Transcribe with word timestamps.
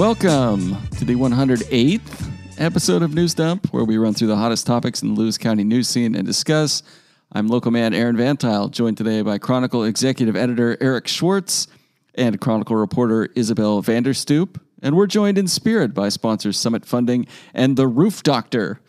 Welcome 0.00 0.78
to 0.92 1.04
the 1.04 1.14
108th 1.14 2.32
episode 2.56 3.02
of 3.02 3.12
News 3.12 3.34
Dump, 3.34 3.70
where 3.70 3.84
we 3.84 3.98
run 3.98 4.14
through 4.14 4.28
the 4.28 4.36
hottest 4.36 4.66
topics 4.66 5.02
in 5.02 5.12
the 5.12 5.20
Lewis 5.20 5.36
County 5.36 5.62
news 5.62 5.88
scene 5.88 6.14
and 6.14 6.26
discuss. 6.26 6.82
I'm 7.32 7.48
local 7.48 7.70
man 7.70 7.92
Aaron 7.92 8.16
VanTuyl, 8.16 8.70
joined 8.70 8.96
today 8.96 9.20
by 9.20 9.36
Chronicle 9.36 9.84
executive 9.84 10.36
editor 10.36 10.78
Eric 10.80 11.06
Schwartz 11.06 11.66
and 12.14 12.40
Chronicle 12.40 12.76
reporter 12.76 13.28
Isabel 13.34 13.82
Vander 13.82 14.14
Stoep. 14.14 14.58
And 14.80 14.96
we're 14.96 15.06
joined 15.06 15.36
in 15.36 15.46
spirit 15.46 15.92
by 15.92 16.08
sponsors 16.08 16.58
Summit 16.58 16.86
Funding 16.86 17.26
and 17.52 17.76
The 17.76 17.86
Roof 17.86 18.22
Doctor. 18.22 18.80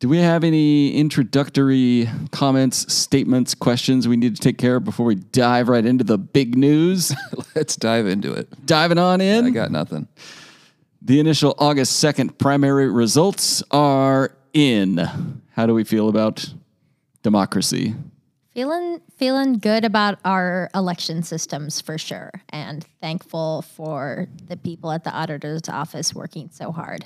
Do 0.00 0.08
we 0.08 0.16
have 0.16 0.44
any 0.44 0.94
introductory 0.94 2.08
comments, 2.30 2.90
statements, 2.90 3.54
questions 3.54 4.08
we 4.08 4.16
need 4.16 4.34
to 4.34 4.40
take 4.40 4.56
care 4.56 4.76
of 4.76 4.84
before 4.84 5.04
we 5.04 5.16
dive 5.16 5.68
right 5.68 5.84
into 5.84 6.04
the 6.04 6.16
big 6.16 6.56
news? 6.56 7.14
Let's 7.54 7.76
dive 7.76 8.06
into 8.06 8.32
it. 8.32 8.48
Diving 8.64 8.96
on 8.96 9.20
in. 9.20 9.44
I 9.44 9.50
got 9.50 9.70
nothing. 9.70 10.08
The 11.02 11.20
initial 11.20 11.54
August 11.58 12.02
2nd 12.02 12.38
primary 12.38 12.90
results 12.90 13.62
are 13.72 14.34
in. 14.54 15.42
How 15.50 15.66
do 15.66 15.74
we 15.74 15.84
feel 15.84 16.08
about 16.08 16.50
democracy? 17.22 17.94
Feeling 18.54 19.02
feeling 19.18 19.58
good 19.58 19.84
about 19.84 20.18
our 20.24 20.70
election 20.74 21.22
systems 21.22 21.82
for 21.82 21.98
sure, 21.98 22.30
and 22.48 22.86
thankful 23.02 23.62
for 23.62 24.28
the 24.46 24.56
people 24.56 24.92
at 24.92 25.04
the 25.04 25.12
auditor's 25.12 25.68
office 25.68 26.14
working 26.14 26.48
so 26.50 26.72
hard. 26.72 27.04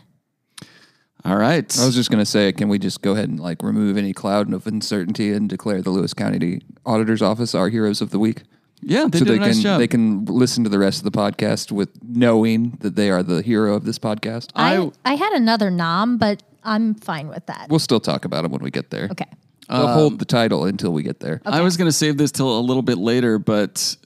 All 1.24 1.36
right. 1.36 1.78
I 1.80 1.86
was 1.86 1.94
just 1.94 2.10
gonna 2.10 2.26
say, 2.26 2.52
can 2.52 2.68
we 2.68 2.78
just 2.78 3.00
go 3.02 3.12
ahead 3.12 3.28
and 3.28 3.40
like 3.40 3.62
remove 3.62 3.96
any 3.96 4.12
cloud 4.12 4.52
of 4.52 4.66
uncertainty 4.66 5.32
and 5.32 5.48
declare 5.48 5.80
the 5.82 5.90
Lewis 5.90 6.12
County 6.14 6.60
Auditor's 6.84 7.22
Office 7.22 7.54
our 7.54 7.68
heroes 7.68 8.00
of 8.00 8.10
the 8.10 8.18
week? 8.18 8.42
yeah, 8.86 9.06
they 9.08 9.18
so 9.20 9.24
did 9.24 9.32
they 9.32 9.36
a 9.38 9.40
nice 9.40 9.54
can 9.54 9.62
job. 9.62 9.78
they 9.78 9.86
can 9.88 10.26
listen 10.26 10.62
to 10.64 10.68
the 10.68 10.78
rest 10.78 10.98
of 10.98 11.04
the 11.10 11.18
podcast 11.18 11.72
with 11.72 11.88
knowing 12.02 12.76
that 12.80 12.96
they 12.96 13.08
are 13.10 13.22
the 13.22 13.40
hero 13.40 13.74
of 13.74 13.84
this 13.86 13.98
podcast. 13.98 14.50
I 14.54 14.76
I- 14.76 14.90
I 15.06 15.14
had 15.14 15.32
another 15.32 15.70
nom, 15.70 16.18
but 16.18 16.42
I'm 16.62 16.94
fine 16.94 17.28
with 17.28 17.46
that. 17.46 17.68
we'll 17.70 17.78
still 17.78 18.00
talk 18.00 18.24
about 18.26 18.42
them 18.42 18.52
when 18.52 18.62
we 18.62 18.70
get 18.70 18.90
there. 18.90 19.08
Okay. 19.10 19.26
We'll 19.70 19.86
Um, 19.86 19.94
hold 19.94 20.18
the 20.18 20.26
title 20.26 20.66
until 20.66 20.92
we 20.92 21.02
get 21.02 21.20
there. 21.20 21.40
I 21.46 21.62
was 21.62 21.78
going 21.78 21.88
to 21.88 21.92
save 21.92 22.18
this 22.18 22.30
till 22.30 22.58
a 22.58 22.60
little 22.60 22.82
bit 22.82 22.98
later, 22.98 23.38
but 23.38 23.96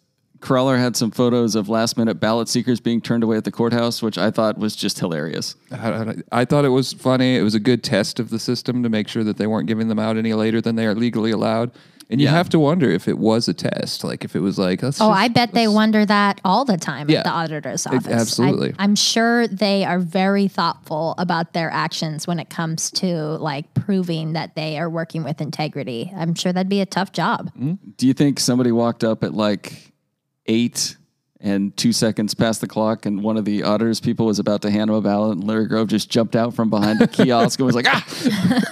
Crawler 0.40 0.76
had 0.76 0.96
some 0.96 1.10
photos 1.10 1.54
of 1.54 1.68
last 1.68 1.96
minute 1.98 2.20
ballot 2.20 2.48
seekers 2.48 2.80
being 2.80 3.00
turned 3.00 3.24
away 3.24 3.36
at 3.36 3.44
the 3.44 3.50
courthouse, 3.50 4.02
which 4.02 4.16
I 4.18 4.30
thought 4.30 4.56
was 4.58 4.76
just 4.76 4.98
hilarious. 4.98 5.56
I, 5.72 5.90
I- 5.90 6.14
I 6.32 6.44
thought 6.44 6.64
it 6.64 6.68
was 6.70 6.92
funny. 6.92 7.36
It 7.36 7.42
was 7.42 7.54
a 7.54 7.60
good 7.60 7.82
test 7.82 8.20
of 8.20 8.30
the 8.30 8.38
system 8.38 8.82
to 8.82 8.88
make 8.88 9.08
sure 9.08 9.24
that 9.24 9.36
they 9.36 9.46
weren't 9.46 9.66
giving 9.66 9.88
them 9.88 9.98
out 9.98 10.16
any 10.16 10.34
later 10.34 10.60
than 10.60 10.76
they 10.76 10.86
are 10.86 10.94
legally 10.94 11.30
allowed. 11.32 11.70
And 12.10 12.22
you 12.22 12.26
Yeah. 12.26 12.32
have 12.32 12.48
to 12.50 12.58
wonder 12.58 12.88
if 12.88 13.06
it 13.06 13.18
was 13.18 13.48
a 13.48 13.52
test, 13.52 14.02
like 14.02 14.24
if 14.24 14.34
it 14.34 14.40
was 14.40 14.58
like, 14.58 14.82
let's 14.82 14.98
Oh, 14.98 15.08
just- 15.10 15.20
I 15.20 15.28
bet 15.28 15.52
they 15.52 15.68
wonder 15.68 16.06
that 16.06 16.40
all 16.42 16.64
the 16.64 16.78
time 16.78 17.10
Yeah. 17.10 17.18
at 17.18 17.24
the 17.24 17.30
auditor's 17.30 17.86
Ex- 17.86 17.96
office. 17.96 18.06
absolutely. 18.12 18.74
I, 18.78 18.84
am 18.84 18.94
sure 18.94 19.46
they 19.46 19.84
are 19.84 19.98
very 19.98 20.48
thoughtful 20.48 21.14
about 21.18 21.52
their 21.52 21.70
actions 21.70 22.26
when 22.26 22.38
it 22.38 22.48
comes 22.48 22.90
to 22.92 23.14
like 23.38 23.74
proving 23.74 24.32
that 24.32 24.54
they 24.56 24.78
are 24.78 24.88
working 24.88 25.22
with 25.22 25.42
integrity. 25.42 26.10
I'm 26.16 26.34
sure 26.34 26.50
that'd 26.50 26.70
be 26.70 26.80
a 26.80 26.86
tough 26.86 27.12
job. 27.12 27.50
Mm-hmm. 27.54 27.74
Do 27.98 28.06
you 28.06 28.14
think 28.14 28.40
somebody 28.40 28.72
walked 28.72 29.04
up 29.04 29.22
at 29.22 29.34
like 29.34 29.92
eight 30.48 30.96
and 31.40 31.76
two 31.76 31.92
seconds 31.92 32.34
past 32.34 32.60
the 32.60 32.66
clock 32.66 33.06
and 33.06 33.22
one 33.22 33.36
of 33.36 33.44
the 33.44 33.62
auditors 33.62 34.00
people 34.00 34.26
was 34.26 34.40
about 34.40 34.60
to 34.62 34.70
hand 34.72 34.90
him 34.90 34.96
a 34.96 35.00
ballot 35.00 35.36
and 35.38 35.46
Larry 35.46 35.66
Grove 35.68 35.86
just 35.86 36.10
jumped 36.10 36.34
out 36.34 36.52
from 36.52 36.68
behind 36.68 36.98
the 36.98 37.06
kiosk 37.12 37.60
and 37.60 37.66
was 37.66 37.76
like, 37.76 37.86
ah, 37.88 38.04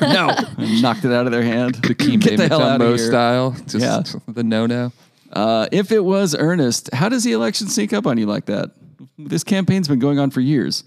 no, 0.01 0.35
and 0.65 0.83
knocked 0.83 1.05
it 1.05 1.13
out 1.13 1.27
of 1.27 1.33
their 1.33 1.43
hand. 1.45 1.77
the 1.77 1.95
Keem 1.95 2.21
Get 2.21 2.39
the 2.39 2.49
hell 2.49 2.61
out 2.63 2.81
of 2.81 2.89
here. 2.97 3.07
style, 3.07 3.53
just 3.69 3.77
Yeah. 3.77 4.03
the 4.27 4.43
no-no. 4.43 4.91
Uh, 5.33 5.67
if 5.71 5.93
it 5.93 6.05
was 6.05 6.35
earnest, 6.37 6.93
how 6.93 7.09
does 7.09 7.23
the 7.23 7.33
election 7.33 7.69
sneak 7.69 7.93
up 7.93 8.05
on 8.07 8.19
you 8.19 8.27
like 8.27 8.47
that? 8.47 8.71
This 9.19 9.45
campaign's 9.45 9.87
been 9.87 9.99
going 10.01 10.19
on 10.19 10.31
for 10.31 10.41
years. 10.41 10.83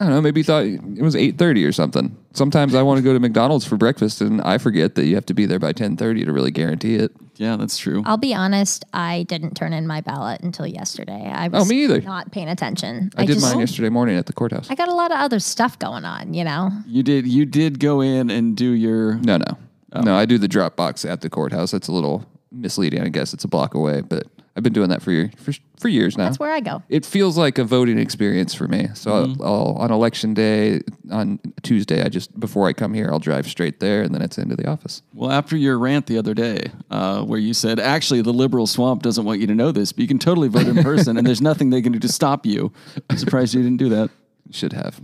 I 0.00 0.04
don't 0.04 0.14
know. 0.14 0.20
Maybe 0.20 0.40
you 0.40 0.44
thought 0.44 0.64
it 0.64 1.02
was 1.02 1.16
eight 1.16 1.38
thirty 1.38 1.64
or 1.64 1.72
something. 1.72 2.16
Sometimes 2.32 2.74
I 2.74 2.82
want 2.82 2.98
to 2.98 3.02
go 3.02 3.12
to 3.12 3.18
McDonald's 3.18 3.66
for 3.66 3.76
breakfast, 3.76 4.20
and 4.20 4.40
I 4.42 4.58
forget 4.58 4.94
that 4.94 5.06
you 5.06 5.16
have 5.16 5.26
to 5.26 5.34
be 5.34 5.44
there 5.44 5.58
by 5.58 5.72
ten 5.72 5.96
thirty 5.96 6.24
to 6.24 6.32
really 6.32 6.52
guarantee 6.52 6.94
it. 6.96 7.10
Yeah, 7.34 7.56
that's 7.56 7.78
true. 7.78 8.02
I'll 8.04 8.16
be 8.16 8.34
honest, 8.34 8.84
I 8.92 9.24
didn't 9.24 9.54
turn 9.54 9.72
in 9.72 9.86
my 9.86 10.00
ballot 10.00 10.40
until 10.42 10.66
yesterday. 10.66 11.30
I 11.32 11.46
oh, 11.46 11.50
was 11.50 11.62
Oh, 11.62 11.68
me 11.68 11.84
either. 11.84 12.00
not 12.00 12.30
paying 12.30 12.48
attention. 12.48 13.10
I, 13.16 13.24
did 13.24 13.34
just, 13.34 13.46
mine 13.46 13.60
yesterday 13.60 13.88
morning 13.88 14.16
at 14.16 14.26
the 14.26 14.32
courthouse. 14.32 14.70
I 14.70 14.74
got 14.74 14.88
a 14.88 14.94
lot 14.94 15.10
of 15.10 15.18
other 15.18 15.38
stuff 15.38 15.78
going 15.78 16.04
on, 16.04 16.34
you 16.34 16.44
know. 16.44 16.70
You 16.86 17.02
did. 17.02 17.26
You 17.26 17.44
did 17.44 17.80
go 17.80 18.00
in 18.00 18.30
and 18.30 18.56
do 18.56 18.70
your. 18.70 19.14
no, 19.14 19.38
no, 19.38 19.58
oh. 19.94 20.00
no. 20.02 20.16
I 20.16 20.26
do 20.26 20.38
the 20.38 20.48
drop 20.48 20.76
box 20.76 21.04
at 21.04 21.22
the 21.22 21.30
courthouse. 21.30 21.72
That's 21.72 21.88
a 21.88 21.92
little 21.92 22.24
misleading. 22.52 23.02
I 23.02 23.08
guess 23.08 23.32
it's 23.32 23.44
a 23.44 23.48
block 23.48 23.74
away, 23.74 24.00
but 24.00 24.26
I've 24.58 24.62
been 24.64 24.72
doing 24.74 24.90
that 24.90 25.00
for 25.02 25.12
year- 25.12 25.30
for, 25.38 25.52
for 25.78 25.88
years 25.88 26.18
now. 26.18 26.24
That's 26.24 26.38
where 26.38 26.50
I 26.52 26.58
go. 26.60 26.82
it 26.88 27.06
feels 27.06 27.38
like 27.38 27.56
a 27.58 27.64
voting 27.64 27.98
experience 27.98 28.52
for 28.52 28.66
me. 28.68 28.88
So 28.94 29.10
Mm-hmm. 29.12 29.40
I'll, 29.42 29.46
I'll, 29.48 29.72
on 29.76 29.90
election 29.92 30.34
day 30.34 30.80
on 31.10 31.38
Tuesday, 31.62 32.02
I 32.02 32.08
just 32.08 32.38
before 32.38 32.66
I 32.68 32.72
come 32.72 32.92
here, 32.92 33.08
I'll 33.10 33.20
drive 33.20 33.46
straight 33.46 33.78
there, 33.80 34.02
and 34.02 34.12
then 34.14 34.20
it's 34.20 34.36
into 34.36 34.56
the 34.56 34.68
office. 34.68 35.00
Well, 35.14 35.30
after 35.30 35.56
your 35.56 35.78
rant 35.78 36.06
the 36.06 36.18
other 36.18 36.34
day, 36.34 36.72
uh, 36.90 37.22
where 37.22 37.38
you 37.38 37.54
said, 37.54 37.78
actually, 37.78 38.20
the 38.22 38.32
liberal 38.32 38.66
swamp 38.66 39.02
doesn't 39.02 39.24
want 39.24 39.40
you 39.40 39.46
to 39.46 39.54
know 39.54 39.70
this, 39.72 39.92
but 39.92 40.02
you 40.02 40.08
can 40.08 40.18
totally 40.18 40.48
vote 40.48 40.66
in 40.66 40.82
person, 40.82 41.16
and 41.16 41.26
there's 41.26 41.40
nothing 41.40 41.70
they 41.70 41.80
can 41.80 41.92
do 41.92 41.98
to 42.00 42.08
stop 42.08 42.44
you. 42.44 42.72
I'm 43.08 43.16
surprised 43.16 43.54
you 43.54 43.62
didn't 43.62 43.78
do 43.78 43.88
that. 43.90 44.10
Should 44.50 44.72
have. 44.72 45.00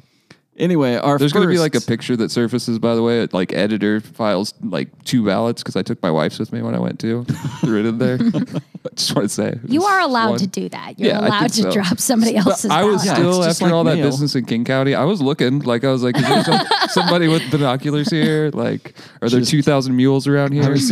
Anyway, 0.57 0.95
our 0.95 1.19
There's 1.19 1.33
going 1.33 1.47
to 1.49 1.53
be 1.53 1.59
like 1.59 1.75
a 1.75 1.81
picture 1.81 2.17
that 2.17 2.31
surfaces, 2.31 2.79
by 2.79 2.95
the 2.95 3.03
way. 3.03 3.27
Like 3.33 3.53
editor 3.53 4.01
files 4.01 4.55
like 4.63 4.89
two 5.05 5.25
ballots 5.27 5.63
because 5.65 5.75
I 5.75 5.83
took 5.83 6.01
my 6.01 6.13
wife's 6.13 6.39
with 6.39 6.53
me 6.53 6.63
when 6.63 6.77
I 6.77 6.79
went 6.79 7.01
to. 7.01 7.25
Threw 7.61 7.81
it 7.81 7.87
in 7.87 7.99
there. 7.99 8.19
I 8.21 8.21
just 8.95 9.17
want 9.17 9.29
to 9.29 9.35
say 9.35 9.59
You 9.67 9.81
Just 9.81 9.91
are 9.91 10.01
allowed 10.01 10.31
one. 10.31 10.39
to 10.39 10.47
do 10.47 10.69
that. 10.69 10.97
You're 10.97 11.09
Yeah, 11.11 11.21
I 11.21 11.27
allowed 11.27 11.41
think 11.41 11.53
to 11.55 11.63
so. 11.63 11.71
drop 11.73 11.99
somebody 11.99 12.37
else's 12.37 12.71
I 12.71 12.85
was 12.85 13.03
ballot. 13.05 13.17
Still 13.19 13.39
it's 13.39 13.47
just 13.49 13.63
after 13.63 13.65
like 13.65 13.75
all 13.75 13.83
that 13.85 13.97
mail. 13.97 14.07
business 14.07 14.37
in 14.37 14.45
King 14.45 14.65
County. 14.65 14.95
I 14.95 15.03
was 15.03 15.21
looking 15.21 15.59
like 15.61 15.83
I 15.83 15.91
was 15.91 16.05
like, 16.05 16.17
is 16.17 16.23
there 16.23 16.45
some, 16.45 16.67
somebody 16.91 17.27
with 17.27 17.51
binoculars 17.51 18.09
here? 18.11 18.51
Like, 18.55 18.95
are 19.23 19.29
there 19.29 19.41
Just- 19.41 19.51
two 19.51 19.63
thousand 19.63 19.97
mules 19.97 20.29
around 20.29 20.53
I 20.53 20.63
here? 20.63 20.71
was 20.71 20.89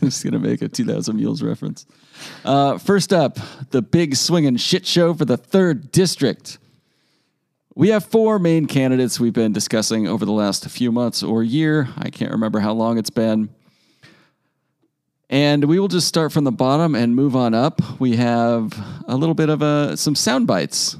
just 0.00 0.24
going 0.24 0.32
to 0.32 0.38
make 0.38 0.62
a 0.62 0.68
2000 0.68 1.14
Mules 1.16 1.42
reference. 1.42 1.84
Uh, 2.46 2.78
first 2.78 3.12
up, 3.12 3.38
the 3.72 3.82
big 3.82 4.16
swinging 4.16 4.56
shit 4.56 4.86
show 4.86 5.12
for 5.12 5.26
the 5.26 5.36
third 5.36 5.92
district. 5.92 6.58
We 7.74 7.88
have 7.88 8.04
four 8.04 8.38
main 8.38 8.66
candidates 8.66 9.18
we've 9.18 9.32
been 9.32 9.54
discussing 9.54 10.06
over 10.06 10.26
the 10.26 10.32
last 10.32 10.68
few 10.68 10.92
months 10.92 11.22
or 11.22 11.42
year. 11.42 11.88
I 11.96 12.10
can't 12.10 12.30
remember 12.30 12.60
how 12.60 12.74
long 12.74 12.98
it's 12.98 13.08
been. 13.08 13.48
And 15.30 15.64
we 15.64 15.80
will 15.80 15.88
just 15.88 16.06
start 16.06 16.32
from 16.32 16.44
the 16.44 16.52
bottom 16.52 16.94
and 16.94 17.16
move 17.16 17.34
on 17.34 17.54
up. 17.54 17.80
We 17.98 18.16
have 18.16 18.78
a 19.08 19.16
little 19.16 19.34
bit 19.34 19.48
of 19.48 19.62
a, 19.62 19.96
some 19.96 20.14
sound 20.14 20.46
bites 20.46 20.98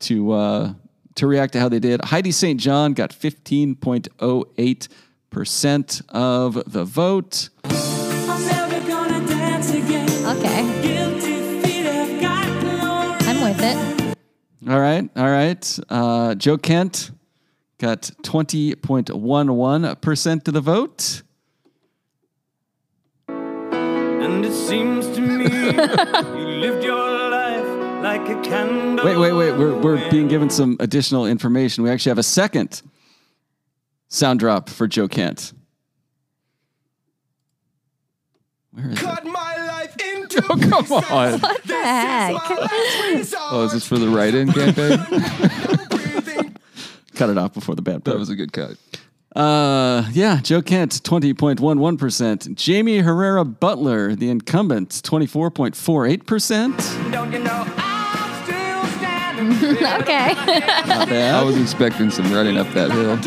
to 0.00 0.30
uh, 0.30 0.74
to 1.16 1.26
react 1.26 1.54
to 1.54 1.60
how 1.60 1.68
they 1.68 1.80
did. 1.80 2.04
Heidi 2.04 2.30
St. 2.30 2.60
John 2.60 2.92
got 2.92 3.10
15.08% 3.10 6.02
of 6.10 6.72
the 6.72 6.84
vote. 6.84 7.48
All 14.68 14.78
right, 14.78 15.10
all 15.16 15.30
right. 15.30 15.78
Uh, 15.88 16.34
Joe 16.34 16.58
Kent 16.58 17.10
got 17.78 18.02
20.11% 18.22 20.48
of 20.48 20.54
the 20.54 20.60
vote. 20.60 21.22
And 23.28 24.44
it 24.44 24.52
seems 24.52 25.08
to 25.16 25.22
me 25.22 25.44
you 25.48 25.72
lived 26.60 26.84
your 26.84 27.30
life 27.30 28.02
like 28.02 28.28
a 28.28 28.38
candle. 28.42 29.06
Wait, 29.06 29.16
wait, 29.16 29.32
wait. 29.32 29.52
We're, 29.52 29.78
we're 29.78 30.10
being 30.10 30.28
given 30.28 30.50
some 30.50 30.76
additional 30.80 31.24
information. 31.24 31.82
We 31.82 31.88
actually 31.88 32.10
have 32.10 32.18
a 32.18 32.22
second 32.22 32.82
sound 34.08 34.38
drop 34.38 34.68
for 34.68 34.86
Joe 34.86 35.08
Kent. 35.08 35.54
Where 38.72 38.90
is 38.90 39.00
it? 39.00 39.02
Cut 39.02 39.24
into 39.24 39.47
Oh, 40.50 40.56
come 40.56 40.72
on. 40.92 41.40
What 41.40 41.62
the 41.64 41.74
heck? 41.74 42.36
Oh, 43.50 43.64
is 43.66 43.72
this 43.72 43.86
for 43.86 43.98
the 43.98 44.08
write-in 44.08 44.50
campaign? 44.52 44.98
Cut 47.14 47.30
it 47.30 47.38
off 47.38 47.52
before 47.54 47.74
the 47.74 47.82
bad 47.82 47.96
that 47.96 48.04
part. 48.04 48.18
was 48.18 48.30
a 48.30 48.36
good 48.36 48.52
cut. 48.52 48.76
Uh, 49.34 50.08
yeah, 50.12 50.40
Joe 50.40 50.62
Kent, 50.62 51.02
20.11%. 51.02 52.66
Jaime 52.66 52.98
Herrera 52.98 53.44
Beutler, 53.44 54.16
the 54.18 54.30
incumbent, 54.30 54.90
24.48%. 54.90 57.12
Don't 57.12 57.32
you 57.32 57.38
know 57.40 57.50
I'm 57.50 57.56
still 57.56 57.56
standing? 57.56 57.57
okay. 60.00 60.34
Not 60.86 61.08
bad. 61.08 61.34
I 61.34 61.42
was 61.42 61.60
expecting 61.60 62.10
some 62.10 62.32
running 62.32 62.56
up 62.56 62.68
that 62.74 62.90
hill. 62.90 63.18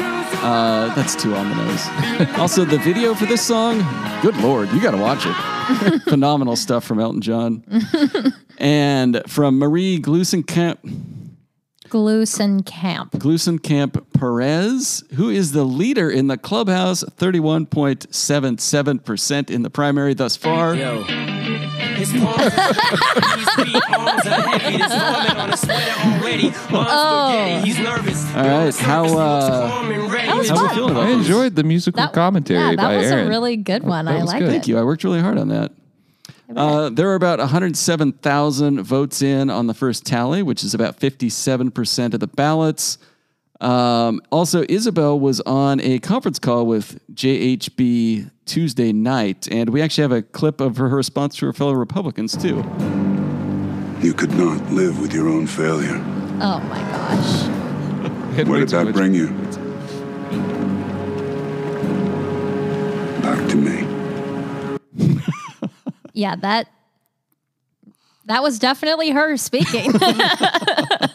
Uh, 0.44 0.94
that's 0.96 1.16
too 1.16 1.36
on 1.36 1.50
the 1.50 1.56
nose. 1.56 2.40
also, 2.40 2.66
the 2.66 2.80
video 2.80 3.14
for 3.14 3.26
this 3.26 3.46
song, 3.46 3.80
good 4.22 4.36
lord, 4.38 4.72
you 4.72 4.82
got 4.82 4.92
to 4.92 4.98
watch 4.98 5.26
it. 5.26 6.02
Phenomenal 6.04 6.56
stuff 6.56 6.84
from 6.84 7.00
Elton 7.00 7.22
John. 7.22 7.64
and 8.58 9.22
from 9.28 9.60
Marie 9.60 10.00
Gluesenkamp, 10.00 10.78
Gluesenkamp. 11.92 13.12
Gluesenkamp 13.12 14.14
Perez, 14.14 15.04
who 15.16 15.30
is 15.30 15.52
the 15.52 15.66
leader 15.66 16.10
in 16.10 16.28
the 16.28 16.38
clubhouse, 16.38 17.04
31.77% 17.04 19.50
in 19.50 19.64
the 19.64 19.70
primary 19.70 20.14
thus 20.14 20.38
far. 20.38 20.74
Yo, 20.74 21.04
His 21.96 22.12
palms 22.14 22.42
his 22.42 23.58
weak 23.66 23.90
arms 23.98 24.26
are 24.26 24.42
heavy. 24.60 24.78
There's 24.78 24.92
vomit 24.92 25.38
on 25.38 25.50
his 25.52 25.60
sweater 25.62 25.92
already. 26.02 26.50
Mom's 26.72 26.90
spaghetti, 26.90 27.68
he's 27.68 27.80
nervous. 27.80 28.36
All 28.36 28.44
right, 28.44 28.76
how, 28.76 29.06
uh, 29.06 29.88
That 30.12 30.38
was 30.38 30.50
How 30.50 30.56
fun. 30.56 30.76
feeling 30.76 30.98
I 30.98 31.10
enjoyed 31.12 31.56
the 31.56 31.64
musical 31.64 32.02
That- 32.04 32.14
commentary 32.14 32.60
yeah, 32.60 32.70
that 32.72 32.78
by 32.78 32.98
was 32.98 33.08
Aaron. 33.08 33.28
a 33.28 33.30
really 33.30 33.58
good 33.58 33.84
one. 33.84 34.06
That 34.06 34.16
I 34.16 34.22
was 34.22 34.28
like 34.28 34.40
good. 34.40 34.50
it. 34.50 34.52
Thank 34.52 34.68
you. 34.68 34.78
I 34.78 34.84
worked 34.84 35.04
really 35.04 35.20
hard 35.22 35.38
on 35.38 35.50
that. 35.50 35.72
Uh, 36.56 36.90
there 36.90 37.08
were 37.08 37.16
about 37.16 37.40
107,000 37.40 38.82
votes 38.84 39.22
in 39.22 39.50
on 39.50 39.68
the 39.68 39.74
first 39.74 40.06
tally, 40.06 40.44
which 40.44 40.64
is 40.64 40.74
about 40.74 41.00
57% 41.00 42.14
of 42.14 42.20
the 42.20 42.28
ballots. 42.28 42.98
Um, 43.62 44.20
also, 44.32 44.64
Isabel 44.68 45.20
was 45.20 45.40
on 45.42 45.80
a 45.82 46.00
conference 46.00 46.40
call 46.40 46.66
with 46.66 47.00
JHB 47.14 48.32
Tuesday 48.46 48.92
night, 48.92 49.48
and 49.52 49.70
we 49.70 49.82
actually 49.82 50.02
have 50.02 50.12
a 50.12 50.22
clip 50.24 50.60
of 50.62 50.78
her 50.78 50.90
response 50.90 51.36
to 51.38 51.46
her 51.46 51.54
fellow 51.54 51.74
Republicans, 51.74 52.36
too. 52.36 52.58
You 54.02 54.14
could 54.14 54.34
not 54.34 54.72
live 54.72 55.00
with 55.00 55.14
your 55.14 55.30
own 55.30 55.46
failure. 55.46 55.98
Oh 56.42 56.60
my 56.70 56.80
gosh. 56.80 57.48
Where 58.48 58.60
did 58.62 58.70
that 58.70 58.86
much- 58.86 58.96
bring 58.96 59.14
you? 59.14 59.28
Back 63.22 63.50
to 63.50 63.56
me. 63.56 65.18
Yeah, 66.14 66.36
that 66.36 66.68
that 68.26 68.44
was 68.44 68.60
definitely 68.60 69.12
her 69.12 69.38
speaking. 69.38 69.92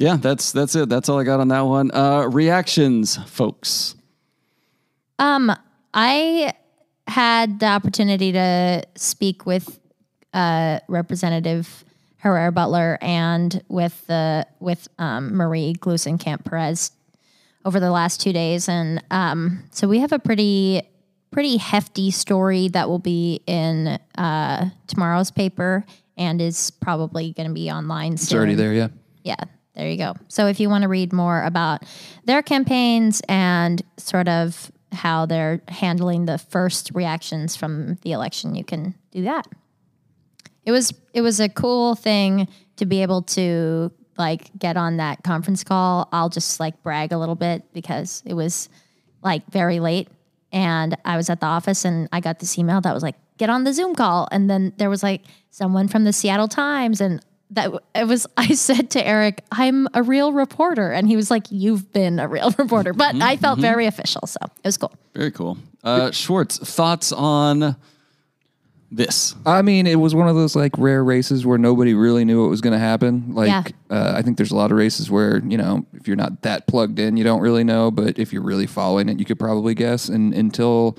Yeah, 0.00 0.16
that's 0.16 0.52
that's 0.52 0.74
it. 0.74 0.88
That's 0.88 1.10
all 1.10 1.18
I 1.18 1.24
got 1.24 1.40
on 1.40 1.48
that 1.48 1.60
one. 1.60 1.90
Uh, 1.94 2.22
reactions, 2.22 3.18
folks. 3.28 3.94
Um, 5.18 5.52
I 5.92 6.54
had 7.06 7.60
the 7.60 7.66
opportunity 7.66 8.32
to 8.32 8.82
speak 8.96 9.44
with 9.44 9.78
uh, 10.32 10.80
Representative 10.88 11.84
Herrera 12.16 12.50
Beutler 12.50 12.96
and 13.02 13.62
with 13.68 14.06
the 14.06 14.46
with 14.58 14.88
um, 14.98 15.36
Marie 15.36 15.74
Gluesenkamp 15.74 16.46
Perez 16.46 16.92
over 17.66 17.78
the 17.78 17.90
last 17.90 18.22
two 18.22 18.32
days, 18.32 18.70
and 18.70 19.04
um, 19.10 19.64
so 19.70 19.86
we 19.86 19.98
have 19.98 20.12
a 20.12 20.18
pretty 20.18 20.80
pretty 21.30 21.58
hefty 21.58 22.10
story 22.10 22.68
that 22.68 22.88
will 22.88 22.98
be 22.98 23.42
in 23.46 23.98
uh, 24.16 24.70
tomorrow's 24.86 25.30
paper 25.30 25.84
and 26.16 26.40
is 26.40 26.70
probably 26.70 27.32
going 27.32 27.48
to 27.48 27.54
be 27.54 27.70
online. 27.70 28.14
It's 28.14 28.32
already 28.32 28.54
there, 28.54 28.72
yeah. 28.72 28.88
yeah, 29.24 29.44
there 29.74 29.88
you 29.88 29.96
go. 29.96 30.14
So 30.28 30.46
if 30.46 30.60
you 30.60 30.68
want 30.68 30.82
to 30.82 30.88
read 30.88 31.12
more 31.12 31.42
about 31.42 31.84
their 32.24 32.42
campaigns 32.42 33.22
and 33.28 33.82
sort 33.96 34.28
of 34.28 34.70
how 34.92 35.26
they're 35.26 35.62
handling 35.68 36.26
the 36.26 36.38
first 36.38 36.90
reactions 36.94 37.56
from 37.56 37.94
the 38.02 38.12
election, 38.12 38.54
you 38.54 38.64
can 38.64 38.94
do 39.12 39.22
that. 39.22 39.46
It 40.64 40.72
was 40.72 40.92
it 41.14 41.22
was 41.22 41.40
a 41.40 41.48
cool 41.48 41.94
thing 41.94 42.48
to 42.76 42.86
be 42.86 43.02
able 43.02 43.22
to 43.22 43.92
like 44.18 44.50
get 44.58 44.76
on 44.76 44.98
that 44.98 45.22
conference 45.22 45.64
call. 45.64 46.08
I'll 46.12 46.28
just 46.28 46.60
like 46.60 46.82
brag 46.82 47.12
a 47.12 47.18
little 47.18 47.34
bit 47.34 47.72
because 47.72 48.22
it 48.26 48.34
was 48.34 48.68
like 49.22 49.46
very 49.50 49.80
late 49.80 50.08
and 50.52 50.96
I 51.04 51.16
was 51.16 51.30
at 51.30 51.40
the 51.40 51.46
office 51.46 51.84
and 51.84 52.08
I 52.12 52.20
got 52.20 52.38
this 52.38 52.58
email 52.58 52.80
that 52.80 52.92
was 52.92 53.02
like 53.02 53.16
get 53.38 53.50
on 53.50 53.64
the 53.64 53.72
Zoom 53.72 53.94
call 53.94 54.28
and 54.30 54.50
then 54.50 54.72
there 54.76 54.90
was 54.90 55.02
like 55.02 55.22
someone 55.50 55.88
from 55.88 56.04
the 56.04 56.12
Seattle 56.12 56.48
Times 56.48 57.00
and 57.00 57.24
that 57.50 57.72
it 57.94 58.06
was 58.06 58.26
I 58.36 58.54
said 58.54 58.90
to 58.90 59.06
Eric 59.06 59.44
I'm 59.52 59.88
a 59.94 60.02
real 60.02 60.32
reporter 60.32 60.90
and 60.92 61.08
he 61.08 61.16
was 61.16 61.30
like 61.30 61.44
you've 61.50 61.92
been 61.92 62.18
a 62.18 62.28
real 62.28 62.50
reporter 62.58 62.92
but 62.92 63.14
I 63.20 63.36
felt 63.36 63.58
very 63.58 63.86
official 63.86 64.26
so 64.26 64.38
it 64.44 64.68
was 64.68 64.76
cool. 64.76 64.92
Very 65.14 65.30
cool. 65.30 65.58
Uh, 65.82 66.10
Schwartz, 66.10 66.58
thoughts 66.58 67.10
on 67.12 67.76
this? 68.90 69.34
I 69.46 69.62
mean, 69.62 69.86
it 69.86 69.94
was 69.96 70.14
one 70.14 70.28
of 70.28 70.34
those 70.34 70.56
like 70.56 70.72
rare 70.76 71.02
races 71.04 71.46
where 71.46 71.58
nobody 71.58 71.94
really 71.94 72.24
knew 72.24 72.42
what 72.42 72.50
was 72.50 72.60
going 72.60 72.72
to 72.72 72.78
happen. 72.78 73.34
Like, 73.34 73.48
Yeah. 73.48 73.62
uh, 73.96 74.14
I 74.16 74.22
think 74.22 74.36
there's 74.36 74.50
a 74.50 74.56
lot 74.56 74.70
of 74.72 74.76
races 74.76 75.10
where 75.10 75.38
you 75.38 75.56
know 75.56 75.86
if 75.94 76.06
you're 76.08 76.16
not 76.16 76.42
that 76.42 76.66
plugged 76.66 76.98
in, 76.98 77.16
you 77.16 77.24
don't 77.24 77.40
really 77.40 77.64
know. 77.64 77.90
But 77.90 78.18
if 78.18 78.32
you're 78.32 78.42
really 78.42 78.66
following 78.66 79.08
it, 79.08 79.18
you 79.18 79.24
could 79.24 79.38
probably 79.38 79.74
guess. 79.74 80.08
And 80.08 80.34
until 80.34 80.98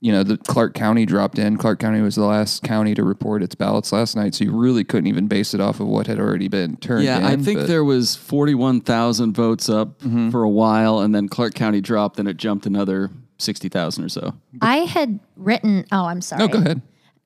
you 0.00 0.12
know 0.12 0.22
the 0.22 0.36
Clark 0.36 0.74
County 0.74 1.04
dropped 1.06 1.38
in, 1.38 1.56
Clark 1.56 1.78
County 1.80 2.00
was 2.00 2.14
the 2.16 2.24
last 2.24 2.62
county 2.62 2.94
to 2.94 3.02
report 3.04 3.42
its 3.42 3.54
ballots 3.54 3.92
last 3.92 4.16
night, 4.16 4.34
so 4.34 4.44
you 4.44 4.56
really 4.56 4.84
couldn't 4.84 5.06
even 5.08 5.26
base 5.26 5.54
it 5.54 5.60
off 5.60 5.80
of 5.80 5.86
what 5.86 6.06
had 6.06 6.18
already 6.20 6.48
been 6.48 6.76
turned. 6.76 7.04
Yeah, 7.04 7.18
in, 7.18 7.24
I 7.24 7.36
think 7.36 7.60
but- 7.60 7.66
there 7.68 7.84
was 7.84 8.16
41,000 8.16 9.32
votes 9.34 9.68
up 9.68 9.98
Mm-hmm. 10.00 10.30
for 10.30 10.42
a 10.42 10.48
while, 10.50 11.00
and 11.00 11.14
then 11.14 11.28
Clark 11.28 11.54
County 11.54 11.80
dropped, 11.80 12.18
and 12.18 12.28
it 12.28 12.36
jumped 12.36 12.66
another 12.66 13.10
60,000 13.38 14.04
or 14.04 14.08
so. 14.08 14.34
I 14.60 14.78
had 14.78 15.18
written 15.36 15.84
oh 15.92 16.04
I'm 16.06 16.20
sorry. 16.20 16.40
No, 16.40 16.48
go 16.48 16.58
ahead. 16.58 16.82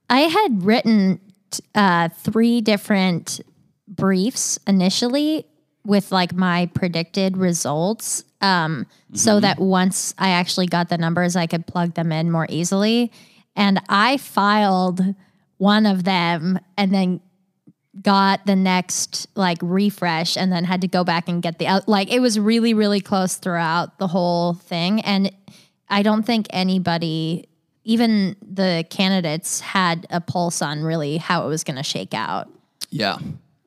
I 0.08 0.20
had 0.20 0.62
written 0.64 1.20
uh, 1.74 2.08
three 2.10 2.60
different 2.60 3.40
briefs 3.88 4.58
initially 4.66 5.46
with 5.84 6.12
like 6.12 6.34
my 6.34 6.66
predicted 6.74 7.36
results, 7.36 8.24
um, 8.40 8.86
so 9.12 9.40
that 9.40 9.58
once 9.58 10.14
I 10.18 10.30
actually 10.30 10.66
got 10.66 10.88
the 10.88 10.98
numbers, 10.98 11.36
I 11.36 11.46
could 11.46 11.66
plug 11.66 11.94
them 11.94 12.12
in 12.12 12.30
more 12.30 12.46
easily. 12.48 13.12
And 13.56 13.80
I 13.88 14.16
filed 14.16 15.00
one 15.58 15.86
of 15.86 16.04
them, 16.04 16.58
and 16.76 16.92
then 16.92 17.20
got 18.02 18.44
the 18.44 18.56
next 18.56 19.28
like 19.36 19.58
refresh 19.62 20.36
and 20.36 20.50
then 20.50 20.64
had 20.64 20.80
to 20.80 20.88
go 20.88 21.04
back 21.04 21.28
and 21.28 21.40
get 21.42 21.58
the 21.60 21.66
out 21.68 21.88
like 21.88 22.12
it 22.12 22.18
was 22.18 22.40
really 22.40 22.74
really 22.74 23.00
close 23.00 23.36
throughout 23.36 23.98
the 23.98 24.08
whole 24.08 24.54
thing 24.54 25.00
and 25.02 25.30
i 25.88 26.02
don't 26.02 26.24
think 26.24 26.48
anybody 26.50 27.48
even 27.84 28.34
the 28.42 28.84
candidates 28.90 29.60
had 29.60 30.08
a 30.10 30.20
pulse 30.20 30.60
on 30.60 30.82
really 30.82 31.18
how 31.18 31.44
it 31.44 31.48
was 31.48 31.62
going 31.62 31.76
to 31.76 31.84
shake 31.84 32.12
out 32.12 32.48
Yeah. 32.94 33.18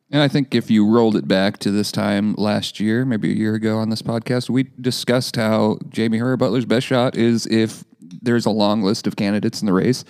And 0.09 0.21
I 0.21 0.27
think 0.27 0.56
if 0.56 0.71
you 0.71 0.89
rolled 0.89 1.15
it 1.18 1.27
back 1.27 1.57
to 1.59 1.71
this 1.71 1.92
time 1.92 2.33
last 2.36 2.80
year, 2.80 3.04
maybe 3.04 3.31
a 3.31 3.36
year 3.36 3.56
ago 3.56 3.77
on 3.77 3.89
this 3.89 4.01
podcast, 4.01 4.50
we 4.50 4.63
discussed 4.80 5.36
how 5.36 5.80
Jaime 5.95 6.18
Herrera 6.18 6.38
Beutler's 6.38 6.65
best 6.65 6.86
shot 6.86 7.18
is 7.18 7.45
if 7.48 7.83
there's 8.00 8.45
a 8.45 8.50
long 8.50 8.83
list 8.83 9.06
of 9.06 9.18
candidates 9.18 9.62
in 9.62 9.65
the 9.65 9.74
race. 9.74 10.06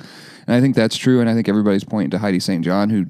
And 0.46 0.56
I 0.56 0.62
think 0.62 0.76
that's 0.76 0.98
true. 0.98 1.20
And 1.20 1.28
I 1.30 1.34
think 1.34 1.50
everybody's 1.50 1.84
pointing 1.84 2.12
to 2.12 2.20
Heidi 2.20 2.40
St. 2.40 2.64
John, 2.64 2.92
who 2.92 3.06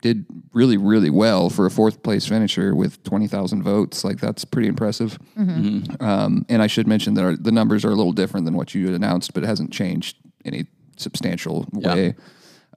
did 0.00 0.26
really, 0.52 0.76
really 0.76 1.10
well 1.10 1.50
for 1.50 1.66
a 1.66 1.70
fourth 1.72 2.04
place 2.04 2.26
finisher 2.26 2.72
with 2.72 3.02
20,000 3.02 3.64
votes. 3.64 4.04
Like, 4.04 4.20
that's 4.20 4.44
pretty 4.44 4.68
impressive. 4.68 5.18
Um, 6.00 6.46
and 6.48 6.62
I 6.62 6.68
should 6.68 6.86
mention 6.86 7.14
that 7.14 7.24
our, 7.24 7.36
the 7.36 7.50
numbers 7.50 7.84
are 7.84 7.90
a 7.90 7.96
little 7.96 8.12
different 8.12 8.46
than 8.46 8.54
what 8.54 8.76
you 8.76 8.94
announced, 8.94 9.34
but 9.34 9.42
it 9.42 9.46
hasn't 9.48 9.72
changed 9.72 10.16
any 10.44 10.66
substantial 10.96 11.66
way 11.72 12.14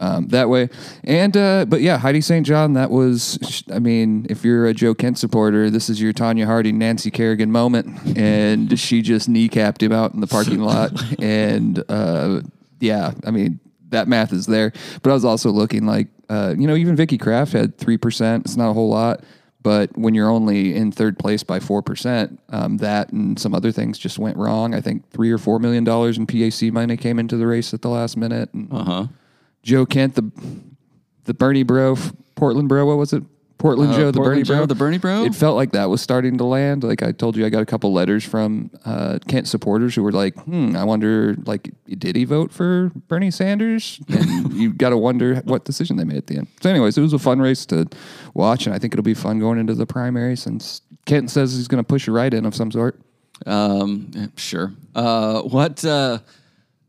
um, 0.01 0.27
that 0.29 0.50
way. 0.50 0.67
And 1.03 1.38
uh, 1.38 1.65
but 1.65 1.81
yeah, 1.81 1.98
Heidi 1.98 2.20
St. 2.22 2.46
John. 2.46 2.74
That 2.74 2.91
was. 2.91 3.63
I 3.72 3.79
mean, 3.79 4.25
if 4.29 4.43
you're 4.43 4.65
a 4.65 4.74
Joe 4.74 4.93
Kent 4.93 5.17
supporter, 5.17 5.70
this 5.70 5.89
is 5.89 6.01
your 6.01 6.12
Tonya 6.12 6.46
Harding, 6.46 6.77
Nancy 6.77 7.12
Kerrigan 7.12 7.51
moment, 7.51 8.17
and 8.17 8.77
she 8.77 9.01
just 9.01 9.29
kneecapped 9.29 9.81
him 9.81 9.91
out 9.91 10.13
in 10.13 10.20
the 10.20 10.27
parking 10.27 10.60
lot. 10.63 10.91
And 11.22 11.84
uh, 11.88 12.41
yeah, 12.79 13.13
I 13.25 13.31
mean 13.31 13.60
that 13.89 14.08
math 14.08 14.34
is 14.34 14.48
there. 14.48 14.74
But 15.03 15.12
I 15.12 15.13
was 15.13 15.24
also 15.24 15.51
looking 15.51 15.86
like, 15.86 16.08
uh, 16.29 16.55
you 16.58 16.65
know, 16.65 16.75
even 16.75 16.96
Vicki 16.96 17.17
Kraft 17.17 17.53
had 17.53 17.77
three 17.77 17.98
percent. 17.98 18.46
It's 18.46 18.58
not 18.58 18.72
a 18.72 18.74
whole 18.74 18.89
lot. 18.89 19.24
But 19.63 19.96
when 19.96 20.15
you're 20.15 20.29
only 20.29 20.75
in 20.75 20.91
third 20.91 21.20
place 21.20 21.43
by 21.43 21.60
four 21.60 21.84
percent, 21.84 22.39
um, 22.50 22.77
that 22.77 23.12
and 23.12 23.38
some 23.38 23.53
other 23.53 23.72
things 23.72 24.00
just 24.00 24.17
went 24.17 24.36
wrong. 24.38 24.74
I 24.74 24.81
think 24.81 25.08
three 25.12 25.31
or 25.31 25.38
four 25.38 25.60
million 25.60 25.84
dollars 25.84 26.17
in 26.17 26.25
PAC 26.25 26.74
money 26.74 26.98
came 26.98 27.20
into 27.20 27.38
the 27.38 27.46
race 27.46 27.72
at 27.72 27.84
the 27.84 27.89
last 27.89 28.17
minute. 28.17 28.51
And, 28.53 28.74
Uh 28.74 28.84
huh. 28.84 29.08
Joe 29.63 29.85
Kent, 29.85 30.15
the 30.15 30.31
the 31.25 31.33
Bernie 31.33 31.63
bro, 31.63 31.97
Portland 32.35 32.67
bro, 32.69 32.85
what 32.85 32.97
was 32.97 33.13
it? 33.13 33.23
Portland 33.57 33.93
Uh, 33.93 33.97
Joe, 33.97 34.11
the 34.11 34.17
Portland 34.17 34.33
Bernie 34.37 34.43
Joe, 34.43 34.55
bro, 34.55 34.65
the 34.65 34.75
Bernie 34.75 34.97
bro? 34.97 35.23
It 35.23 35.35
felt 35.35 35.55
like 35.55 35.73
that 35.73 35.87
was 35.87 36.01
starting 36.01 36.39
to 36.39 36.43
land. 36.43 36.83
Like 36.83 37.03
I 37.03 37.11
told 37.11 37.37
you, 37.37 37.45
I 37.45 37.49
got 37.49 37.61
a 37.61 37.65
couple 37.65 37.93
letters 37.93 38.23
from 38.23 38.71
uh, 38.85 39.19
Kent 39.27 39.47
supporters 39.47 39.93
who 39.93 40.01
were 40.01 40.11
like, 40.11 40.35
"Hmm, 40.45 40.75
I 40.75 40.83
wonder, 40.83 41.35
like, 41.45 41.71
did 41.87 42.15
he 42.15 42.25
vote 42.25 42.51
for 42.51 42.91
Bernie 43.07 43.29
Sanders?" 43.29 44.01
And 44.09 44.51
you 44.59 44.73
got 44.73 44.89
to 44.89 44.97
wonder 44.97 45.35
what 45.45 45.63
decision 45.63 45.97
they 45.97 46.03
made 46.05 46.17
at 46.17 46.25
the 46.27 46.37
end. 46.37 46.47
So, 46.59 46.71
anyways, 46.71 46.97
it 46.97 47.01
was 47.01 47.13
a 47.13 47.19
fun 47.19 47.39
race 47.39 47.67
to 47.67 47.85
watch, 48.33 48.65
and 48.65 48.73
I 48.73 48.79
think 48.79 48.95
it'll 48.95 49.03
be 49.03 49.13
fun 49.13 49.37
going 49.37 49.59
into 49.59 49.75
the 49.75 49.85
primary 49.85 50.35
since 50.35 50.81
Kent 51.05 51.29
says 51.29 51.55
he's 51.55 51.67
going 51.67 51.83
to 51.83 51.87
push 51.87 52.07
a 52.07 52.11
write 52.11 52.33
in 52.33 52.45
of 52.47 52.55
some 52.55 52.71
sort. 52.71 52.99
Um, 53.45 54.31
sure. 54.37 54.73
Uh, 54.95 55.41
what? 55.43 55.85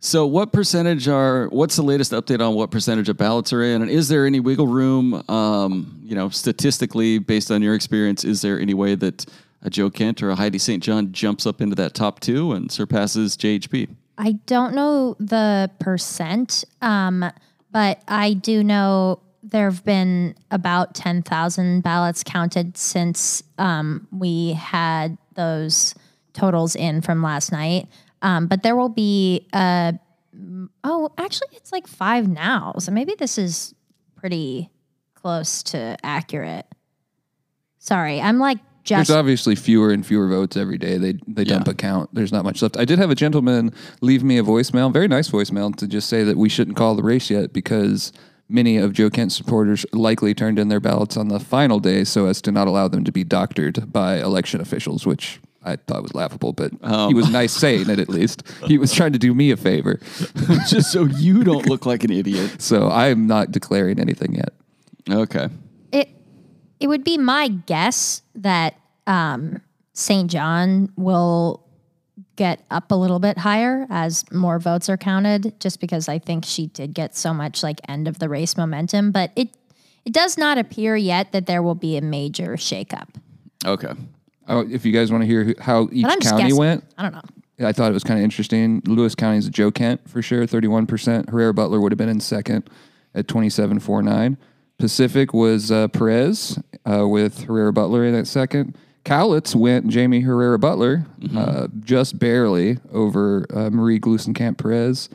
So, 0.05 0.27
what 0.27 0.53
percentage 0.53 1.07
are? 1.07 1.47
What's 1.51 1.77
the 1.77 1.83
latest 1.83 2.11
update 2.11 2.45
on 2.45 2.57
what 2.57 2.73
percentage 2.73 3.09
of 3.09 3.17
ballots 3.17 3.53
are 3.53 3.63
in? 3.63 3.83
And 3.83 3.91
is 3.91 4.09
there 4.09 4.27
any 4.27 4.41
wiggle 4.41 4.67
room? 4.67 5.23
Um, 5.31 6.01
you 6.03 6.17
know, 6.17 6.29
statistically, 6.29 7.21
based 7.21 7.53
on 7.53 7.63
your 7.63 7.77
experience, 7.77 8.25
is 8.25 8.43
there 8.43 8.59
any 8.59 8.75
way 8.75 8.97
that 8.97 9.25
a 9.63 9.71
Joe 9.71 9.91
Kent 9.91 10.21
or 10.21 10.31
a 10.31 10.35
Heidi 10.35 10.59
St. 10.59 10.83
John 10.83 11.13
jumps 11.13 11.47
up 11.47 11.61
into 11.61 11.77
that 11.77 11.95
top 11.95 12.19
two 12.19 12.51
and 12.51 12.69
surpasses 12.73 13.37
JHB? 13.37 13.95
I 14.19 14.33
don't 14.47 14.75
know 14.75 15.15
the 15.21 15.71
percent, 15.79 16.65
um, 16.81 17.25
but 17.71 18.03
I 18.09 18.35
do 18.35 18.65
know 18.65 19.21
there 19.45 19.71
have 19.71 19.85
been 19.85 20.35
about 20.51 20.97
10,000 20.97 21.81
ballots 21.81 22.25
counted 22.25 22.77
since 22.77 23.45
um, 23.57 24.09
we 24.11 24.55
had 24.55 25.17
those 25.35 25.95
totals 26.33 26.75
in 26.75 27.03
from 27.03 27.23
last 27.23 27.53
night. 27.53 27.87
Um, 28.23 28.47
but 28.47 28.63
there 28.63 28.77
will 28.77 28.89
be 28.89 29.49
a 29.53 29.95
oh, 30.85 31.13
actually, 31.19 31.49
it's 31.53 31.73
like 31.73 31.87
five 31.87 32.29
now. 32.29 32.75
So 32.79 32.93
maybe 32.93 33.15
this 33.19 33.37
is 33.37 33.75
pretty 34.17 34.71
close 35.15 35.63
to 35.65 35.97
accurate. 36.03 36.67
Sorry, 37.79 38.21
I'm 38.21 38.39
like 38.39 38.59
just 38.85 39.09
There's 39.09 39.17
obviously 39.17 39.55
fewer 39.55 39.91
and 39.93 40.05
fewer 40.05 40.29
votes 40.29 40.57
every 40.57 40.79
day. 40.79 40.99
They 40.99 41.15
they 41.27 41.45
dump 41.45 41.67
Yeah. 41.67 41.73
a 41.73 41.75
count. 41.75 42.11
There's 42.15 42.33
not 42.33 42.45
much 42.45 42.63
left. 42.63 42.77
I 42.77 42.85
did 42.85 42.99
have 42.99 43.11
a 43.11 43.15
gentleman 43.15 43.73
leave 44.01 44.25
me 44.25 44.39
a 44.39 44.43
voicemail, 44.43 44.93
very 44.93 45.09
nice 45.09 45.29
voicemail, 45.31 45.75
to 45.77 45.87
just 45.87 46.09
say 46.09 46.25
that 46.25 46.37
we 46.37 46.49
shouldn't 46.49 46.77
call 46.77 46.95
the 46.95 47.03
race 47.03 47.31
yet 47.31 47.53
because 47.53 48.13
many 48.49 48.77
of 48.77 48.93
Joe 48.93 49.09
Kent's 49.11 49.37
supporters 49.37 49.87
likely 49.93 50.35
turned 50.35 50.59
in 50.59 50.69
their 50.69 50.81
ballots 50.81 51.17
on 51.17 51.29
the 51.29 51.41
final 51.41 51.79
day 51.81 52.05
so 52.05 52.27
as 52.27 52.43
to 52.43 52.53
not 52.53 52.67
allow 52.69 52.89
them 52.89 53.05
to 53.05 53.13
be 53.13 53.25
doctored 53.25 53.93
by 53.93 54.17
election 54.19 54.61
officials, 54.61 55.07
which 55.07 55.41
I 55.65 55.77
thought 55.77 55.99
it 55.99 56.03
was 56.03 56.15
laughable, 56.15 56.53
but 56.53 56.73
he 57.09 57.15
was 57.15 57.31
nice 57.31 57.53
saying 57.53 57.89
it 57.89 57.99
at 57.99 58.09
least. 58.09 58.43
He 58.67 58.79
was 58.79 58.93
trying 58.93 59.13
to 59.13 59.19
do 59.19 59.33
me 59.35 59.51
a 59.51 59.57
favor. 59.57 60.01
Just 60.67 60.93
so 60.93 61.05
you 61.05 61.45
don't 61.45 61.69
look 61.69 61.87
like 61.87 62.05
an 62.05 62.11
idiot. 62.13 62.51
So 62.63 62.89
I'm 62.91 63.27
not 63.27 63.51
declaring 63.51 63.99
anything 63.99 64.35
yet. 64.35 64.51
Okay. 65.11 65.49
it 65.91 66.09
it 66.81 66.87
would 66.87 67.05
be 67.05 67.19
my 67.19 67.49
guess 67.49 68.23
that 68.35 68.75
um, 69.07 69.61
St. 69.93 70.31
John 70.31 70.93
will 70.97 71.65
get 72.37 72.65
up 72.71 72.91
a 72.91 72.95
little 72.95 73.19
bit 73.19 73.39
higher 73.39 73.87
as 73.91 74.25
more 74.33 74.59
votes 74.59 74.89
are 74.89 74.97
counted, 74.97 75.59
just 75.61 75.81
because 75.81 76.09
I 76.09 76.19
think 76.19 76.45
she 76.45 76.69
did 76.69 76.95
get 76.95 77.17
so 77.17 77.35
much 77.35 77.63
like 77.63 77.81
end 77.89 78.09
of 78.09 78.19
the 78.19 78.29
race 78.29 78.57
momentum. 78.57 79.13
But 79.13 79.33
it 79.37 79.49
it 80.05 80.13
does 80.13 80.37
not 80.37 80.59
appear 80.59 80.97
yet 80.97 81.33
that 81.33 81.47
there 81.47 81.63
will 81.63 81.75
be 81.75 81.97
a 81.97 82.01
major 82.01 82.57
shakeup. 82.57 83.09
Okay. 83.65 83.93
Oh, 84.49 84.67
if 84.71 84.85
you 84.85 84.93
guys 84.93 85.11
want 85.13 85.23
to 85.23 85.27
hear 85.27 85.45
who- 85.45 85.55
how 85.61 85.89
each 85.93 86.05
I'm 86.05 86.21
just 86.21 86.31
county 86.31 86.45
guessing. 86.45 86.59
went, 86.59 86.85
I 86.99 87.03
don't 87.03 87.13
know. 87.15 87.67
I 87.67 87.73
thought 87.73 87.91
it 87.91 87.95
was 87.95 88.03
kind 88.05 88.19
of 88.19 88.25
interesting. 88.25 88.83
Lewis 88.87 89.15
County 89.15 89.39
is 89.39 89.49
Joe 89.49 89.71
Kent 89.71 90.01
for 90.09 90.21
sure, 90.23 90.47
31%. 90.47 91.29
Herrera 91.31 91.55
Beutler 91.55 91.81
would 91.81 91.93
have 91.93 91.99
been 91.99 92.09
in 92.09 92.19
second 92.21 92.69
at 93.15 93.27
27.49. 93.29 94.37
Pacific 94.79 95.33
was 95.33 95.71
uh, 95.71 95.87
Perez 95.89 96.59
uh, 96.91 97.07
with 97.07 97.45
Herrera 97.45 97.73
Beutler 97.73 98.09
in 98.09 98.15
at 98.17 98.27
second. 98.27 98.77
Cowlitz 99.05 99.55
went 99.55 99.93
Jaime 99.93 100.21
Herrera 100.21 100.59
Beutler 100.59 101.07
uh, 101.37 101.69
just 101.81 102.19
barely 102.19 102.79
over 102.93 103.47
uh, 103.55 103.71
Marie 103.71 104.01
Gluesenkamp 104.01 104.59
Perez. 104.59 105.09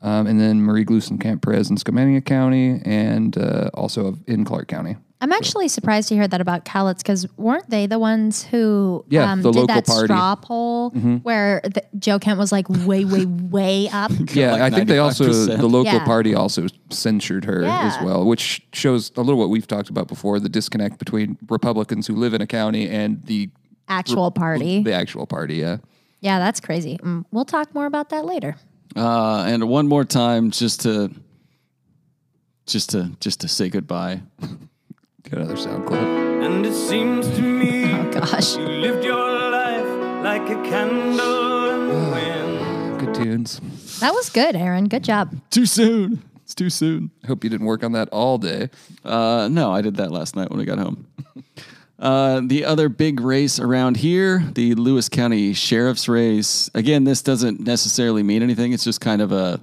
Um, 0.00 0.28
and 0.28 0.40
then 0.40 0.60
Marie 0.62 0.84
Gluesenkamp 0.84 1.42
Perez 1.42 1.70
in 1.70 1.76
Skamania 1.76 2.24
County 2.24 2.80
and 2.84 3.36
uh, 3.36 3.70
also 3.74 4.16
in 4.28 4.44
Clark 4.44 4.68
County. 4.68 4.96
I'm 5.20 5.32
actually 5.32 5.66
surprised 5.66 6.08
to 6.10 6.14
hear 6.14 6.28
that 6.28 6.40
about 6.40 6.64
Cowlitz 6.64 6.98
because 6.98 7.26
weren't 7.36 7.68
they 7.68 7.86
the 7.86 7.98
ones 7.98 8.44
who 8.44 9.04
um, 9.18 9.42
the 9.42 9.50
did 9.50 9.58
local 9.60 9.66
that 9.74 9.84
party. 9.86 10.06
straw 10.06 10.36
poll 10.36 10.90
where 10.90 11.60
the, 11.64 11.82
Joe 11.98 12.20
Kent 12.20 12.38
was 12.38 12.52
like 12.52 12.68
way, 12.68 13.04
way, 13.04 13.26
way 13.26 13.88
up? 13.92 14.12
Yeah, 14.32 14.52
like 14.52 14.60
I 14.60 14.70
think 14.70 14.88
they 14.88 14.98
also 14.98 15.24
the 15.32 15.66
local 15.66 15.84
Yeah. 15.92 16.04
party 16.04 16.34
also 16.36 16.68
censured 16.90 17.44
her 17.46 17.64
as 17.64 17.96
well, 18.04 18.24
which 18.26 18.62
shows 18.72 19.10
a 19.16 19.20
little 19.22 19.40
what 19.40 19.48
we've 19.50 19.66
talked 19.66 19.90
about 19.90 20.06
before: 20.06 20.38
the 20.38 20.48
disconnect 20.48 20.98
between 21.00 21.36
Republicans 21.48 22.06
who 22.06 22.14
live 22.14 22.32
in 22.32 22.40
a 22.40 22.46
county 22.46 22.88
and 22.88 23.24
the 23.24 23.50
Actual 23.88 24.30
party. 24.30 24.82
the 24.84 24.92
actual 24.92 25.26
party. 25.26 25.56
Yeah, 25.56 25.78
Yeah, 26.20 26.38
that's 26.38 26.60
crazy. 26.60 26.98
Mm, 26.98 27.24
we'll 27.32 27.44
talk 27.46 27.74
more 27.74 27.86
about 27.86 28.10
that 28.10 28.24
later. 28.24 28.54
Uh, 28.94 29.44
and 29.48 29.68
one 29.68 29.88
more 29.88 30.04
time, 30.04 30.50
just 30.50 30.82
to, 30.82 31.10
just 32.66 32.90
to, 32.90 33.12
just 33.20 33.40
to 33.40 33.48
say 33.48 33.68
goodbye. 33.68 34.20
get 35.28 35.38
another 35.38 35.56
sound 35.56 35.86
clip. 35.86 36.00
And 36.00 36.64
it 36.64 36.74
seems 36.74 37.28
to 37.36 37.42
me 37.42 37.84
Oh 37.92 38.10
gosh. 38.12 38.56
you 38.56 38.66
lived 38.66 39.04
your 39.04 39.50
life 39.50 40.22
like 40.24 40.42
a 40.50 40.62
candle 40.68 41.70
in 41.70 41.88
the 41.88 42.10
wind. 42.12 43.00
Good 43.00 43.14
tunes. 43.14 43.60
That 44.00 44.14
was 44.14 44.30
good, 44.30 44.56
Aaron. 44.56 44.88
Good 44.88 45.04
job. 45.04 45.36
Too 45.50 45.66
soon. 45.66 46.22
It's 46.44 46.54
too 46.54 46.70
soon. 46.70 47.10
I 47.22 47.26
hope 47.26 47.44
you 47.44 47.50
didn't 47.50 47.66
work 47.66 47.84
on 47.84 47.92
that 47.92 48.08
all 48.10 48.38
day. 48.38 48.70
Uh, 49.04 49.48
no, 49.50 49.70
I 49.70 49.82
did 49.82 49.96
that 49.96 50.10
last 50.10 50.34
night 50.34 50.50
when 50.50 50.60
I 50.60 50.64
got 50.64 50.78
home. 50.78 51.06
Uh, 52.00 52.40
the 52.44 52.64
other 52.64 52.88
big 52.88 53.18
race 53.18 53.58
around 53.58 53.96
here, 53.96 54.44
the 54.54 54.72
Lewis 54.76 55.08
County 55.08 55.52
Sheriff's 55.52 56.08
race. 56.08 56.70
Again, 56.72 57.02
this 57.02 57.22
doesn't 57.22 57.58
necessarily 57.58 58.22
mean 58.22 58.40
anything. 58.40 58.72
It's 58.72 58.84
just 58.84 59.00
kind 59.00 59.20
of 59.20 59.32
a 59.32 59.58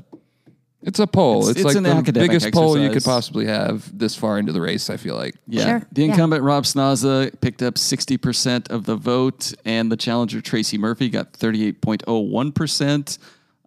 It's 0.85 0.99
a 0.99 1.07
poll. 1.07 1.49
It's- 1.49 1.51
It's, 1.51 1.59
it's 1.59 1.65
like 1.65 1.75
an 1.75 1.83
the 1.83 1.89
academic 1.91 2.29
biggest 2.29 2.53
poll 2.53 2.77
you 2.77 2.87
could 2.89 2.97
exercise. 2.97 3.13
possibly 3.13 3.45
have 3.47 3.97
this 3.97 4.15
far 4.15 4.37
into 4.39 4.51
the 4.53 4.61
race. 4.61 4.89
I 4.89 4.97
feel 4.97 5.15
like. 5.15 5.35
yeah. 5.47 5.65
Sure, 5.79 5.87
The 5.91 6.01
yeah. 6.03 6.07
incumbent 6.11 6.43
Rob 6.43 6.63
Snaza 6.65 7.31
picked 7.41 7.61
up 7.63 7.77
sixty 7.77 8.17
percent 8.17 8.69
of 8.69 8.85
the 8.85 8.95
vote, 8.95 9.53
and 9.65 9.91
the 9.91 9.97
challenger 9.97 10.41
Tracy 10.41 10.77
Murphy 10.77 11.09
got 11.09 11.33
thirty-eight 11.33 11.81
point 11.81 12.03
oh 12.07 12.19
one 12.19 12.51
percent. 12.51 13.17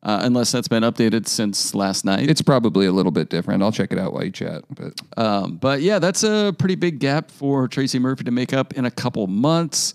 Uh, 0.01 0.21
Unless 0.23 0.53
that's 0.53 0.69
been 0.69 0.85
updated 0.85 1.27
since 1.27 1.75
last 1.75 2.05
night. 2.05 2.31
It's 2.31 2.41
probably 2.41 2.87
a 2.87 2.93
little 2.93 3.11
bit 3.11 3.31
different. 3.31 3.65
I'll 3.65 3.73
check 3.73 3.91
it 3.93 3.99
out 3.99 4.13
while 4.13 4.23
you 4.25 4.31
chat. 4.31 4.63
But 4.71 4.93
Um, 5.17 5.57
but 5.57 5.83
yeah, 5.83 5.99
that's 5.99 6.23
a 6.23 6.55
pretty 6.57 6.77
big 6.77 7.01
gap 7.01 7.33
for 7.33 7.67
Tracy 7.67 7.99
Murphy 7.99 8.23
to 8.25 8.31
make 8.31 8.53
up 8.53 8.75
in 8.75 8.85
a 8.85 8.93
couple 8.93 9.27
months. 9.27 9.95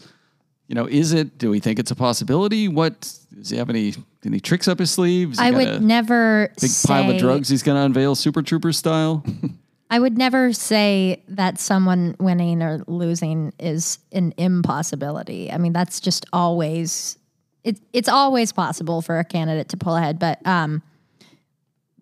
You 0.73 0.81
know, 0.81 0.87
is 0.87 1.13
it? 1.13 1.37
Do 1.37 1.51
we 1.51 1.59
think 1.59 1.77
it's 1.77 1.91
a 1.91 1.95
possibility? 1.95 2.67
What 2.67 2.99
does 3.37 3.51
he 3.51 3.57
have 3.57 3.69
any 3.69 3.93
any 4.25 4.39
tricks 4.39 4.67
up 4.67 4.79
his 4.79 4.89
sleeves? 4.89 5.37
I 5.37 5.51
would 5.51 5.83
never 5.83 6.49
big 6.59 6.71
say, 6.71 6.87
pile 6.87 7.11
of 7.11 7.19
drugs 7.19 7.47
he's 7.47 7.61
going 7.61 7.75
to 7.75 7.83
unveil, 7.83 8.15
Super 8.15 8.41
Trooper 8.41 8.73
style. 8.73 9.23
I 9.91 9.99
would 9.99 10.17
never 10.17 10.51
say 10.51 11.21
that 11.27 11.59
someone 11.59 12.15
winning 12.19 12.63
or 12.63 12.83
losing 12.87 13.53
is 13.59 13.99
an 14.11 14.33
impossibility. 14.35 15.51
I 15.51 15.59
mean, 15.59 15.73
that's 15.73 15.99
just 15.99 16.25
always 16.33 17.19
it, 17.63 17.79
it's 17.93 18.09
always 18.09 18.51
possible 18.51 19.03
for 19.03 19.19
a 19.19 19.23
candidate 19.23 19.69
to 19.69 19.77
pull 19.77 19.95
ahead, 19.95 20.17
but 20.17 20.43
um, 20.47 20.81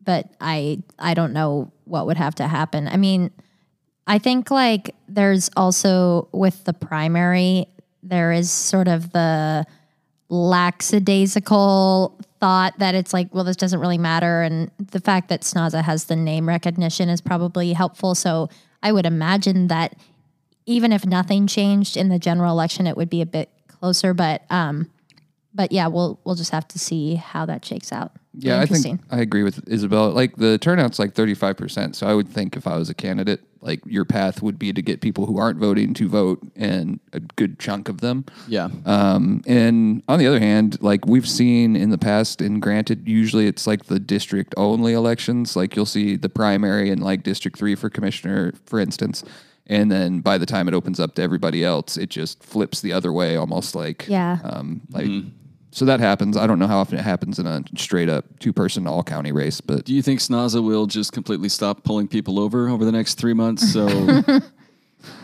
but 0.02 0.30
I 0.40 0.82
I 0.98 1.14
don't 1.14 1.34
know 1.34 1.74
what 1.84 2.06
would 2.06 2.16
have 2.16 2.36
to 2.36 2.48
happen. 2.48 2.88
I 2.88 2.96
mean, 2.96 3.32
I 4.08 4.18
think 4.18 4.50
like 4.50 4.96
there's 5.10 5.50
also 5.58 6.30
with 6.32 6.64
the 6.64 6.74
primary 6.74 7.68
there 8.04 8.32
is 8.32 8.52
sort 8.52 8.88
of 8.88 9.12
the 9.12 9.66
lackadaisical 10.30 12.18
thought 12.40 12.80
that 12.80 12.96
it's 12.96 13.14
like, 13.14 13.34
well, 13.34 13.44
this 13.44 13.56
doesn't 13.56 13.80
really 13.80 13.98
matter. 13.98 14.42
And 14.42 14.72
the 14.80 15.00
fact 15.00 15.30
that 15.30 15.42
Snaza 15.42 15.84
has 15.84 16.06
the 16.06 16.16
name 16.16 16.48
recognition 16.48 17.10
is 17.10 17.22
probably 17.22 17.74
helpful. 17.74 18.16
So 18.16 18.50
I 18.82 18.92
would 18.92 19.06
imagine 19.06 19.68
that 19.68 19.96
even 20.66 20.92
if 20.92 21.06
nothing 21.06 21.48
changed 21.48 21.98
in 21.98 22.10
the 22.10 22.18
general 22.18 22.52
election, 22.52 22.88
it 22.88 22.98
would 22.98 23.10
be 23.10 23.22
a 23.22 23.26
bit 23.26 23.50
closer. 23.68 24.14
But 24.14 24.44
um, 24.50 24.90
but 25.54 25.72
yeah, 25.72 25.88
we'll 25.88 26.20
we'll 26.24 26.36
just 26.36 26.52
have 26.52 26.68
to 26.70 26.80
see 26.80 27.16
how 27.16 27.46
that 27.46 27.66
shakes 27.66 27.92
out. 27.92 28.14
Be 28.38 28.48
Yeah, 28.48 28.60
I 28.62 28.66
think 28.66 29.02
I 29.10 29.20
agree 29.20 29.44
with 29.44 29.68
Isabel. 29.68 30.10
Like 30.12 30.36
the 30.38 30.58
turnout's 30.58 31.00
like 31.00 31.14
35%. 31.14 31.96
So 31.96 32.08
I 32.08 32.14
would 32.14 32.30
think 32.30 32.56
if 32.56 32.66
I 32.68 32.78
was 32.78 32.90
a 32.90 32.94
candidate, 32.94 33.42
like 33.62 33.82
your 33.86 34.06
path 34.06 34.42
would 34.42 34.58
be 34.58 34.72
to 34.74 34.82
get 34.82 35.02
people 35.02 35.26
who 35.26 35.38
aren't 35.38 35.60
voting 35.60 35.94
to 35.96 36.08
vote 36.08 36.42
and 36.56 37.00
a 37.14 37.20
good 37.20 37.60
chunk 37.60 37.90
of 37.90 38.02
them. 38.02 38.26
yeah. 38.48 38.70
Um, 38.86 39.42
and 39.46 40.02
on 40.08 40.18
the 40.18 40.28
other 40.28 40.40
hand, 40.40 40.82
like 40.82 41.06
we've 41.06 41.28
seen 41.28 41.76
in 41.76 41.90
the 41.90 41.98
past, 41.98 42.42
and 42.42 42.62
granted, 42.62 43.08
usually 43.08 43.48
it's 43.48 43.68
like 43.68 43.86
the 43.86 44.00
district 44.00 44.54
only 44.58 44.94
elections. 44.94 45.56
Like 45.56 45.76
you'll 45.76 45.86
see 45.86 46.16
the 46.16 46.30
primary 46.30 46.90
in 46.90 47.02
like 47.02 47.24
District 47.24 47.58
3 47.58 47.76
for 47.76 47.90
commissioner, 47.90 48.54
for 48.66 48.80
instance. 48.80 49.24
And 49.68 49.92
then 49.92 50.22
by 50.22 50.38
the 50.38 50.46
time 50.48 50.68
it 50.68 50.74
opens 50.74 51.00
up 51.00 51.16
to 51.16 51.22
everybody 51.22 51.64
else, 51.64 51.96
it 51.98 52.10
just 52.10 52.44
flips 52.44 52.82
the 52.82 52.94
other 52.94 53.14
way, 53.14 53.36
almost 53.36 53.76
like 53.76 54.06
Yeah. 54.08 54.40
um, 54.44 54.82
like 54.90 55.08
so 55.72 55.86
that 55.86 56.00
happens. 56.00 56.38
I 56.38 56.46
don't 56.48 56.60
know 56.60 56.68
how 56.68 56.80
often 56.80 56.98
it 57.00 57.04
happens 57.04 57.40
in 57.40 57.48
a 57.48 57.64
straight 57.76 58.10
up 58.10 58.26
two 58.40 58.54
person 58.54 58.86
all 58.88 59.04
county 59.04 59.32
race, 59.32 59.62
but 59.62 59.86
Do 59.86 59.94
you 59.94 60.02
think 60.02 60.20
Snaza 60.20 60.64
will 60.64 60.86
just 60.86 61.12
completely 61.14 61.50
stop 61.50 61.84
pulling 61.84 62.08
people 62.08 62.40
over 62.40 62.70
over 62.70 62.86
the 62.86 62.92
next 62.92 63.16
three 63.16 63.34
months 63.34 63.72
so 63.74 63.88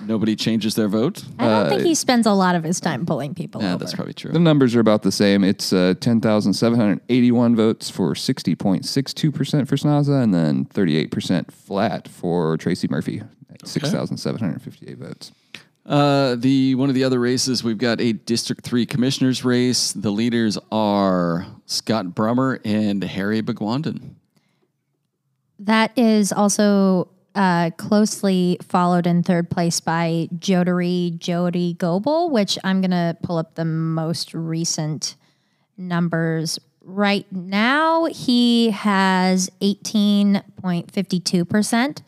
nobody 0.06 0.36
changes 0.36 0.76
their 0.76 0.88
vote? 0.88 1.24
I 1.40 1.46
don't 1.48 1.70
think 1.70 1.82
he 1.84 1.96
spends 1.96 2.26
a 2.26 2.32
lot 2.34 2.56
of 2.56 2.64
his 2.64 2.80
time 2.80 3.06
pulling 3.06 3.36
people 3.36 3.62
Yeah, 3.62 3.74
over. 3.74 3.80
that's 3.80 3.94
probably 3.94 4.14
true. 4.14 4.32
the 4.32 4.40
numbers 4.40 4.76
are 4.76 4.80
about 4.80 5.04
the 5.04 5.12
same. 5.12 5.44
It's 5.44 5.72
uh, 5.74 5.94
ten 6.00 6.22
thousand 6.22 6.54
seven 6.54 6.80
hundred 6.80 7.02
eighty 7.10 7.32
one 7.32 7.56
votes 7.56 7.90
for 7.90 8.16
sixty 8.16 8.56
point 8.56 8.86
six 8.86 9.14
two 9.14 9.32
percent 9.32 9.68
for 9.68 9.76
Snaza, 9.76 10.22
and 10.24 10.34
then 10.34 10.66
thirty 10.66 10.98
eight 10.98 11.12
percent 11.12 11.52
flat 11.54 12.08
for 12.08 12.58
Tracy 12.58 12.88
Murphy 12.90 13.22
at 13.52 13.68
six 13.68 13.92
thousand 13.92 14.18
seven 14.18 14.40
hundred 14.40 14.62
fifty 14.62 14.88
eight 14.88 14.98
votes. 14.98 15.32
Uh, 15.88 16.36
the 16.36 16.76
one 16.76 16.90
of 16.90 16.96
the 16.96 17.06
other 17.06 17.20
races 17.20 17.64
we've 17.64 17.78
got 17.78 18.02
a 18.02 18.12
District 18.12 18.64
Three 18.64 18.86
Commissioners 18.86 19.46
race. 19.46 19.94
The 19.94 20.12
leaders 20.12 20.58
are 20.70 21.48
Scott 21.66 22.08
Brummer 22.08 22.60
and 22.66 23.02
Harry 23.04 23.42
Bhagwandin. 23.42 24.16
That 25.60 25.98
is 25.98 26.34
also 26.34 27.08
uh, 27.36 27.70
closely 27.78 28.58
followed 28.62 29.08
in 29.08 29.24
third 29.24 29.50
place 29.50 29.80
by 29.80 30.28
Jodari 30.36 31.18
Jody 31.18 31.76
Goebel, 31.76 32.32
which 32.32 32.60
I'm 32.64 32.82
to 32.92 33.16
pull 33.24 33.38
up 33.38 33.56
the 33.56 33.64
most 33.64 34.34
recent 34.34 35.16
numbers. 35.78 36.60
Right 36.84 37.26
now, 37.32 38.06
he 38.06 38.72
has 38.72 39.52
18.52%, 39.62 42.02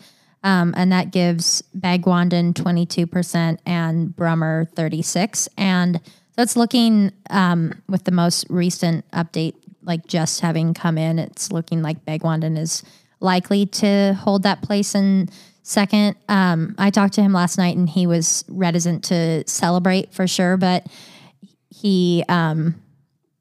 um, 0.44 0.74
and 0.78 0.92
that 0.92 1.12
gives 1.12 1.62
Bhagwandin 1.78 2.54
22% 2.54 3.58
and 3.66 4.10
Brummer 4.10 4.70
36 4.72 5.50
And 5.58 6.00
so 6.36 6.42
it's 6.42 6.56
looking 6.56 7.12
um, 7.30 7.82
with 7.90 8.06
the 8.06 8.12
most 8.12 8.46
recent 8.50 9.10
update 9.12 9.56
like 9.82 10.06
just 10.08 10.42
having 10.42 10.74
come 10.74 10.98
in, 10.98 11.20
it's 11.20 11.52
looking 11.52 11.82
like 11.82 12.06
Bhagwandin 12.06 12.58
is 12.58 12.84
likely 13.20 13.66
to 13.66 14.14
hold 14.14 14.44
that 14.44 14.62
place 14.62 14.96
in 14.96 15.30
second. 15.64 16.16
Um, 16.28 16.76
I 16.78 16.90
talked 16.90 17.14
to 17.16 17.22
him 17.22 17.34
last 17.34 17.58
night 17.58 17.76
and 17.76 17.90
he 17.90 18.08
was 18.08 18.46
reticent 18.48 19.04
to 19.06 19.44
celebrate 19.48 20.14
for 20.14 20.28
sure, 20.28 20.58
but 20.58 20.88
he, 21.70 22.24
um, 22.30 22.76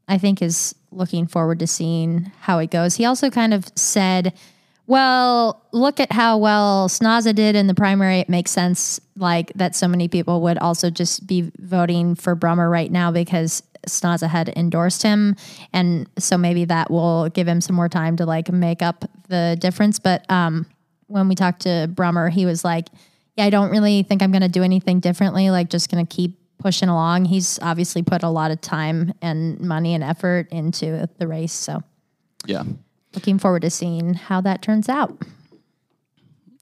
I 0.09 0.19
think, 0.19 0.43
is 0.43 0.75
looking 0.90 1.26
forward 1.26 1.59
to 1.61 1.67
seeing 1.67 2.33
how 2.40 2.59
it 2.59 2.71
goes. 2.71 2.97
He 2.97 3.05
also 3.05 3.31
kind 3.31 3.52
of 3.52 3.67
said, 3.76 4.33
well, 4.88 5.62
look 5.71 6.00
at 6.00 6.11
how 6.11 6.38
well 6.38 6.88
Snaza 6.88 7.35
did 7.35 7.54
in 7.54 7.66
the 7.66 7.75
primary. 7.75 8.21
It 8.21 8.30
makes 8.30 8.50
sense, 8.50 8.99
like 9.16 9.52
that 9.54 9.76
so 9.76 9.87
many 9.87 10.09
people 10.09 10.40
would 10.40 10.57
also 10.57 10.88
just 10.88 11.26
be 11.26 11.52
voting 11.59 12.14
for 12.14 12.35
Brummer 12.35 12.71
right 12.71 12.90
now 12.90 13.12
because 13.12 13.62
Snaza 13.87 14.26
had 14.28 14.49
endorsed 14.57 15.02
him, 15.02 15.37
and 15.75 16.09
so 16.18 16.38
maybe 16.38 16.64
that 16.64 16.90
will 16.90 17.28
give 17.28 17.47
him 17.47 17.61
some 17.61 17.76
more 17.76 17.90
time 17.90 18.16
to 18.16 18.25
like 18.25 18.50
make 18.50 18.80
up 18.80 19.04
the 19.28 19.59
difference. 19.61 19.99
But 19.99 20.28
um, 20.30 20.64
when 21.07 21.28
we 21.28 21.35
talked 21.35 21.61
to 21.62 21.90
Brummer, 21.92 22.30
he 22.30 22.47
was 22.47 22.64
like, 22.64 22.88
"Yeah, 23.37 23.45
I 23.45 23.50
don't 23.50 23.71
really 23.71 24.02
think 24.04 24.23
I'm 24.23 24.33
going 24.33 24.40
to 24.40 24.49
do 24.49 24.62
anything 24.62 25.00
differently. 25.00 25.50
Like, 25.50 25.68
just 25.68 25.90
going 25.90 26.04
to 26.04 26.16
keep 26.16 26.38
pushing 26.59 26.88
along." 26.88 27.26
He's 27.26 27.59
obviously 27.61 28.02
put 28.02 28.23
a 28.23 28.30
lot 28.30 28.52
of 28.52 28.62
time 28.62 29.12
and 29.21 29.61
money 29.61 29.95
and 29.95 30.02
effort 30.02 30.49
into 30.50 31.07
the 31.18 31.26
race, 31.28 31.52
so 31.52 31.83
Yeah. 32.47 32.62
Looking 33.14 33.38
forward 33.38 33.62
to 33.62 33.70
seeing 33.70 34.14
how 34.14 34.40
that 34.42 34.62
turns 34.62 34.88
out. 34.88 35.22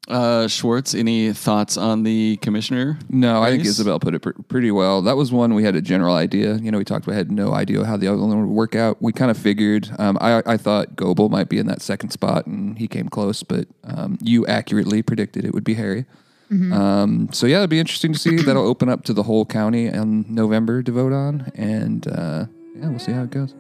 Uh, 0.09 0.47
Schwartz, 0.47 0.95
any 0.95 1.33
thoughts 1.33 1.77
on 1.77 2.05
the 2.05 2.37
commissioner? 2.37 2.97
No, 3.11 3.43
I 3.43 3.51
think? 3.51 3.65
Isabel 3.65 3.99
put 3.99 4.15
it 4.15 4.21
pr- 4.21 4.41
pretty 4.47 4.71
well. 4.71 5.03
That 5.03 5.17
was 5.17 5.33
one 5.33 5.55
we 5.55 5.65
had 5.65 5.75
a 5.75 5.81
general 5.81 6.15
idea. 6.15 6.55
You 6.59 6.71
know, 6.71 6.79
we 6.79 6.85
talked 6.85 7.07
about 7.07 7.17
had 7.17 7.33
no 7.33 7.53
idea 7.53 7.85
how 7.85 7.97
the 7.97 8.07
other 8.07 8.19
one 8.19 8.41
would 8.41 8.55
work 8.55 8.77
out. 8.77 9.03
We 9.03 9.13
kind 9.13 9.33
of 9.33 9.37
figured. 9.37 9.91
Um, 9.99 10.17
I, 10.21 10.45
I 10.47 10.57
thought 10.59 10.95
Goebel 10.95 11.29
might 11.29 11.49
be 11.49 11.59
in 11.59 11.67
that 11.67 11.83
second 11.83 12.11
spot, 12.11 12.47
and 12.47 12.79
he 12.79 12.87
came 12.87 13.09
close. 13.09 13.43
But 13.43 13.67
um, 13.83 14.17
you 14.23 14.47
accurately 14.47 15.03
predicted 15.03 15.45
it 15.45 15.53
would 15.53 15.65
be 15.65 15.75
Harry. 15.75 16.05
Um, 16.49 17.29
so 17.33 17.49
yeah, 17.49 17.59
it'd 17.59 17.71
be 17.71 17.81
interesting 17.81 18.13
to 18.13 18.19
see. 18.21 18.37
That'll 18.37 18.65
open 18.65 18.89
up 18.89 19.03
to 19.07 19.13
the 19.13 19.25
whole 19.25 19.45
county 19.45 19.87
in 19.87 20.33
November 20.33 20.85
to 20.85 20.93
vote 20.93 21.13
on, 21.13 21.51
and 21.57 22.07
uh, 22.07 22.47
yeah, 22.77 22.89
we'll 22.89 23.01
see 23.01 23.11
how 23.11 23.25
it 23.25 23.31
goes. 23.31 23.53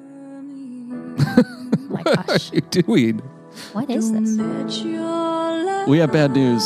Oh 1.72 1.78
my 1.88 2.02
gosh, 2.04 2.16
What 2.26 2.52
are 2.52 2.54
you 2.54 2.60
doing? 2.62 3.18
what 3.72 3.90
is 3.90 4.12
this? 4.12 4.36
We 5.88 5.98
have 5.98 6.12
bad 6.12 6.32
news. 6.32 6.62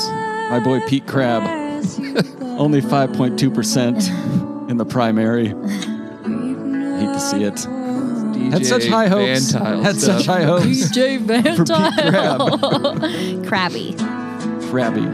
My 0.51 0.59
boy 0.63 0.81
Pete 0.89 1.07
Crab, 1.07 1.43
only 2.59 2.81
5.2% 2.81 4.69
in 4.71 4.77
the 4.77 4.85
primary. 4.85 5.47
Hate 7.01 7.13
to 7.15 7.21
see 7.21 7.45
it. 7.45 7.67
Had 8.53 8.67
such 8.67 8.87
high 8.89 9.07
hopes. 9.09 9.53
VanTuyl 9.53 9.83
Had 9.83 9.97
stuff. 9.97 10.19
such 10.19 10.27
high 10.27 10.43
hopes. 10.43 10.65
DJ 10.67 11.19
For 11.57 11.65
Pete 11.65 11.95
Crab. 12.11 13.47
Crabby. 13.47 13.95
Crabby. 14.71 15.07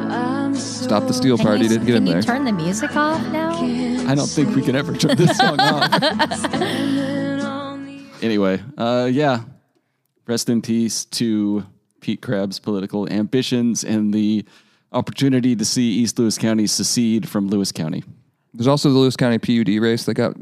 Stop 0.59 1.07
the 1.07 1.13
steel 1.13 1.37
Can 1.37 1.47
party. 1.47 1.63
you, 1.65 1.69
Didn't 1.69 1.87
get 1.87 1.93
can 1.95 2.03
in 2.03 2.07
you 2.07 2.13
there. 2.15 2.23
turn 2.23 2.45
the 2.45 2.53
music 2.53 2.95
off 2.97 3.21
now? 3.33 3.51
I 4.09 4.15
don't 4.15 4.29
think 4.29 4.55
we 4.57 4.63
can 4.63 4.75
ever 4.77 4.95
turn 4.97 5.17
this 5.17 5.37
song 5.37 5.59
off. 5.61 5.91
anyway, 8.23 8.63
uh, 8.79 9.09
yeah. 9.13 9.41
Rest 10.27 10.49
in 10.49 10.63
peace 10.63 11.05
to 11.05 11.65
Pete 12.01 12.21
Crab's 12.21 12.59
political 12.59 13.09
ambitions 13.11 13.85
and 13.85 14.13
the 14.13 14.45
opportunity 14.93 15.55
to 15.57 15.65
see 15.65 15.93
East 15.93 16.19
Lewis 16.19 16.39
County 16.39 16.67
secede 16.67 17.29
from 17.29 17.49
Lewis 17.49 17.73
County. 17.73 18.05
There's 18.55 18.67
also 18.67 18.91
the 18.91 18.99
Lewis 18.99 19.17
County 19.17 19.39
PUD 19.39 19.81
race 19.81 20.05
that 20.05 20.15
got 20.15 20.37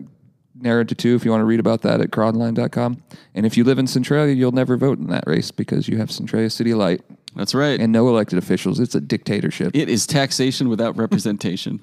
narrowed 0.54 0.88
to 0.88 0.94
two 0.94 1.14
if 1.14 1.24
you 1.24 1.30
want 1.30 1.40
to 1.40 1.46
read 1.46 1.60
about 1.60 1.82
that 1.82 2.00
at 2.00 2.10
chronline.com. 2.10 3.02
And 3.34 3.44
if 3.44 3.56
you 3.56 3.64
live 3.64 3.78
in 3.78 3.86
Centralia, 3.86 4.34
you'll 4.34 4.52
never 4.52 4.76
vote 4.76 4.98
in 4.98 5.08
that 5.08 5.24
race 5.26 5.50
because 5.50 5.88
you 5.88 5.98
have 5.98 6.10
Centralia 6.10 6.48
City 6.48 6.74
Light 6.74 7.02
That's 7.34 7.54
right. 7.54 7.80
and 7.80 7.92
no 7.92 8.08
elected 8.08 8.38
officials. 8.38 8.78
It's 8.80 8.94
a 8.94 9.00
dictatorship. 9.00 9.72
it 9.74 9.88
is 9.88 10.06
taxation 10.06 10.68
without 10.68 10.96
representation. 10.96 11.80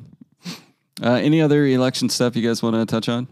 uh, 1.03 1.11
any 1.13 1.41
other 1.41 1.65
election 1.65 2.09
stuff 2.09 2.35
you 2.35 2.47
guys 2.47 2.63
want 2.63 2.75
to 2.75 2.85
touch 2.85 3.09
on? 3.09 3.27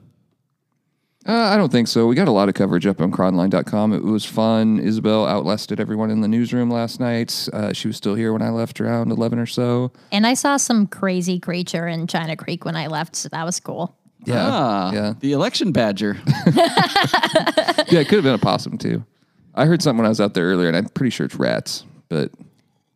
Uh, 1.28 1.34
I 1.34 1.58
don't 1.58 1.72
think 1.72 1.88
so. 1.90 2.08
We 2.08 2.16
got 2.16 2.28
a 2.30 2.32
lot 2.32 2.48
of 2.48 2.56
coverage 2.56 2.88
up 2.88 3.02
on 3.02 3.12
chronline.com. 3.12 3.94
It 3.94 4.04
was 4.04 4.24
fun. 4.26 4.80
Isabel 4.80 5.28
outlasted 5.28 5.80
everyone 5.80 6.10
in 6.12 6.22
the 6.22 6.28
newsroom 6.30 6.72
last 6.72 7.00
night. 7.00 7.48
Uh, 7.52 7.74
she 7.74 7.88
was 7.88 7.98
still 7.98 8.16
here 8.16 8.32
when 8.32 8.42
I 8.42 8.50
left 8.50 8.80
around 8.80 9.12
11 9.12 9.38
or 9.38 9.46
so. 9.46 9.92
And 10.14 10.26
I 10.26 10.34
saw 10.34 10.56
some 10.58 10.88
crazy 10.88 11.38
creature 11.40 11.88
in 11.88 12.08
China 12.08 12.36
Creek 12.38 12.64
when 12.64 12.76
I 12.78 12.88
left, 12.88 13.16
so 13.18 13.28
that 13.30 13.46
was 13.46 13.60
cool. 13.60 13.96
Yeah. 14.26 14.48
Ah, 14.50 14.92
Yeah. 14.94 15.14
the 15.20 15.34
election 15.34 15.72
badger. 15.72 16.18
Yeah, 17.92 18.02
it 18.02 18.08
could 18.08 18.18
have 18.18 18.24
been 18.24 18.36
a 18.36 18.38
possum 18.38 18.78
too. 18.78 19.04
I 19.56 19.66
heard 19.66 19.82
something 19.82 19.98
when 19.98 20.06
I 20.06 20.10
was 20.10 20.22
out 20.22 20.36
there 20.36 20.46
earlier, 20.46 20.68
and 20.68 20.78
I'm 20.78 20.86
pretty 20.90 21.10
sure 21.10 21.26
it's 21.26 21.36
rats, 21.36 21.86
but 22.08 22.32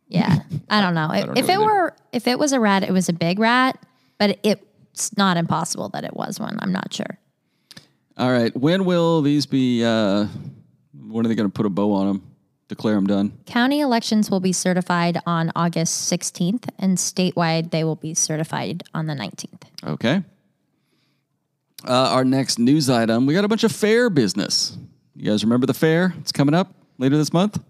Yeah, 0.08 0.38
I 0.70 0.80
don't 0.80 0.94
know. 0.94 1.10
If, 1.12 1.26
don't 1.26 1.36
if 1.38 1.48
know 1.48 1.52
it 1.52 1.56
either. 1.56 1.64
were, 1.64 1.96
if 2.12 2.26
it 2.28 2.38
was 2.38 2.52
a 2.52 2.60
rat, 2.60 2.84
it 2.84 2.92
was 2.92 3.08
a 3.08 3.12
big 3.12 3.38
rat, 3.40 3.76
but 4.18 4.38
it's 4.44 5.16
not 5.16 5.36
impossible 5.36 5.88
that 5.90 6.04
it 6.04 6.14
was 6.14 6.38
one. 6.38 6.56
I'm 6.60 6.72
not 6.72 6.92
sure. 6.94 7.18
All 8.16 8.30
right. 8.30 8.54
When 8.56 8.84
will 8.84 9.22
these 9.22 9.46
be? 9.46 9.84
Uh, 9.84 10.26
when 10.96 11.24
are 11.24 11.28
they 11.28 11.34
going 11.34 11.48
to 11.48 11.52
put 11.52 11.66
a 11.66 11.70
bow 11.70 11.92
on 11.92 12.06
them? 12.06 12.34
Declare 12.68 12.94
them 12.94 13.06
done. 13.06 13.38
County 13.46 13.80
elections 13.80 14.30
will 14.30 14.40
be 14.40 14.52
certified 14.52 15.18
on 15.26 15.52
August 15.54 16.10
16th, 16.10 16.68
and 16.78 16.96
statewide 16.96 17.70
they 17.70 17.84
will 17.84 17.96
be 17.96 18.14
certified 18.14 18.82
on 18.94 19.06
the 19.06 19.14
19th. 19.14 19.62
Okay. 19.84 20.22
Uh, 21.86 21.92
our 21.92 22.24
next 22.24 22.58
news 22.58 22.88
item 22.88 23.26
we 23.26 23.34
got 23.34 23.44
a 23.44 23.48
bunch 23.48 23.64
of 23.64 23.72
fair 23.72 24.08
business. 24.08 24.78
You 25.14 25.30
guys 25.30 25.44
remember 25.44 25.66
the 25.66 25.74
fair? 25.74 26.14
It's 26.20 26.32
coming 26.32 26.54
up 26.54 26.72
later 26.96 27.18
this 27.18 27.32
month. 27.32 27.62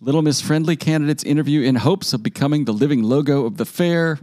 Little 0.00 0.20
Miss 0.20 0.42
Friendly 0.42 0.76
candidates 0.76 1.24
interview 1.24 1.62
in 1.62 1.76
hopes 1.76 2.12
of 2.12 2.22
becoming 2.22 2.66
the 2.66 2.72
living 2.72 3.02
logo 3.02 3.46
of 3.46 3.56
the 3.56 3.64
fair. 3.64 4.18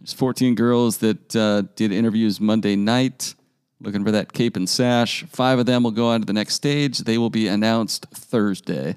There's 0.00 0.12
14 0.12 0.56
girls 0.56 0.98
that 0.98 1.36
uh, 1.36 1.62
did 1.76 1.92
interviews 1.92 2.40
Monday 2.40 2.74
night 2.74 3.36
looking 3.82 4.04
for 4.04 4.10
that 4.12 4.32
cape 4.32 4.56
and 4.56 4.68
sash. 4.68 5.24
Five 5.28 5.58
of 5.58 5.66
them 5.66 5.82
will 5.82 5.90
go 5.90 6.08
on 6.08 6.20
to 6.20 6.26
the 6.26 6.32
next 6.32 6.54
stage. 6.54 6.98
They 6.98 7.18
will 7.18 7.30
be 7.30 7.48
announced 7.48 8.06
Thursday 8.14 8.96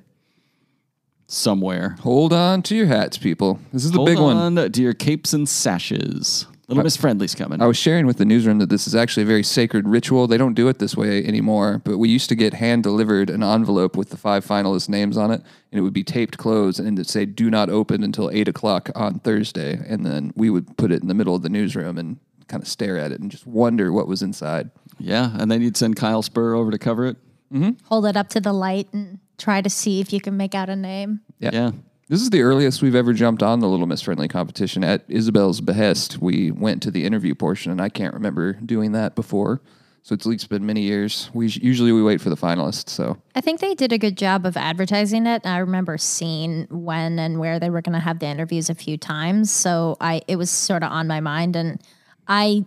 somewhere. 1.27 1.95
hold 2.01 2.31
on 2.31 2.61
to 2.63 2.75
your 2.75 2.85
hats, 2.85 3.17
people. 3.17 3.59
This 3.73 3.83
is 3.83 3.91
the 3.91 3.97
Hold 3.97 4.07
big 4.07 4.19
one. 4.19 4.57
on 4.57 4.71
to 4.71 4.81
your 4.81 4.93
capes 4.93 5.33
and 5.33 5.49
sashes. 5.49 6.45
Little 6.67 6.83
Miss 6.83 6.97
Friendly's 6.97 7.35
coming. 7.35 7.61
I 7.61 7.67
was 7.67 7.77
sharing 7.77 8.07
with 8.07 8.17
the 8.17 8.25
newsroom 8.25 8.57
that 8.57 8.69
this 8.69 8.87
is 8.87 8.95
actually 8.95 9.21
a 9.23 9.27
very 9.27 9.43
sacred 9.43 9.87
ritual. 9.87 10.25
They 10.25 10.37
don't 10.37 10.55
do 10.55 10.67
it 10.67 10.79
this 10.79 10.97
way 10.97 11.23
anymore, 11.23 11.79
but 11.83 11.99
we 11.99 12.09
used 12.09 12.27
to 12.29 12.35
get 12.35 12.55
hand 12.55 12.81
delivered 12.81 13.29
an 13.29 13.43
envelope 13.43 13.95
with 13.95 14.09
the 14.09 14.17
five 14.17 14.43
finalist 14.43 14.89
names 14.89 15.15
on 15.15 15.29
it, 15.29 15.43
and 15.71 15.79
it 15.79 15.81
would 15.81 15.93
be 15.93 16.03
taped 16.03 16.37
closed 16.39 16.79
and 16.79 16.97
it'd 16.97 17.07
say 17.07 17.25
"Do 17.25 17.51
not 17.51 17.69
open 17.69 18.03
until 18.03 18.31
eight 18.31 18.47
o'clock 18.47 18.89
on 18.95 19.19
Thursday." 19.19 19.79
And 19.87 20.03
then 20.03 20.31
we 20.35 20.49
would 20.49 20.75
put 20.75 20.91
it 20.91 21.03
in 21.03 21.07
the 21.07 21.13
middle 21.13 21.35
of 21.35 21.43
the 21.43 21.49
newsroom 21.49 21.99
and 21.99 22.17
kind 22.47 22.61
of 22.61 22.67
stare 22.67 22.97
at 22.97 23.11
it 23.11 23.19
and 23.19 23.31
just 23.31 23.47
wonder 23.47 23.91
what 23.91 24.07
was 24.07 24.21
inside. 24.21 24.69
Yeah, 24.97 25.31
and 25.37 25.51
then 25.51 25.61
you'd 25.61 25.77
send 25.77 25.95
Kyle 25.95 26.21
Spurr 26.21 26.55
over 26.55 26.71
to 26.71 26.77
cover 26.77 27.05
it. 27.05 27.17
Mm-hmm. 27.53 27.71
Hold 27.85 28.05
it 28.05 28.17
up 28.17 28.29
to 28.29 28.41
the 28.41 28.53
light 28.53 28.87
and 28.93 29.19
try 29.37 29.61
to 29.61 29.69
see 29.69 30.01
if 30.01 30.13
you 30.13 30.19
can 30.19 30.37
make 30.37 30.55
out 30.55 30.69
a 30.69 30.75
name. 30.75 31.21
Yeah. 31.39 31.71
This 32.07 32.21
is 32.21 32.29
the 32.29 32.43
earliest 32.43 32.83
we've 32.83 32.95
ever 32.95 33.13
jumped 33.13 33.41
on 33.41 33.61
the 33.61 33.67
Little 33.67 33.87
Miss 33.87 34.03
Friendly 34.03 34.27
competition 34.27 34.83
at 34.83 35.03
Isabel's 35.07 35.59
behest. 35.59 36.19
We 36.19 36.51
went 36.51 36.83
to 36.83 36.91
the 36.91 37.03
interview 37.03 37.33
portion, 37.33 37.71
and 37.71 37.81
I 37.81 37.89
can't 37.89 38.13
remember 38.13 38.53
doing 38.53 38.91
that 38.91 39.15
before. 39.15 39.59
So 40.03 40.13
it's 40.13 40.27
at 40.27 40.29
least 40.29 40.49
been 40.49 40.67
many 40.67 40.81
years. 40.81 41.31
We 41.33 41.47
usually 41.47 41.91
we 41.91 42.03
wait 42.03 42.21
for 42.21 42.29
the 42.29 42.37
finalists. 42.37 42.89
So 42.89 43.17
I 43.33 43.41
think 43.41 43.59
they 43.59 43.73
did 43.73 43.91
a 43.91 43.97
good 43.97 44.17
job 44.17 44.45
of 44.45 44.55
advertising 44.55 45.25
it. 45.25 45.47
I 45.47 45.57
remember 45.57 45.97
seeing 45.97 46.67
when 46.69 47.17
and 47.17 47.39
where 47.39 47.59
they 47.59 47.71
were 47.71 47.81
going 47.81 47.93
to 47.93 47.99
have 47.99 48.19
the 48.19 48.27
interviews 48.27 48.69
a 48.69 48.75
few 48.75 48.97
times, 48.97 49.49
so 49.49 49.97
I 49.99 50.21
it 50.27 50.35
was 50.35 50.51
sort 50.51 50.83
of 50.83 50.91
on 50.91 51.07
my 51.07 51.21
mind, 51.21 51.55
and 51.55 51.81
I 52.27 52.65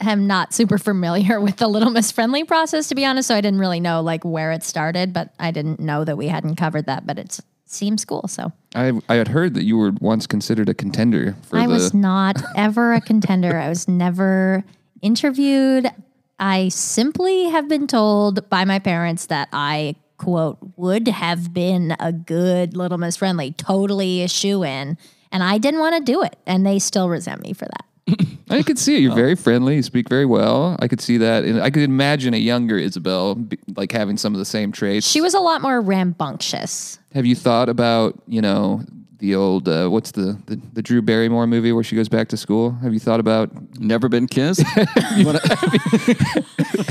am 0.00 0.26
not 0.26 0.52
super 0.54 0.78
familiar 0.78 1.40
with 1.46 1.56
the 1.56 1.68
Little 1.68 1.90
Miss 1.90 2.10
Friendly 2.10 2.44
process 2.44 2.88
to 2.88 2.94
be 2.94 3.04
honest. 3.04 3.28
So 3.28 3.34
I 3.34 3.40
didn't 3.40 3.60
really 3.60 3.80
know 3.80 4.00
like 4.00 4.24
where 4.24 4.52
it 4.52 4.62
started, 4.62 5.12
but 5.12 5.32
I 5.38 5.50
didn't 5.50 5.80
know 5.80 6.04
that 6.04 6.16
we 6.16 6.28
hadn't 6.28 6.56
covered 6.56 6.86
that. 6.86 7.06
But 7.06 7.18
it 7.18 7.38
seems 7.66 8.04
cool, 8.04 8.26
so 8.28 8.52
I 8.74 8.92
I 9.08 9.14
had 9.14 9.28
heard 9.28 9.54
that 9.54 9.64
you 9.64 9.76
were 9.76 9.92
once 10.00 10.26
considered 10.26 10.68
a 10.68 10.74
contender 10.74 11.36
for 11.42 11.58
I 11.58 11.66
the. 11.66 11.72
was 11.72 11.94
not 11.94 12.42
ever 12.56 12.94
a 12.94 13.00
contender. 13.00 13.58
I 13.58 13.68
was 13.68 13.86
never 13.88 14.64
interviewed. 15.02 15.90
I 16.38 16.68
simply 16.70 17.50
have 17.50 17.68
been 17.68 17.86
told 17.86 18.48
by 18.48 18.64
my 18.64 18.78
parents 18.78 19.26
that 19.26 19.48
I, 19.52 19.96
quote, 20.16 20.56
would 20.76 21.06
have 21.06 21.52
been 21.52 21.94
a 22.00 22.12
good 22.12 22.74
Little 22.76 22.96
Miss 22.96 23.16
Friendly, 23.18 23.52
totally 23.52 24.22
a 24.22 24.28
shoe 24.28 24.64
in. 24.64 24.96
And 25.30 25.42
I 25.42 25.58
didn't 25.58 25.80
want 25.80 25.96
to 26.04 26.12
do 26.12 26.22
it. 26.22 26.36
And 26.46 26.64
they 26.66 26.78
still 26.78 27.10
resent 27.10 27.42
me 27.42 27.52
for 27.52 27.66
that. 27.66 27.84
I 28.50 28.62
could 28.62 28.78
see 28.78 28.96
it. 28.96 29.00
You're 29.00 29.14
very 29.14 29.36
friendly. 29.36 29.76
You 29.76 29.82
speak 29.82 30.08
very 30.08 30.26
well. 30.26 30.76
I 30.80 30.88
could 30.88 31.00
see 31.00 31.16
that, 31.18 31.44
and 31.44 31.60
I 31.62 31.70
could 31.70 31.82
imagine 31.82 32.34
a 32.34 32.38
younger 32.38 32.76
Isabel 32.78 33.34
be, 33.36 33.58
like 33.76 33.92
having 33.92 34.16
some 34.16 34.34
of 34.34 34.38
the 34.38 34.44
same 34.44 34.72
traits. 34.72 35.06
She 35.06 35.20
was 35.20 35.34
a 35.34 35.40
lot 35.40 35.62
more 35.62 35.80
rambunctious. 35.80 36.98
Have 37.14 37.26
you 37.26 37.34
thought 37.36 37.68
about 37.68 38.20
you 38.26 38.40
know 38.40 38.82
the 39.18 39.34
old 39.34 39.68
uh, 39.68 39.88
what's 39.88 40.12
the, 40.12 40.38
the 40.46 40.60
the 40.72 40.82
Drew 40.82 41.02
Barrymore 41.02 41.46
movie 41.46 41.72
where 41.72 41.84
she 41.84 41.94
goes 41.94 42.08
back 42.08 42.28
to 42.28 42.36
school? 42.36 42.72
Have 42.82 42.92
you 42.94 43.00
thought 43.00 43.20
about 43.20 43.50
Never 43.78 44.08
been 44.08 44.26
kissed? 44.26 44.64
You 45.16 45.32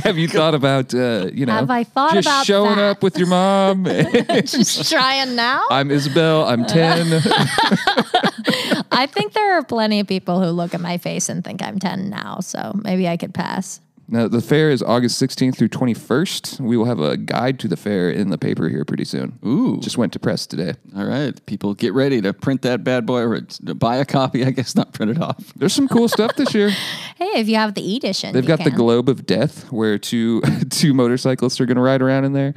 Have 0.04 0.18
you 0.18 0.28
thought 0.28 0.54
about 0.56 0.94
uh, 0.94 1.30
you 1.34 1.46
know 1.46 1.54
Have 1.54 1.70
I 1.70 1.84
thought 1.84 2.14
just 2.14 2.28
about 2.28 2.46
showing 2.46 2.76
that? 2.78 2.98
up 2.98 3.04
with 3.04 3.18
your 3.18 3.28
mom? 3.28 3.86
Just 3.86 4.90
trying 4.92 5.36
now. 5.36 5.66
I'm 5.70 5.92
Isabel. 5.92 6.46
I'm 6.46 6.66
ten. 6.66 7.22
I 8.92 9.06
think 9.06 9.34
there 9.34 9.58
are 9.58 9.64
plenty 9.64 10.00
of 10.00 10.08
people 10.08 10.42
who 10.42 10.50
look 10.50 10.74
at 10.74 10.82
my 10.82 10.98
face 10.98 11.30
and 11.30 11.44
think 11.44 11.62
I'm 11.62 11.80
10 11.80 12.10
now. 12.10 12.40
So 12.40 12.74
maybe 12.84 13.08
I 13.08 13.18
could 13.18 13.34
pass. 13.34 13.80
Now, 14.12 14.28
the 14.28 14.42
fair 14.42 14.72
is 14.72 14.82
August 14.82 15.22
16th 15.22 15.56
through 15.56 15.70
21st. 15.70 16.60
We 16.62 16.76
will 16.78 16.86
have 16.86 17.00
a 17.00 17.16
guide 17.16 17.60
to 17.60 17.68
the 17.68 17.78
fair 17.78 18.10
in 18.10 18.32
the 18.32 18.40
paper 18.40 18.68
here 18.68 18.84
pretty 18.84 19.06
soon. 19.06 19.38
Ooh. 19.46 19.80
Just 19.82 20.00
went 20.00 20.14
to 20.14 20.20
press 20.20 20.48
today. 20.48 20.74
All 20.98 21.06
right, 21.06 21.46
people, 21.46 21.76
get 21.76 21.94
ready 21.94 22.20
to 22.22 22.34
print 22.34 22.64
that 22.64 22.84
bad 22.84 23.06
boy 23.06 23.22
or 23.22 23.42
to 23.42 23.76
buy 23.76 23.98
a 23.98 24.06
copy. 24.06 24.44
I 24.44 24.50
guess 24.50 24.76
not 24.76 24.94
print 24.94 25.12
it 25.12 25.22
off. 25.22 25.54
There's 25.56 25.74
some 25.74 25.88
cool 25.88 26.08
stuff 26.08 26.36
this 26.36 26.54
year. 26.54 26.72
Hey, 27.20 27.42
if 27.42 27.50
you 27.50 27.56
have 27.58 27.74
the 27.74 27.98
edition, 27.98 28.34
They've 28.34 28.46
you 28.46 28.48
got 28.48 28.64
the. 28.64 28.72
Globe 28.72 29.10
of 29.10 29.26
Death 29.26 29.70
where 29.74 29.98
two 29.98 30.40
two 30.70 30.94
motorcyclists 30.94 31.60
are 31.60 31.66
going 31.66 31.76
to 31.76 31.82
ride 31.82 32.02
around 32.02 32.24
in 32.24 32.32
there. 32.32 32.54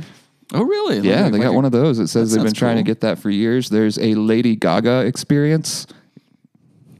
Oh, 0.55 0.63
really? 0.63 1.01
Yeah, 1.01 1.29
they 1.31 1.41
got 1.41 1.53
one 1.53 1.65
of 1.65 1.73
those. 1.73 1.99
It 1.99 2.07
says 2.07 2.31
they've 2.31 2.39
been 2.39 2.51
sounds 2.51 2.59
trying 2.61 2.77
to 2.77 2.85
get 2.85 3.01
that 3.01 3.19
for 3.19 3.29
years. 3.29 3.71
There's 3.71 3.99
a 3.99 4.15
Lady 4.15 4.55
Gaga 4.55 5.05
experience. 5.05 5.89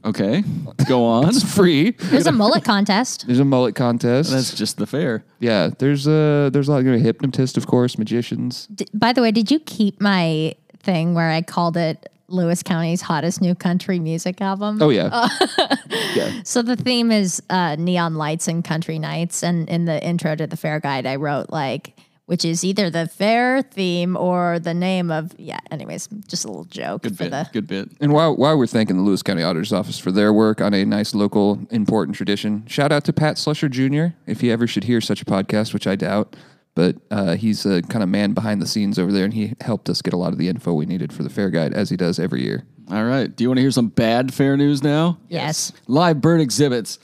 Okay, 0.05 0.43
go 0.87 1.05
on. 1.05 1.29
It's 1.29 1.43
free. 1.55 1.91
There's 1.91 2.27
a 2.27 2.31
mullet 2.31 2.63
contest. 2.65 3.25
There's 3.25 3.39
a 3.39 3.45
mullet 3.45 3.75
contest. 3.75 4.31
That's 4.31 4.53
just 4.53 4.77
the 4.77 4.85
fair. 4.85 5.23
yeah, 5.39 5.69
there's 5.79 6.07
a 6.07 6.49
there's 6.51 6.67
a 6.67 6.71
lot 6.71 6.85
of 6.85 7.01
hypnotist, 7.01 7.55
of 7.57 7.67
course, 7.67 7.97
magicians. 7.97 8.67
D- 8.67 8.85
By 8.93 9.13
the 9.13 9.21
way, 9.21 9.31
did 9.31 9.49
you 9.49 9.59
keep 9.59 10.01
my 10.01 10.55
thing 10.79 11.13
where 11.13 11.29
I 11.29 11.41
called 11.41 11.77
it 11.77 12.09
Lewis 12.27 12.63
County's 12.63 13.01
hottest 13.01 13.39
new 13.41 13.55
country 13.55 13.99
music 13.99 14.41
album? 14.41 14.81
Oh 14.81 14.89
yeah, 14.89 15.27
yeah. 16.15 16.41
So 16.43 16.61
the 16.61 16.75
theme 16.75 17.11
is 17.11 17.41
uh, 17.49 17.75
neon 17.77 18.15
lights 18.15 18.47
and 18.49 18.63
country 18.63 18.99
nights. 18.99 19.43
And 19.43 19.69
in 19.69 19.85
the 19.85 20.03
intro 20.05 20.35
to 20.35 20.47
the 20.47 20.57
fair 20.57 20.79
guide, 20.81 21.05
I 21.05 21.15
wrote 21.15 21.49
like, 21.49 21.92
which 22.25 22.45
is 22.45 22.63
either 22.63 22.89
the 22.89 23.07
fair 23.07 23.61
theme 23.61 24.15
or 24.15 24.59
the 24.59 24.73
name 24.73 25.11
of, 25.11 25.33
yeah, 25.37 25.59
anyways, 25.71 26.07
just 26.27 26.45
a 26.45 26.47
little 26.47 26.63
joke 26.65 27.03
Good 27.03 27.17
for 27.17 27.25
bit. 27.25 27.31
the. 27.31 27.49
Good 27.51 27.67
bit. 27.67 27.89
And 27.99 28.13
while 28.13 28.35
while 28.35 28.57
we're 28.57 28.67
thanking 28.67 28.95
the 28.97 29.03
Lewis 29.03 29.21
County 29.23 29.43
Auditor's 29.43 29.73
Office 29.73 29.99
for 29.99 30.11
their 30.11 30.31
work 30.31 30.61
on 30.61 30.73
a 30.73 30.85
nice 30.85 31.13
local 31.13 31.59
important 31.69 32.15
tradition, 32.15 32.65
shout 32.67 32.91
out 32.91 33.03
to 33.05 33.13
Pat 33.13 33.35
Slusher 33.35 33.69
Jr. 33.69 34.15
If 34.25 34.41
he 34.41 34.51
ever 34.51 34.67
should 34.67 34.85
hear 34.85 35.01
such 35.01 35.21
a 35.21 35.25
podcast, 35.25 35.73
which 35.73 35.85
I 35.87 35.95
doubt, 35.95 36.35
but 36.75 36.95
uh, 37.11 37.35
he's 37.35 37.65
a 37.65 37.81
kind 37.83 38.01
of 38.03 38.09
man 38.09 38.33
behind 38.33 38.61
the 38.61 38.65
scenes 38.67 38.97
over 38.97 39.11
there, 39.11 39.25
and 39.25 39.33
he 39.33 39.53
helped 39.61 39.89
us 39.89 40.01
get 40.01 40.13
a 40.13 40.17
lot 40.17 40.31
of 40.31 40.39
the 40.39 40.47
info 40.47 40.73
we 40.73 40.85
needed 40.85 41.11
for 41.13 41.23
the 41.23 41.29
fair 41.29 41.49
guide, 41.49 41.73
as 41.73 41.89
he 41.89 41.97
does 41.97 42.17
every 42.19 42.41
year. 42.43 42.65
All 42.91 43.03
right. 43.05 43.33
Do 43.33 43.43
you 43.43 43.49
want 43.49 43.57
to 43.57 43.61
hear 43.61 43.71
some 43.71 43.87
bad 43.89 44.33
fair 44.33 44.57
news 44.57 44.81
now? 44.83 45.17
Yes. 45.29 45.71
Live 45.87 46.19
bird 46.19 46.41
exhibits 46.41 46.99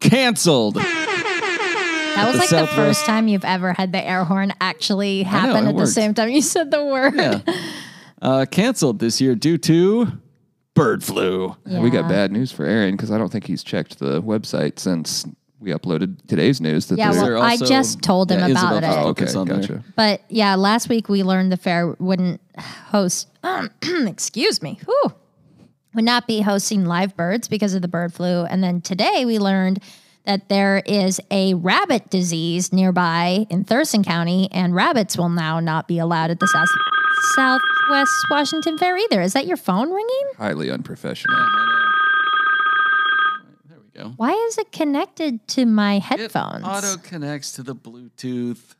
canceled. 0.00 0.76
That 2.24 2.26
was 2.26 2.34
The 2.34 2.38
like 2.40 2.48
Southwest- 2.50 2.70
the 2.76 2.76
first 2.76 3.04
time 3.06 3.28
you've 3.28 3.44
ever 3.44 3.72
had 3.72 3.92
the 3.92 4.02
air 4.06 4.24
horn 4.24 4.52
actually 4.60 5.22
happen 5.22 5.66
it 5.66 5.70
at 5.70 5.76
the 5.76 5.86
same 5.86 6.14
time 6.14 6.28
you 6.30 6.42
said 6.42 6.70
the 6.70 6.84
word. 6.84 7.14
Yeah. 7.16 7.40
Uh, 8.22 8.44
canceled 8.50 8.98
this 8.98 9.20
year 9.20 9.34
due 9.34 9.56
to 9.58 10.08
bird 10.74 11.02
flu. 11.02 11.56
We 11.66 11.90
got 11.90 12.08
bad 12.08 12.32
news 12.32 12.52
for 12.52 12.64
Aaron 12.66 12.96
because 12.96 13.10
I 13.10 13.18
don't 13.18 13.30
think 13.32 13.46
he's 13.46 13.62
checked 13.62 13.98
the 13.98 14.20
website 14.22 14.78
since 14.78 15.24
we 15.58 15.70
uploaded 15.72 16.16
today's 16.26 16.60
news. 16.60 16.86
That 16.86 16.98
Yeah, 16.98 17.12
they're- 17.12 17.22
There 17.22 17.34
well, 17.34 17.42
I 17.42 17.56
just 17.56 18.00
told 18.02 18.30
him 18.30 18.38
yeah, 18.40 18.46
about 18.48 18.82
Isabel 18.82 18.90
it. 19.00 19.04
oh, 19.04 19.08
okay, 19.10 19.34
on 19.34 19.46
there. 19.48 19.58
gotcha. 19.60 19.84
But 19.96 20.22
yeah, 20.28 20.54
last 20.54 20.88
week 20.88 21.08
we 21.08 21.22
learned 21.22 21.50
the 21.52 21.56
fair 21.58 21.94
wouldn't 21.98 22.40
host, 22.58 23.28
excuse 23.82 24.62
me, 24.62 24.78
whew, 24.86 25.12
would 25.94 26.04
not 26.04 26.26
be 26.26 26.40
hosting 26.40 26.84
live 26.86 27.16
birds 27.16 27.48
because 27.48 27.74
of 27.74 27.82
the 27.82 27.88
bird 27.88 28.12
flu. 28.12 28.44
And 28.44 28.62
then 28.62 28.80
today 28.80 29.24
we 29.26 29.38
learned 29.38 29.82
that 30.30 30.48
there 30.48 30.80
is 30.86 31.20
a 31.32 31.54
rabbit 31.54 32.08
disease 32.08 32.72
nearby 32.72 33.46
in 33.50 33.64
Thurston 33.64 34.04
County, 34.04 34.48
and 34.52 34.72
rabbits 34.76 35.18
will 35.18 35.28
now 35.28 35.58
not 35.58 35.88
be 35.88 35.98
allowed 35.98 36.30
at 36.30 36.38
the 36.38 36.46
South 36.46 36.68
Southwest 37.34 38.12
Washington 38.30 38.78
Fair 38.78 38.96
either. 38.96 39.20
Is 39.22 39.32
that 39.32 39.48
your 39.48 39.56
phone 39.56 39.90
ringing? 39.90 40.22
Highly 40.38 40.70
unprofessional. 40.70 41.36
There 43.68 43.78
we 43.80 44.00
go. 44.02 44.12
Why 44.18 44.30
is 44.30 44.56
it 44.58 44.70
connected 44.70 45.46
to 45.48 45.66
my 45.66 45.96
It 45.96 46.02
headphones? 46.04 46.64
auto 46.64 46.96
connects 47.02 47.50
to 47.54 47.64
the 47.64 47.74
Bluetooth. 47.74 48.76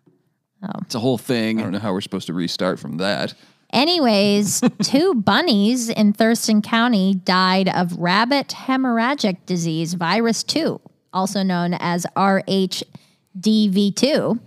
Oh. 0.63 0.69
It's 0.83 0.95
a 0.95 1.01
whole 1.01 1.19
thing. 1.19 1.59
I 1.59 1.65
don't 1.65 1.73
know 1.73 1.81
how 1.81 1.93
we're 1.93 2.01
supposed 2.01 2.29
to 2.29 2.33
restart 2.33 2.79
from 2.79 2.99
that. 2.99 3.35
Anyways, 3.73 4.61
two 4.83 5.15
bunnies 5.15 5.89
in 5.89 6.13
Thurston 6.13 6.63
County 6.63 7.15
died 7.15 7.69
of 7.69 7.97
rabbit 7.99 8.49
hemorrhagic 8.49 9.39
disease, 9.47 9.95
virus 9.95 10.43
2, 10.45 10.81
also 11.13 11.43
known 11.43 11.75
as 11.75 12.07
RHDV2. 12.17 14.39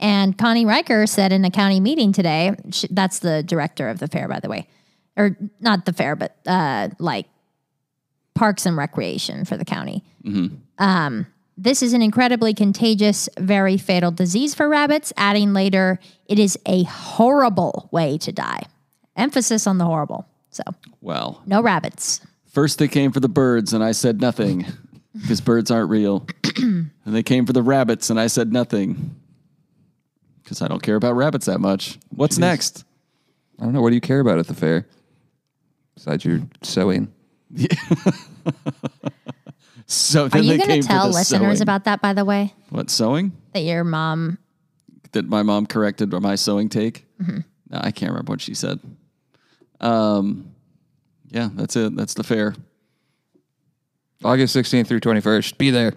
And 0.00 0.36
Connie 0.36 0.66
Riker 0.66 1.06
said 1.06 1.32
in 1.32 1.44
a 1.44 1.50
county 1.50 1.80
meeting 1.80 2.12
today, 2.12 2.54
she, 2.72 2.88
that's 2.90 3.20
the 3.20 3.42
director 3.42 3.88
of 3.88 3.98
the 4.00 4.08
fair, 4.08 4.26
by 4.28 4.40
the 4.40 4.48
way, 4.48 4.66
or 5.16 5.36
not 5.60 5.86
the 5.86 5.92
fair, 5.92 6.16
but 6.16 6.36
uh, 6.46 6.88
like 6.98 7.26
parks 8.34 8.66
and 8.66 8.76
recreation 8.76 9.44
for 9.44 9.56
the 9.56 9.64
county. 9.64 10.02
Um, 10.78 11.26
this 11.56 11.82
is 11.82 11.92
an 11.92 12.02
incredibly 12.02 12.54
contagious, 12.54 13.28
very 13.38 13.76
fatal 13.76 14.10
disease 14.10 14.54
for 14.54 14.68
rabbits, 14.68 15.12
adding 15.16 15.52
later, 15.52 15.98
it 16.26 16.38
is 16.38 16.58
a 16.66 16.82
horrible 16.84 17.88
way 17.92 18.18
to 18.18 18.32
die. 18.32 18.62
Emphasis 19.16 19.66
on 19.66 19.78
the 19.78 19.84
horrible. 19.84 20.26
So, 20.50 20.62
Well, 21.00 21.42
no 21.46 21.62
rabbits. 21.62 22.20
first 22.46 22.78
they 22.78 22.88
came 22.88 23.12
for 23.12 23.20
the 23.20 23.28
birds, 23.28 23.72
and 23.72 23.84
I 23.84 23.92
said 23.92 24.20
nothing 24.20 24.66
because 25.22 25.40
birds 25.40 25.70
aren't 25.70 25.88
real. 25.88 26.26
and 26.58 26.90
they 27.06 27.22
came 27.22 27.46
for 27.46 27.54
the 27.54 27.62
rabbits, 27.62 28.10
and 28.10 28.20
I 28.20 28.26
said 28.26 28.52
nothing 28.52 29.16
because 30.42 30.60
I 30.60 30.68
don't 30.68 30.82
care 30.82 30.96
about 30.96 31.14
rabbits 31.16 31.46
that 31.46 31.60
much. 31.60 31.98
What's 32.10 32.36
next? 32.36 32.84
I 33.58 33.64
don't 33.64 33.72
know. 33.72 33.80
What 33.80 33.90
do 33.90 33.94
you 33.94 34.00
care 34.00 34.20
about 34.20 34.38
at 34.38 34.48
the 34.48 34.54
fair? 34.54 34.86
Besides 35.94 36.24
your 36.24 36.40
sewing. 36.62 37.12
So 39.92 40.28
Are 40.32 40.38
you 40.38 40.56
going 40.56 40.80
to 40.80 40.88
tell 40.88 41.08
listeners 41.08 41.58
sewing. 41.58 41.62
about 41.62 41.84
that, 41.84 42.00
by 42.00 42.14
the 42.14 42.24
way? 42.24 42.54
what 42.70 42.88
sewing? 42.88 43.32
That 43.52 43.60
your 43.60 43.84
mom, 43.84 44.38
that 45.12 45.26
my 45.26 45.42
mom 45.42 45.66
corrected 45.66 46.10
my 46.12 46.34
sewing 46.34 46.70
take. 46.70 47.04
Mm-hmm. 47.20 47.40
No, 47.68 47.80
I 47.82 47.90
can't 47.90 48.10
remember 48.10 48.32
what 48.32 48.40
she 48.40 48.54
said. 48.54 48.80
Um, 49.80 50.54
yeah, 51.28 51.50
that's 51.52 51.76
it. 51.76 51.94
That's 51.94 52.14
the 52.14 52.22
fair. 52.22 52.54
August 54.24 54.54
16th 54.54 54.86
through 54.86 55.00
21st. 55.00 55.58
Be 55.58 55.70
there. 55.70 55.94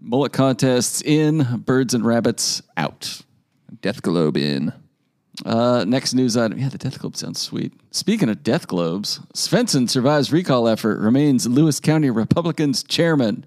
Mullet 0.00 0.32
contests 0.32 1.00
in, 1.00 1.62
birds 1.64 1.94
and 1.94 2.04
rabbits 2.04 2.60
out. 2.76 3.22
Death 3.80 4.02
Globe 4.02 4.36
in. 4.36 4.72
Uh, 5.46 5.84
next 5.86 6.12
news 6.12 6.36
item. 6.36 6.58
Yeah, 6.58 6.68
the 6.68 6.78
Death 6.78 6.98
Globe 6.98 7.16
sounds 7.16 7.40
sweet. 7.40 7.72
Speaking 7.90 8.28
of 8.28 8.42
Death 8.42 8.68
Globes, 8.68 9.20
Svensson 9.34 9.88
survives 9.88 10.32
recall 10.32 10.68
effort, 10.68 10.98
remains 10.98 11.46
Lewis 11.46 11.80
County 11.80 12.10
Republicans 12.10 12.82
chairman. 12.82 13.46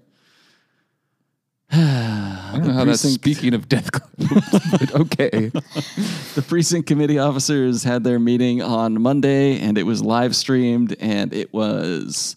I 1.70 2.50
don't 2.54 2.66
know 2.66 2.72
how 2.72 2.84
that's 2.84 3.00
speaking 3.00 3.54
of 3.54 3.68
Death 3.68 3.90
globes, 3.92 4.94
okay. 4.94 5.50
The 6.34 6.44
precinct 6.46 6.86
committee 6.86 7.18
officers 7.18 7.82
had 7.82 8.04
their 8.04 8.18
meeting 8.18 8.60
on 8.62 9.00
Monday, 9.00 9.58
and 9.60 9.78
it 9.78 9.84
was 9.84 10.02
live 10.02 10.36
streamed, 10.36 10.96
and 11.00 11.32
it 11.32 11.52
was 11.52 12.36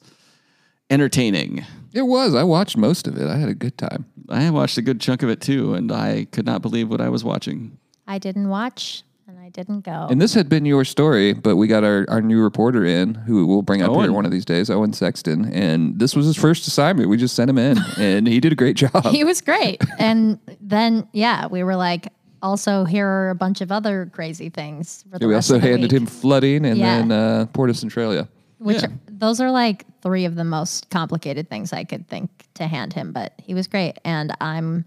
entertaining. 0.89 1.65
It 1.93 2.04
was. 2.04 2.36
I 2.36 2.43
watched 2.43 2.78
most 2.78 3.08
of 3.08 3.17
it. 3.17 3.28
I 3.28 3.38
had 3.38 3.49
a 3.49 3.54
good 3.56 3.78
time. 3.78 4.06
I 4.30 4.49
watched 4.52 4.78
a 4.78 4.82
good 4.82 4.99
chunk 5.02 5.23
of 5.23 5.30
it 5.30 5.41
too, 5.41 5.73
and 5.73 5.91
I 5.91 6.25
could 6.32 6.45
not 6.45 6.62
believe 6.62 6.89
what 6.89 7.02
I 7.02 7.10
was 7.10 7.23
watching. 7.23 7.78
I 8.08 8.17
didn't 8.19 8.49
watch 8.49 9.04
and 9.28 9.39
I 9.39 9.49
didn't 9.49 9.82
go. 9.82 10.08
And 10.10 10.21
this 10.21 10.34
had 10.34 10.49
been 10.49 10.65
your 10.65 10.84
story, 10.86 11.34
but 11.34 11.56
we 11.56 11.67
got 11.67 11.84
our, 11.84 12.06
our 12.10 12.21
new 12.21 12.41
reporter 12.41 12.84
in 12.86 13.13
who 13.15 13.45
we'll 13.47 13.62
bring 13.63 13.82
up 13.82 13.91
here 13.95 14.12
one 14.12 14.25
of 14.25 14.32
these 14.32 14.45
days, 14.45 14.69
Owen 14.69 14.93
Sexton. 14.93 15.52
And 15.54 15.99
this 15.99 16.15
was 16.15 16.25
his 16.25 16.36
first 16.36 16.67
assignment. 16.67 17.10
We 17.10 17.17
just 17.17 17.36
sent 17.36 17.49
him 17.49 17.58
in, 17.58 17.78
and 17.97 18.28
he 18.28 18.39
did 18.39 18.52
a 18.52 18.56
great 18.56 18.75
job. 18.75 19.06
he 19.08 19.23
was 19.23 19.41
great. 19.41 19.82
and 19.99 20.39
then, 20.62 21.08
yeah, 21.13 21.47
we 21.47 21.63
were 21.63 21.75
like, 21.75 22.12
also, 22.41 22.86
here 22.86 23.06
are 23.08 23.30
a 23.32 23.36
bunch 23.36 23.62
of 23.62 23.71
other 23.71 24.10
crazy 24.13 24.49
things. 24.49 25.04
For 25.12 25.19
the 25.19 25.28
we 25.28 25.34
rest 25.34 25.49
also 25.52 25.56
of 25.58 25.62
the 25.63 25.67
handed 25.69 25.91
week. 25.91 26.02
him 26.02 26.08
flooding 26.08 26.65
and 26.65 26.78
Yeah. 26.78 26.97
then 26.99 27.12
uh, 27.12 27.45
Porta 27.52 27.73
Centralia. 27.73 28.28
which 28.60 28.82
Yeah. 28.82 28.88
Those 29.19 29.41
are 29.41 29.51
like 29.51 29.86
three 30.01 30.25
of 30.25 30.36
the 30.36 30.43
most 30.43 30.89
complicated 30.89 31.49
things 31.49 31.73
I 31.73 31.84
could 31.84 32.08
think 32.08 32.29
to 32.55 32.67
hand 32.67 32.93
him, 32.93 33.12
but 33.12 33.34
he 33.38 33.53
was 33.53 33.67
great 33.67 33.97
and 34.03 34.36
I'm 34.41 34.86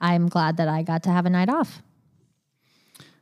I'm 0.00 0.28
glad 0.28 0.58
that 0.58 0.68
I 0.68 0.82
got 0.82 1.02
to 1.04 1.10
have 1.10 1.26
a 1.26 1.30
night 1.30 1.48
off. 1.48 1.82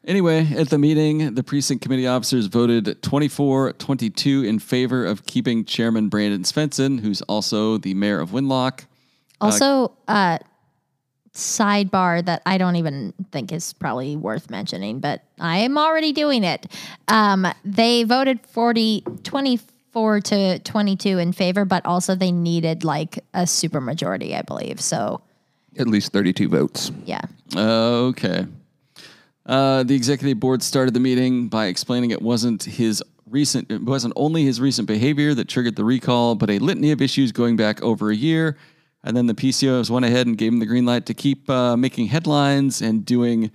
Anyway, 0.06 0.46
at 0.56 0.68
the 0.68 0.78
meeting, 0.78 1.34
the 1.34 1.42
precinct 1.42 1.82
committee 1.82 2.06
officers 2.06 2.46
voted 2.46 3.02
24 3.02 3.72
22 3.74 4.44
in 4.44 4.58
favor 4.58 5.04
of 5.04 5.26
keeping 5.26 5.64
Chairman 5.64 6.08
Brandon 6.08 6.42
Svensson, 6.42 7.00
who's 7.00 7.22
also 7.22 7.78
the 7.78 7.94
mayor 7.94 8.20
of 8.20 8.30
Winlock. 8.30 8.86
Also, 9.40 9.92
uh, 10.08 10.38
sidebar 11.34 12.24
that 12.24 12.40
I 12.46 12.56
don't 12.56 12.76
even 12.76 13.12
think 13.30 13.52
is 13.52 13.72
probably 13.74 14.16
worth 14.16 14.48
mentioning, 14.48 15.00
but 15.00 15.22
I 15.38 15.58
am 15.58 15.76
already 15.76 16.12
doing 16.12 16.44
it. 16.44 16.66
Um, 17.08 17.46
they 17.64 18.04
voted 18.04 18.40
40, 18.46 19.02
24 19.22 19.75
24 19.96 20.20
to 20.20 20.58
22 20.58 21.18
in 21.18 21.32
favor, 21.32 21.64
but 21.64 21.84
also 21.86 22.14
they 22.14 22.30
needed 22.30 22.84
like 22.84 23.18
a 23.32 23.46
super 23.46 23.80
majority, 23.80 24.36
I 24.36 24.42
believe. 24.42 24.78
So, 24.78 25.22
At 25.78 25.88
least 25.88 26.12
32 26.12 26.50
votes. 26.50 26.92
yeah. 27.06 27.22
Okay. 27.56 28.44
Uh, 29.46 29.84
the 29.84 29.94
executive 29.94 30.38
board 30.38 30.62
started 30.62 30.92
the 30.92 31.00
meeting 31.00 31.48
by 31.48 31.66
explaining 31.66 32.10
it 32.10 32.20
wasn't 32.20 32.64
his 32.64 33.02
recent, 33.30 33.70
it 33.70 33.82
wasn't 33.82 34.12
only 34.16 34.44
his 34.44 34.60
recent 34.60 34.86
behavior 34.86 35.32
that 35.32 35.48
triggered 35.48 35.76
the 35.76 35.84
recall, 35.84 36.34
but 36.34 36.50
a 36.50 36.58
litany 36.58 36.90
of 36.92 37.00
issues 37.00 37.32
going 37.32 37.56
back 37.56 37.80
over 37.82 38.10
a 38.10 38.16
year. 38.16 38.58
And 39.02 39.16
then 39.16 39.26
the 39.26 39.34
PCOs 39.34 39.88
went 39.88 40.04
ahead 40.04 40.26
and 40.26 40.36
gave 40.36 40.52
him 40.52 40.58
the 40.58 40.66
green 40.66 40.84
light 40.84 41.06
to 41.06 41.14
keep 41.14 41.48
uh, 41.48 41.74
making 41.76 42.08
headlines 42.08 42.82
and 42.82 43.06
doing 43.06 43.50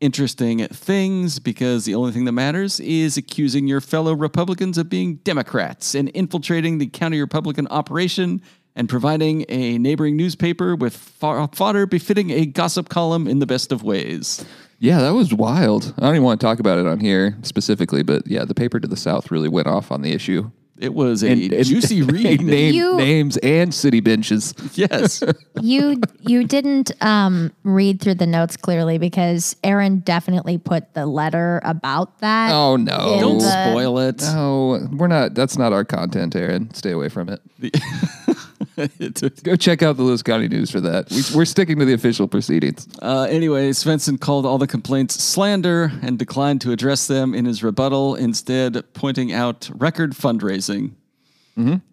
interesting 0.00 0.66
things 0.68 1.38
because 1.38 1.84
the 1.84 1.94
only 1.94 2.12
thing 2.12 2.24
that 2.24 2.32
matters 2.32 2.80
is 2.80 3.16
accusing 3.16 3.66
your 3.66 3.80
fellow 3.80 4.14
Republicans 4.14 4.78
of 4.78 4.88
being 4.88 5.16
Democrats 5.16 5.94
and 5.94 6.08
infiltrating 6.10 6.78
the 6.78 6.86
county 6.86 7.20
Republican 7.20 7.66
operation 7.68 8.40
and 8.76 8.88
providing 8.88 9.44
a 9.48 9.76
neighboring 9.78 10.16
newspaper 10.16 10.76
with 10.76 10.96
fodder 10.96 11.86
befitting 11.86 12.30
a 12.30 12.46
gossip 12.46 12.88
column 12.88 13.26
in 13.26 13.40
the 13.40 13.46
best 13.46 13.72
of 13.72 13.82
ways. 13.82 14.44
Yeah, 14.78 15.00
that 15.00 15.14
was 15.14 15.34
wild. 15.34 15.92
I 15.98 16.02
don't 16.02 16.14
even 16.14 16.22
want 16.22 16.40
to 16.40 16.46
talk 16.46 16.60
about 16.60 16.78
it 16.78 16.86
on 16.86 17.00
here 17.00 17.36
specifically, 17.42 18.04
but 18.04 18.24
yeah, 18.28 18.44
the 18.44 18.54
paper 18.54 18.78
to 18.78 18.86
the 18.86 18.96
south 18.96 19.32
really 19.32 19.48
went 19.48 19.66
off 19.66 19.90
on 19.90 20.02
the 20.02 20.12
issue. 20.12 20.52
It 20.80 20.94
was 20.94 21.22
a 21.24 21.34
juicy 21.64 22.00
They 22.02 22.36
read. 22.36 22.40
named 22.42 22.74
You- 22.74 22.96
names 22.96 23.36
and 23.38 23.74
city 23.74 24.00
benches. 24.00 24.54
yes. 24.74 25.22
You 25.60 26.00
you 26.20 26.44
didn't 26.44 26.92
um, 27.02 27.50
read 27.64 28.00
through 28.00 28.14
the 28.14 28.28
notes 28.28 28.56
clearly 28.56 28.96
because 28.98 29.56
Aaron 29.64 29.98
definitely 29.98 30.56
put 30.56 30.94
the 30.94 31.04
letter 31.04 31.60
about 31.64 32.20
that. 32.20 32.52
Oh 32.52 32.76
no! 32.76 33.18
Don't 33.20 33.38
the- 33.38 33.70
spoil 33.72 33.98
it. 33.98 34.20
No, 34.22 34.86
we're 34.92 35.08
not. 35.08 35.34
That's 35.34 35.58
not 35.58 35.72
our 35.72 35.84
content, 35.84 36.36
Aaron. 36.36 36.72
Stay 36.74 36.92
away 36.92 37.08
from 37.08 37.28
it. 37.28 37.40
It- 38.78 39.42
Go 39.44 39.56
check 39.56 39.82
out 39.82 39.96
the 39.96 40.02
Lewis 40.02 40.22
County 40.22 40.48
News 40.48 40.70
for 40.70 40.80
that. 40.80 41.10
We, 41.10 41.22
we're 41.36 41.44
sticking 41.44 41.78
to 41.78 41.84
the 41.84 41.94
official 41.94 42.28
proceedings. 42.28 42.86
Uh, 43.02 43.26
anyway, 43.30 43.70
Svensson 43.70 44.20
called 44.20 44.46
all 44.46 44.58
the 44.58 44.66
complaints 44.66 45.22
slander 45.22 45.90
and 46.02 46.18
declined 46.18 46.60
to 46.62 46.72
address 46.72 47.06
them 47.06 47.34
in 47.34 47.44
his 47.44 47.62
rebuttal, 47.62 48.14
instead, 48.14 48.82
pointing 48.94 49.32
out 49.32 49.68
record 49.74 50.12
fundraising. 50.12 50.92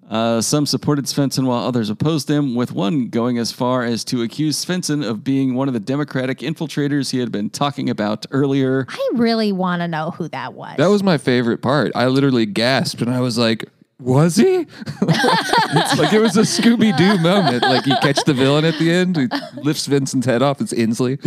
Uh, 0.08 0.40
some 0.42 0.68
supported 0.68 1.06
Svensson 1.06 1.48
while 1.48 1.66
others 1.66 1.90
opposed 1.90 2.30
him, 2.30 2.54
with 2.54 2.72
one 2.72 3.08
going 3.10 3.40
as 3.40 3.52
far 3.52 3.84
as 3.84 4.04
to 4.06 4.22
accuse 4.22 4.64
Svensson 4.64 5.04
of 5.04 5.24
being 5.24 5.56
one 5.56 5.68
of 5.68 5.74
the 5.74 5.80
Democratic 5.80 6.40
infiltrators 6.40 7.10
he 7.12 7.18
had 7.18 7.32
been 7.32 7.50
talking 7.50 7.90
about 7.90 8.28
earlier. 8.30 8.86
I 8.88 9.10
really 9.16 9.52
want 9.52 9.82
to 9.82 9.88
know 9.88 10.12
who 10.12 10.28
that 10.28 10.54
was. 10.54 10.76
That 10.78 10.88
was 10.92 11.02
my 11.02 11.18
favorite 11.18 11.64
part. 11.64 11.92
I 11.96 12.06
literally 12.06 12.46
gasped 12.46 13.02
and 13.02 13.10
I 13.10 13.22
was 13.22 13.40
like, 13.40 13.66
"Was 14.00 14.36
he?" 14.36 14.66
it's 15.02 15.98
like 16.00 16.14
it 16.14 16.20
was 16.20 16.38
a 16.38 16.42
Scooby 16.42 16.96
Doo 16.98 17.18
moment. 17.20 17.64
Like 17.64 17.86
you 17.86 17.96
catch 18.02 18.24
the 18.26 18.34
villain 18.34 18.66
at 18.66 18.78
the 18.80 18.92
end, 18.92 19.18
he 19.18 19.28
lifts 19.62 19.86
Vincent's 19.88 20.26
head 20.26 20.42
off. 20.42 20.62
It's 20.62 20.74
Inslee. 20.74 21.20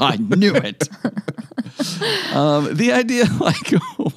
I 0.00 0.16
knew 0.16 0.54
it. 0.54 0.88
um, 2.34 2.74
the 2.74 2.92
idea, 2.92 3.24
like, 3.40 3.68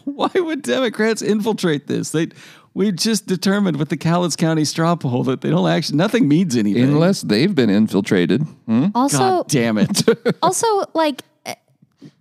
why 0.06 0.30
would 0.36 0.62
Democrats 0.62 1.22
infiltrate 1.22 1.88
this? 1.88 2.12
They, 2.12 2.30
we 2.74 2.91
just 2.91 3.26
determined 3.26 3.78
with 3.78 3.89
the 3.89 3.98
Cowlitz 3.98 4.38
County 4.38 4.63
straw 4.65 4.96
poll 4.96 5.24
that 5.24 5.41
they 5.41 5.50
don't 5.50 5.67
actually, 5.67 5.98
nothing 5.98 6.28
means 6.28 6.56
anything. 6.56 6.84
Unless 6.84 7.24
they've 7.24 7.54
been 7.54 7.70
infiltrated. 7.72 8.43
Hmm? 8.67 8.88
also 8.93 9.17
God 9.17 9.48
damn 9.48 9.78
it. 9.80 10.04
also 10.43 10.67
like 10.93 11.24
eh, 11.46 11.56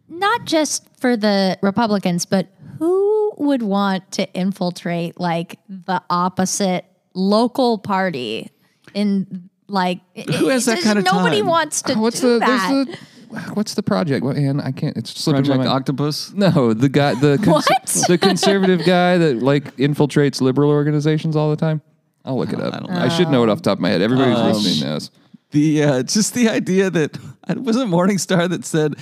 not 0.08 0.46
just 0.46 0.88
for 0.98 1.16
the 1.16 1.58
Republicans, 1.62 2.24
but 2.24 2.48
who 2.78 3.32
would 3.38 3.62
want 3.62 4.10
to 4.12 4.32
infiltrate 4.34 5.18
like 5.20 5.58
the 5.68 6.02
opposite 6.10 6.84
local 7.14 7.78
party 7.78 8.50
in 8.94 9.48
like 9.68 10.00
Who 10.36 10.48
has 10.48 10.64
that 10.66 10.82
kind 10.82 10.98
of 10.98 11.04
nobody 11.04 11.38
time? 11.40 11.46
wants 11.46 11.82
to 11.82 11.94
What's 11.94 12.20
do 12.20 12.34
the, 12.34 12.38
that. 12.40 12.86
the 12.86 13.38
what's 13.54 13.74
the 13.74 13.82
project? 13.82 14.24
What 14.24 14.36
and 14.36 14.60
I 14.62 14.70
can't. 14.72 14.96
It's 14.96 15.10
slipping 15.10 15.42
my 15.42 15.46
Project 15.48 15.58
mind. 15.58 15.68
Octopus. 15.70 16.32
No, 16.32 16.72
the 16.72 16.88
guy, 16.88 17.14
the 17.14 17.38
cons- 17.42 17.66
What? 17.68 18.04
the 18.08 18.18
conservative 18.18 18.84
guy 18.84 19.18
that 19.18 19.42
like 19.42 19.76
infiltrates 19.76 20.40
liberal 20.40 20.70
organizations 20.70 21.34
all 21.36 21.50
the 21.50 21.56
time. 21.56 21.82
I'll 22.24 22.38
look 22.38 22.52
it 22.52 22.60
up. 22.60 22.74
I 22.74 22.76
I, 22.76 22.80
don't 22.80 22.90
know. 22.90 22.98
I 23.00 23.08
should 23.08 23.28
know 23.28 23.42
it 23.44 23.48
off 23.48 23.58
the 23.58 23.64
top 23.70 23.78
of 23.78 23.82
my 23.82 23.88
head. 23.90 24.02
Everybody 24.02 24.30
who's 24.32 24.64
listening 24.64 24.88
knows. 24.88 25.10
The 25.52 25.82
uh, 25.84 26.02
just 26.02 26.34
the 26.34 26.48
idea 26.48 26.90
that 26.90 27.18
it 27.48 27.62
was 27.62 27.76
it 27.76 27.86
Morningstar 27.88 28.48
that 28.50 28.64
said 28.64 28.94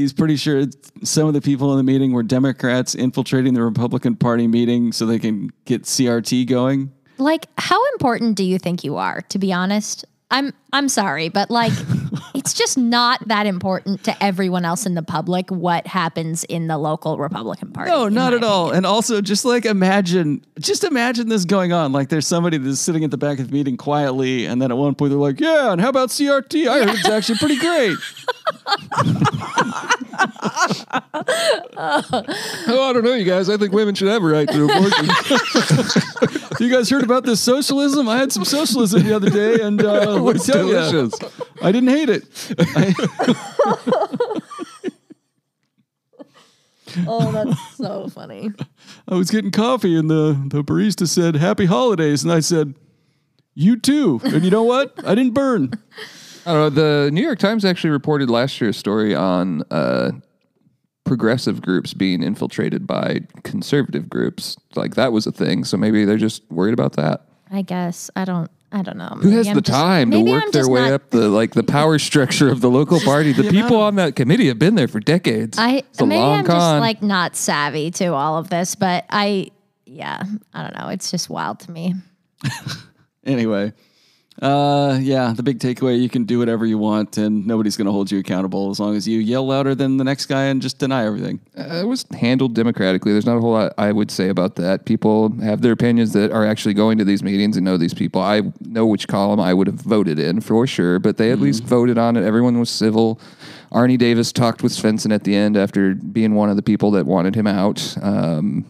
he's 0.00 0.12
pretty 0.12 0.36
sure 0.36 0.64
some 1.02 1.26
of 1.28 1.34
the 1.34 1.40
people 1.40 1.70
in 1.72 1.76
the 1.76 1.82
meeting 1.92 2.12
were 2.12 2.22
Democrats 2.22 2.94
infiltrating 2.94 3.54
the 3.54 3.62
Republican 3.62 4.16
Party 4.16 4.46
meeting 4.46 4.92
so 4.92 5.06
they 5.06 5.18
can 5.18 5.50
get 5.66 5.82
CRT 5.84 6.46
going. 6.48 6.92
like 7.18 7.46
how 7.58 7.78
important 7.92 8.36
do 8.36 8.42
you 8.44 8.58
think 8.58 8.82
you 8.82 8.96
are 8.96 9.20
to 9.28 9.38
be 9.38 9.52
honest 9.52 10.04
i'm 10.30 10.52
i'm 10.72 10.88
sorry 10.88 11.28
but 11.28 11.50
like 11.50 11.72
it's 12.34 12.54
just 12.54 12.78
not 12.78 13.18
that 13.28 13.46
important 13.46 14.02
to 14.04 14.22
everyone 14.24 14.64
else 14.64 14.86
in 14.86 14.94
the 14.94 15.02
public 15.02 15.50
what 15.50 15.86
happens 15.88 16.44
in 16.44 16.66
the 16.68 16.78
local 16.78 17.18
republican 17.18 17.72
party 17.72 17.90
No, 17.90 18.08
not 18.08 18.32
at 18.32 18.42
all. 18.44 18.70
And 18.70 18.86
also, 18.86 19.20
just 19.20 19.44
like 19.44 19.64
imagine, 19.66 20.42
just 20.60 20.84
imagine 20.84 21.28
this 21.28 21.44
going 21.44 21.72
on. 21.72 21.92
Like 21.92 22.08
there's 22.08 22.26
somebody 22.28 22.56
that's 22.58 22.78
sitting 22.80 23.02
at 23.04 23.10
the 23.10 23.18
back 23.18 23.38
of 23.40 23.48
the 23.48 23.52
meeting 23.52 23.76
quietly, 23.76 24.46
and 24.46 24.62
then 24.62 24.70
at 24.70 24.76
one 24.78 24.94
point 24.94 25.10
they're 25.10 25.18
like, 25.18 25.40
"Yeah, 25.40 25.72
and 25.72 25.80
how 25.80 25.88
about 25.88 26.08
CRT? 26.10 26.68
I 26.68 26.78
heard 26.86 26.94
it's 26.96 27.08
actually 27.08 27.38
pretty 27.38 27.58
great." 27.58 27.96
Oh, 31.82 32.88
I 32.88 32.92
don't 32.92 33.04
know, 33.04 33.14
you 33.14 33.24
guys. 33.24 33.48
I 33.48 33.56
think 33.56 33.72
women 33.72 33.94
should 33.94 34.08
have 34.08 34.22
a 34.22 34.26
right 34.26 34.48
to 34.48 34.64
abortion. 34.64 35.06
you 36.60 36.70
guys 36.70 36.90
heard 36.90 37.04
about 37.04 37.24
this 37.24 37.40
socialism? 37.40 38.08
I 38.08 38.18
had 38.18 38.32
some 38.32 38.44
socialism 38.44 39.02
the 39.02 39.14
other 39.14 39.30
day, 39.30 39.60
and 39.62 39.82
uh, 39.82 40.14
let 40.14 40.22
me 40.22 40.30
It's 40.32 40.46
tell 40.46 40.68
ya. 40.68 41.08
I 41.62 41.72
didn't 41.72 41.88
hate 41.90 42.08
it. 42.08 42.24
I- 42.58 42.94
oh 47.06 47.30
that's 47.30 47.76
so 47.76 48.08
funny 48.08 48.50
I 49.06 49.14
was 49.14 49.30
getting 49.30 49.52
coffee, 49.52 49.96
and 49.96 50.10
the 50.10 50.36
the 50.48 50.64
barista 50.64 51.06
said, 51.06 51.36
"Happy 51.36 51.66
holidays," 51.66 52.24
and 52.24 52.32
I 52.32 52.40
said, 52.40 52.74
"You 53.54 53.78
too." 53.78 54.20
And 54.24 54.44
you 54.44 54.50
know 54.50 54.64
what? 54.64 54.94
I 55.04 55.14
didn't 55.14 55.34
burn. 55.34 55.70
I 56.46 56.52
don't 56.52 56.74
know. 56.74 57.04
The 57.04 57.10
New 57.10 57.22
York 57.22 57.38
Times 57.38 57.64
actually 57.64 57.90
reported 57.90 58.30
last 58.30 58.60
year's 58.60 58.76
story 58.76 59.14
on 59.14 59.62
uh, 59.70 60.12
progressive 61.04 61.60
groups 61.62 61.92
being 61.94 62.22
infiltrated 62.22 62.86
by 62.86 63.20
conservative 63.42 64.08
groups. 64.08 64.56
Like 64.76 64.94
that 64.94 65.12
was 65.12 65.26
a 65.26 65.32
thing. 65.32 65.64
So 65.64 65.76
maybe 65.76 66.04
they're 66.04 66.16
just 66.16 66.42
worried 66.50 66.74
about 66.74 66.92
that. 66.94 67.22
i 67.50 67.62
guess 67.62 68.10
i 68.14 68.24
don't 68.24 68.48
i 68.70 68.80
don't 68.80 68.96
know 68.96 69.16
Who 69.20 69.30
has 69.30 69.48
I'm 69.48 69.54
the 69.56 69.60
just- 69.60 69.76
time 69.76 70.10
to 70.12 70.18
maybe 70.18 70.30
work 70.30 70.44
I'm 70.44 70.50
their 70.52 70.62
just 70.62 70.70
way 70.70 70.82
not- 70.82 70.92
up 70.92 71.10
the 71.10 71.28
like 71.28 71.52
the 71.54 71.64
power 71.64 71.98
structure 72.10 72.48
of 72.48 72.60
the 72.60 72.70
local 72.70 73.00
party? 73.00 73.32
The 73.32 73.50
people 73.50 73.76
on 73.78 73.96
that 73.96 74.14
committee 74.14 74.46
have 74.48 74.58
been 74.60 74.76
there 74.76 74.86
for 74.88 75.00
decades. 75.00 75.58
I 75.58 75.78
it's 75.90 76.00
a 76.00 76.06
maybe 76.06 76.20
long 76.20 76.38
I'm 76.40 76.44
con. 76.46 76.56
just 76.56 76.80
like 76.80 77.02
not 77.02 77.34
savvy 77.34 77.90
to 77.92 78.14
all 78.14 78.38
of 78.38 78.48
this, 78.50 78.76
but 78.76 79.04
I 79.10 79.50
yeah, 79.86 80.22
I 80.54 80.62
don't 80.62 80.76
know. 80.78 80.88
It's 80.90 81.10
just 81.10 81.28
wild 81.28 81.58
to 81.60 81.70
me. 81.72 81.94
Anyway, 83.24 83.72
uh, 84.40 84.98
yeah, 85.00 85.32
the 85.36 85.42
big 85.42 85.58
takeaway: 85.58 86.00
you 86.00 86.08
can 86.08 86.24
do 86.24 86.38
whatever 86.38 86.64
you 86.64 86.78
want, 86.78 87.18
and 87.18 87.46
nobody's 87.46 87.76
going 87.76 87.86
to 87.86 87.92
hold 87.92 88.10
you 88.10 88.18
accountable 88.18 88.70
as 88.70 88.80
long 88.80 88.96
as 88.96 89.06
you 89.06 89.18
yell 89.18 89.46
louder 89.46 89.74
than 89.74 89.96
the 89.98 90.04
next 90.04 90.26
guy 90.26 90.44
and 90.44 90.62
just 90.62 90.78
deny 90.78 91.04
everything. 91.04 91.40
Uh, 91.58 91.80
it 91.82 91.86
was 91.86 92.06
handled 92.18 92.54
democratically. 92.54 93.12
There's 93.12 93.26
not 93.26 93.36
a 93.36 93.40
whole 93.40 93.52
lot 93.52 93.74
I 93.76 93.92
would 93.92 94.10
say 94.10 94.28
about 94.30 94.56
that. 94.56 94.86
People 94.86 95.32
have 95.42 95.60
their 95.60 95.72
opinions 95.72 96.12
that 96.14 96.32
are 96.32 96.46
actually 96.46 96.74
going 96.74 96.96
to 96.98 97.04
these 97.04 97.22
meetings 97.22 97.56
and 97.56 97.64
know 97.64 97.76
these 97.76 97.92
people. 97.94 98.22
I 98.22 98.42
know 98.60 98.86
which 98.86 99.08
column 99.08 99.40
I 99.40 99.52
would 99.52 99.66
have 99.66 99.76
voted 99.80 100.18
in 100.18 100.40
for 100.40 100.66
sure, 100.66 100.98
but 100.98 101.18
they 101.18 101.30
at 101.32 101.38
least 101.38 101.64
voted 101.64 101.98
on 101.98 102.16
it. 102.16 102.24
Everyone 102.24 102.58
was 102.58 102.70
civil. 102.70 103.20
Arnie 103.72 103.98
Davis 103.98 104.32
talked 104.32 104.62
with 104.62 104.72
Svensson 104.72 105.12
at 105.14 105.24
the 105.24 105.34
end 105.36 105.56
after 105.56 105.94
being 105.94 106.34
one 106.34 106.50
of 106.50 106.56
the 106.56 106.62
people 106.62 106.90
that 106.92 107.06
wanted 107.06 107.34
him 107.34 107.46
out. 107.46 107.96
Um, 108.02 108.64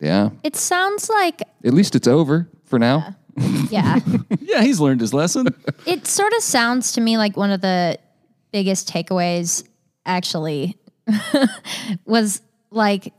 yeah, 0.00 0.30
It 0.44 0.56
sounds 0.56 1.08
like 1.08 1.40
at 1.64 1.72
least 1.74 1.94
it's 1.96 2.06
over 2.06 2.48
for 2.64 2.78
now. 2.78 2.98
yeah. 2.98 3.12
Yeah, 3.70 4.00
yeah, 4.40 4.62
he's 4.62 4.80
learned 4.80 5.00
his 5.00 5.12
lesson. 5.12 5.48
it 5.86 6.06
sort 6.06 6.32
of 6.34 6.42
sounds 6.42 6.92
to 6.92 7.00
me 7.00 7.18
like 7.18 7.36
one 7.36 7.50
of 7.50 7.60
the 7.60 7.98
biggest 8.52 8.90
takeaways 8.90 9.66
actually 10.04 10.78
was 12.04 12.40
like 12.70 13.12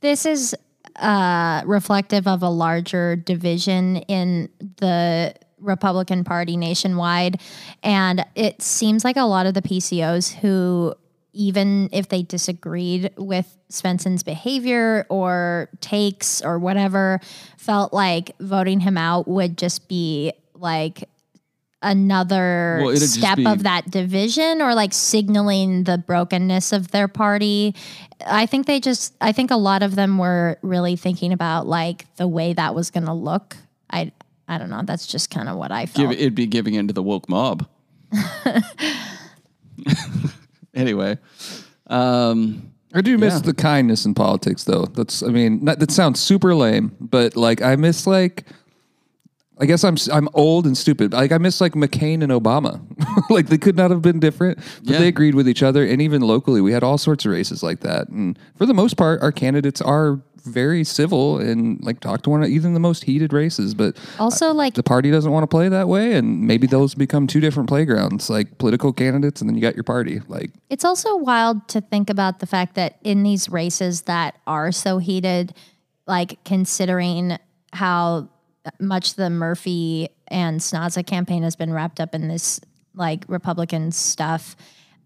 this 0.00 0.26
is 0.26 0.54
uh, 0.96 1.62
reflective 1.66 2.26
of 2.26 2.42
a 2.42 2.48
larger 2.48 3.16
division 3.16 3.96
in 3.96 4.48
the 4.78 5.34
Republican 5.58 6.24
Party 6.24 6.56
nationwide. 6.56 7.40
And 7.82 8.24
it 8.34 8.62
seems 8.62 9.04
like 9.04 9.16
a 9.16 9.24
lot 9.24 9.46
of 9.46 9.54
the 9.54 9.62
PCOs 9.62 10.32
who, 10.34 10.94
even 11.36 11.88
if 11.92 12.08
they 12.08 12.22
disagreed 12.22 13.12
with 13.16 13.56
Svensson's 13.70 14.22
behavior 14.22 15.06
or 15.08 15.68
takes 15.80 16.40
or 16.42 16.58
whatever, 16.58 17.20
felt 17.58 17.92
like 17.92 18.32
voting 18.40 18.80
him 18.80 18.96
out 18.96 19.28
would 19.28 19.58
just 19.58 19.88
be 19.88 20.32
like 20.54 21.08
another 21.82 22.80
Well, 22.82 22.96
step 22.96 23.36
be- 23.36 23.46
of 23.46 23.62
that 23.64 23.90
division 23.90 24.62
or 24.62 24.74
like 24.74 24.92
signaling 24.92 25.84
the 25.84 25.98
brokenness 25.98 26.72
of 26.72 26.90
their 26.90 27.06
party. 27.06 27.74
I 28.26 28.46
think 28.46 28.66
they 28.66 28.80
just 28.80 29.14
I 29.20 29.32
think 29.32 29.50
a 29.50 29.56
lot 29.56 29.82
of 29.82 29.94
them 29.94 30.18
were 30.18 30.58
really 30.62 30.96
thinking 30.96 31.32
about 31.32 31.66
like 31.66 32.12
the 32.16 32.26
way 32.26 32.54
that 32.54 32.74
was 32.74 32.90
going 32.90 33.06
to 33.06 33.12
look. 33.12 33.56
I 33.90 34.10
I 34.48 34.58
don't 34.58 34.70
know. 34.70 34.82
That's 34.84 35.06
just 35.06 35.30
kind 35.30 35.48
of 35.48 35.56
what 35.56 35.70
I 35.70 35.86
felt. 35.86 36.10
Give, 36.10 36.18
it'd 36.18 36.34
be 36.34 36.46
giving 36.46 36.74
into 36.74 36.94
the 36.94 37.02
woke 37.02 37.28
mob. 37.28 37.66
anyway, 40.76 41.18
um, 41.88 42.72
I 42.94 43.00
do 43.00 43.18
miss 43.18 43.34
Yeah. 43.34 43.40
the 43.40 43.54
kindness 43.54 44.06
in 44.06 44.14
politics, 44.14 44.64
though. 44.64 44.84
That's, 44.86 45.22
I 45.22 45.28
mean, 45.28 45.64
not, 45.64 45.78
that 45.80 45.90
sounds 45.90 46.20
super 46.20 46.54
lame, 46.54 46.92
but 47.00 47.36
like 47.36 47.60
I 47.62 47.76
miss 47.76 48.06
like, 48.06 48.44
I 49.58 49.64
guess 49.66 49.84
I'm 49.84 49.94
s- 49.94 50.08
I'm 50.10 50.28
old 50.34 50.66
and 50.66 50.76
stupid. 50.76 51.12
Like 51.12 51.32
I 51.32 51.38
miss 51.38 51.60
like 51.60 51.72
McCain 51.72 52.22
and 52.22 52.30
Obama. 52.32 52.80
like 53.30 53.46
they 53.46 53.58
could 53.58 53.76
not 53.76 53.90
have 53.90 54.02
been 54.02 54.20
different, 54.20 54.58
but 54.84 54.92
Yeah. 54.94 54.98
they 54.98 55.08
agreed 55.08 55.34
with 55.34 55.48
each 55.48 55.62
other, 55.62 55.84
and 55.86 56.02
even 56.02 56.20
locally, 56.22 56.60
we 56.60 56.72
had 56.72 56.82
all 56.82 56.98
sorts 56.98 57.24
of 57.24 57.32
races 57.32 57.62
like 57.62 57.80
that. 57.80 58.08
And 58.08 58.38
for 58.56 58.66
the 58.66 58.74
most 58.74 58.96
part, 58.96 59.22
our 59.22 59.32
candidates 59.32 59.80
are 59.80 60.20
very 60.44 60.84
civil 60.84 61.38
and 61.38 61.82
like 61.82 61.98
talk 61.98 62.22
to 62.22 62.30
one 62.30 62.38
another, 62.40 62.52
even 62.52 62.72
the 62.72 62.78
most 62.80 63.02
heated 63.02 63.32
races. 63.32 63.74
But 63.74 63.96
uh, 64.18 64.24
also 64.24 64.52
like 64.52 64.74
the 64.74 64.82
party 64.82 65.10
doesn't 65.10 65.32
want 65.32 65.42
to 65.42 65.48
play 65.48 65.68
that 65.70 65.88
way, 65.88 66.12
and 66.12 66.42
maybe 66.42 66.66
those 66.66 66.94
become 66.94 67.26
two 67.26 67.40
different 67.40 67.68
playgrounds, 67.68 68.28
like 68.28 68.58
political 68.58 68.92
candidates, 68.92 69.40
and 69.40 69.48
then 69.48 69.56
you 69.56 69.62
got 69.62 69.74
your 69.74 69.84
party. 69.84 70.20
Like 70.28 70.50
It's 70.70 70.84
also 70.84 71.16
wild 71.16 71.66
to 71.68 71.80
think 71.80 72.10
about 72.10 72.40
the 72.40 72.46
fact 72.46 72.74
that 72.74 72.98
in 73.02 73.22
these 73.22 73.48
races 73.48 74.02
that 74.02 74.36
are 74.46 74.70
so 74.70 74.98
heated, 74.98 75.54
like 76.06 76.38
considering 76.44 77.38
how 77.72 78.28
much 78.80 79.14
the 79.14 79.30
Murphy 79.30 80.08
and 80.28 80.60
Snaza 80.60 81.06
campaign 81.06 81.42
has 81.42 81.56
been 81.56 81.72
wrapped 81.72 82.00
up 82.00 82.14
in 82.14 82.28
this 82.28 82.60
like 82.94 83.24
Republican 83.28 83.92
stuff. 83.92 84.56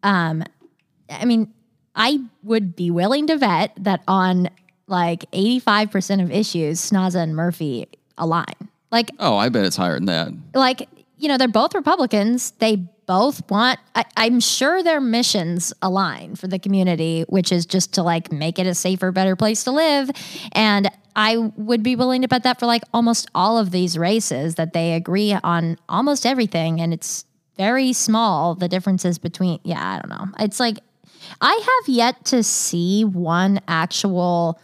Um, 0.03 0.45
I 1.09 1.25
mean, 1.25 1.53
I 1.95 2.21
would 2.43 2.77
be 2.77 2.91
willing 2.91 3.27
to 3.27 3.37
bet 3.37 3.73
that 3.79 4.03
on 4.07 4.49
like 4.87 5.31
85% 5.33 6.23
of 6.23 6.31
issues, 6.31 6.81
Snaza 6.81 7.23
and 7.23 7.35
Murphy 7.35 7.89
align. 8.17 8.45
Like 8.91 9.11
oh, 9.19 9.37
I 9.37 9.49
bet 9.49 9.65
it's 9.65 9.77
higher 9.77 9.95
than 9.95 10.07
that. 10.07 10.33
like 10.55 10.89
you 11.21 11.29
know 11.29 11.37
they're 11.37 11.49
both 11.49 11.75
republicans 11.75 12.53
they 12.53 12.77
both 12.77 13.49
want 13.51 13.79
I, 13.95 14.05
i'm 14.17 14.41
sure 14.41 14.83
their 14.83 15.01
missions 15.01 15.73
align 15.83 16.35
for 16.35 16.49
the 16.49 16.59
community 16.59 17.25
which 17.29 17.53
is 17.53 17.67
just 17.67 17.95
to 17.95 18.03
like 18.03 18.33
make 18.33 18.59
it 18.59 18.67
a 18.67 18.75
safer 18.75 19.13
better 19.13 19.37
place 19.37 19.65
to 19.65 19.71
live 19.71 20.11
and 20.53 20.91
i 21.17 21.37
would 21.37 21.83
be 21.83 21.97
willing 21.97 22.23
to 22.23 22.29
bet 22.29 22.43
that 22.43 22.59
for 22.59 22.67
like 22.67 22.83
almost 22.93 23.29
all 23.35 23.59
of 23.59 23.71
these 23.71 23.99
races 23.99 24.55
that 24.55 24.73
they 24.73 24.95
agree 24.95 25.33
on 25.45 25.77
almost 25.89 26.27
everything 26.27 26.81
and 26.81 26.93
it's 26.93 27.25
very 27.57 27.93
small 27.93 28.55
the 28.55 28.69
differences 28.69 29.19
between 29.19 29.61
yeah 29.65 29.95
i 29.95 29.99
don't 29.99 30.09
know. 30.09 30.33
It's 30.39 30.61
like 30.61 30.79
i 31.41 31.53
have 31.53 31.95
yet 31.95 32.25
to 32.27 32.43
see 32.43 33.05
one 33.05 33.61
actual 33.69 34.61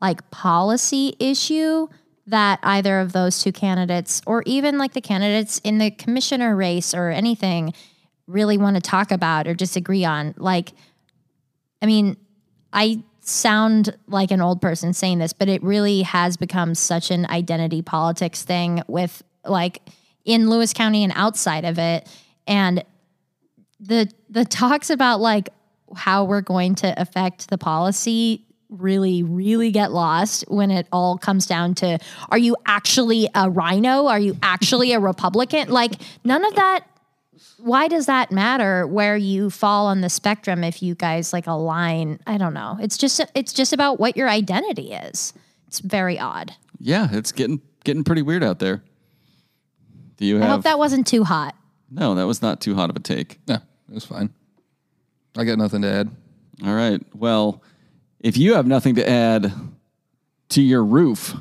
like 0.00 0.28
policy 0.30 1.14
issue 1.18 1.88
that 2.26 2.60
either 2.62 3.00
of 3.00 3.12
those 3.12 3.42
two 3.42 3.52
candidates 3.52 4.22
or 4.26 4.42
even 4.46 4.78
like 4.78 4.92
the 4.92 5.00
candidates 5.00 5.60
in 5.64 5.78
the 5.78 5.90
commissioner 5.90 6.54
race 6.54 6.94
or 6.94 7.10
anything 7.10 7.72
really 8.26 8.56
want 8.56 8.76
to 8.76 8.80
talk 8.82 9.10
about 9.10 9.48
or 9.48 9.54
disagree 9.54 10.04
on. 10.04 10.34
Like 10.36 10.72
i 11.82 11.86
mean 11.86 12.16
i 12.72 13.02
sound 13.30 13.96
like 14.08 14.30
an 14.30 14.40
old 14.40 14.60
person 14.60 14.92
saying 14.92 15.18
this 15.18 15.32
but 15.32 15.48
it 15.48 15.62
really 15.62 16.02
has 16.02 16.36
become 16.36 16.74
such 16.74 17.10
an 17.10 17.26
identity 17.26 17.82
politics 17.82 18.42
thing 18.42 18.82
with 18.88 19.22
like 19.44 19.80
in 20.24 20.48
lewis 20.48 20.72
county 20.72 21.04
and 21.04 21.12
outside 21.16 21.64
of 21.64 21.78
it. 21.78 22.08
And 22.46 22.84
the 23.78 24.10
the 24.28 24.44
talks 24.44 24.90
about 24.90 25.20
like 25.20 25.50
how 25.96 26.24
we're 26.24 26.40
going 26.40 26.74
to 26.76 27.00
affect 27.00 27.48
the 27.50 27.58
policy 27.58 28.44
really 28.68 29.24
really 29.24 29.72
get 29.72 29.90
lost 29.90 30.44
when 30.46 30.70
it 30.70 30.86
all 30.92 31.18
comes 31.18 31.46
down 31.46 31.74
to 31.74 31.98
are 32.28 32.38
you 32.38 32.56
actually 32.66 33.28
a 33.34 33.50
rhino? 33.50 34.06
Are 34.06 34.20
you 34.20 34.36
actually 34.42 34.92
a 34.92 35.00
republican? 35.00 35.70
Like 35.70 35.94
none 36.24 36.44
of 36.44 36.54
that 36.54 36.84
why 37.58 37.88
does 37.88 38.06
that 38.06 38.30
matter 38.32 38.86
where 38.86 39.16
you 39.16 39.50
fall 39.50 39.86
on 39.86 40.00
the 40.00 40.08
spectrum 40.08 40.64
if 40.64 40.82
you 40.82 40.94
guys 40.94 41.32
like 41.32 41.46
align 41.46 42.18
i 42.26 42.38
don't 42.38 42.54
know 42.54 42.78
it's 42.80 42.96
just 42.96 43.20
it's 43.34 43.52
just 43.52 43.72
about 43.72 44.00
what 44.00 44.16
your 44.16 44.28
identity 44.28 44.92
is 44.92 45.32
it's 45.66 45.80
very 45.80 46.18
odd 46.18 46.52
Yeah, 46.78 47.08
it's 47.12 47.32
getting 47.32 47.60
getting 47.84 48.02
pretty 48.04 48.22
weird 48.22 48.42
out 48.42 48.58
there. 48.58 48.82
Do 50.16 50.26
you 50.26 50.42
i 50.42 50.46
hope 50.46 50.62
that 50.62 50.78
wasn't 50.78 51.06
too 51.06 51.24
hot 51.24 51.54
no, 51.92 52.14
that 52.14 52.26
was 52.26 52.40
not 52.40 52.60
too 52.60 52.74
hot 52.76 52.88
of 52.88 52.94
a 52.96 53.00
take. 53.00 53.38
yeah, 53.46 53.56
it 53.88 53.94
was 53.94 54.04
fine. 54.04 54.30
I 55.36 55.42
got 55.44 55.58
nothing 55.58 55.82
to 55.82 55.88
add. 55.90 56.08
All 56.64 56.72
right. 56.74 57.02
Well, 57.16 57.62
if 58.20 58.36
you 58.36 58.54
have 58.54 58.64
nothing 58.66 58.94
to 58.94 59.08
add 59.08 59.52
to 60.50 60.62
your 60.62 60.84
roof 60.84 61.34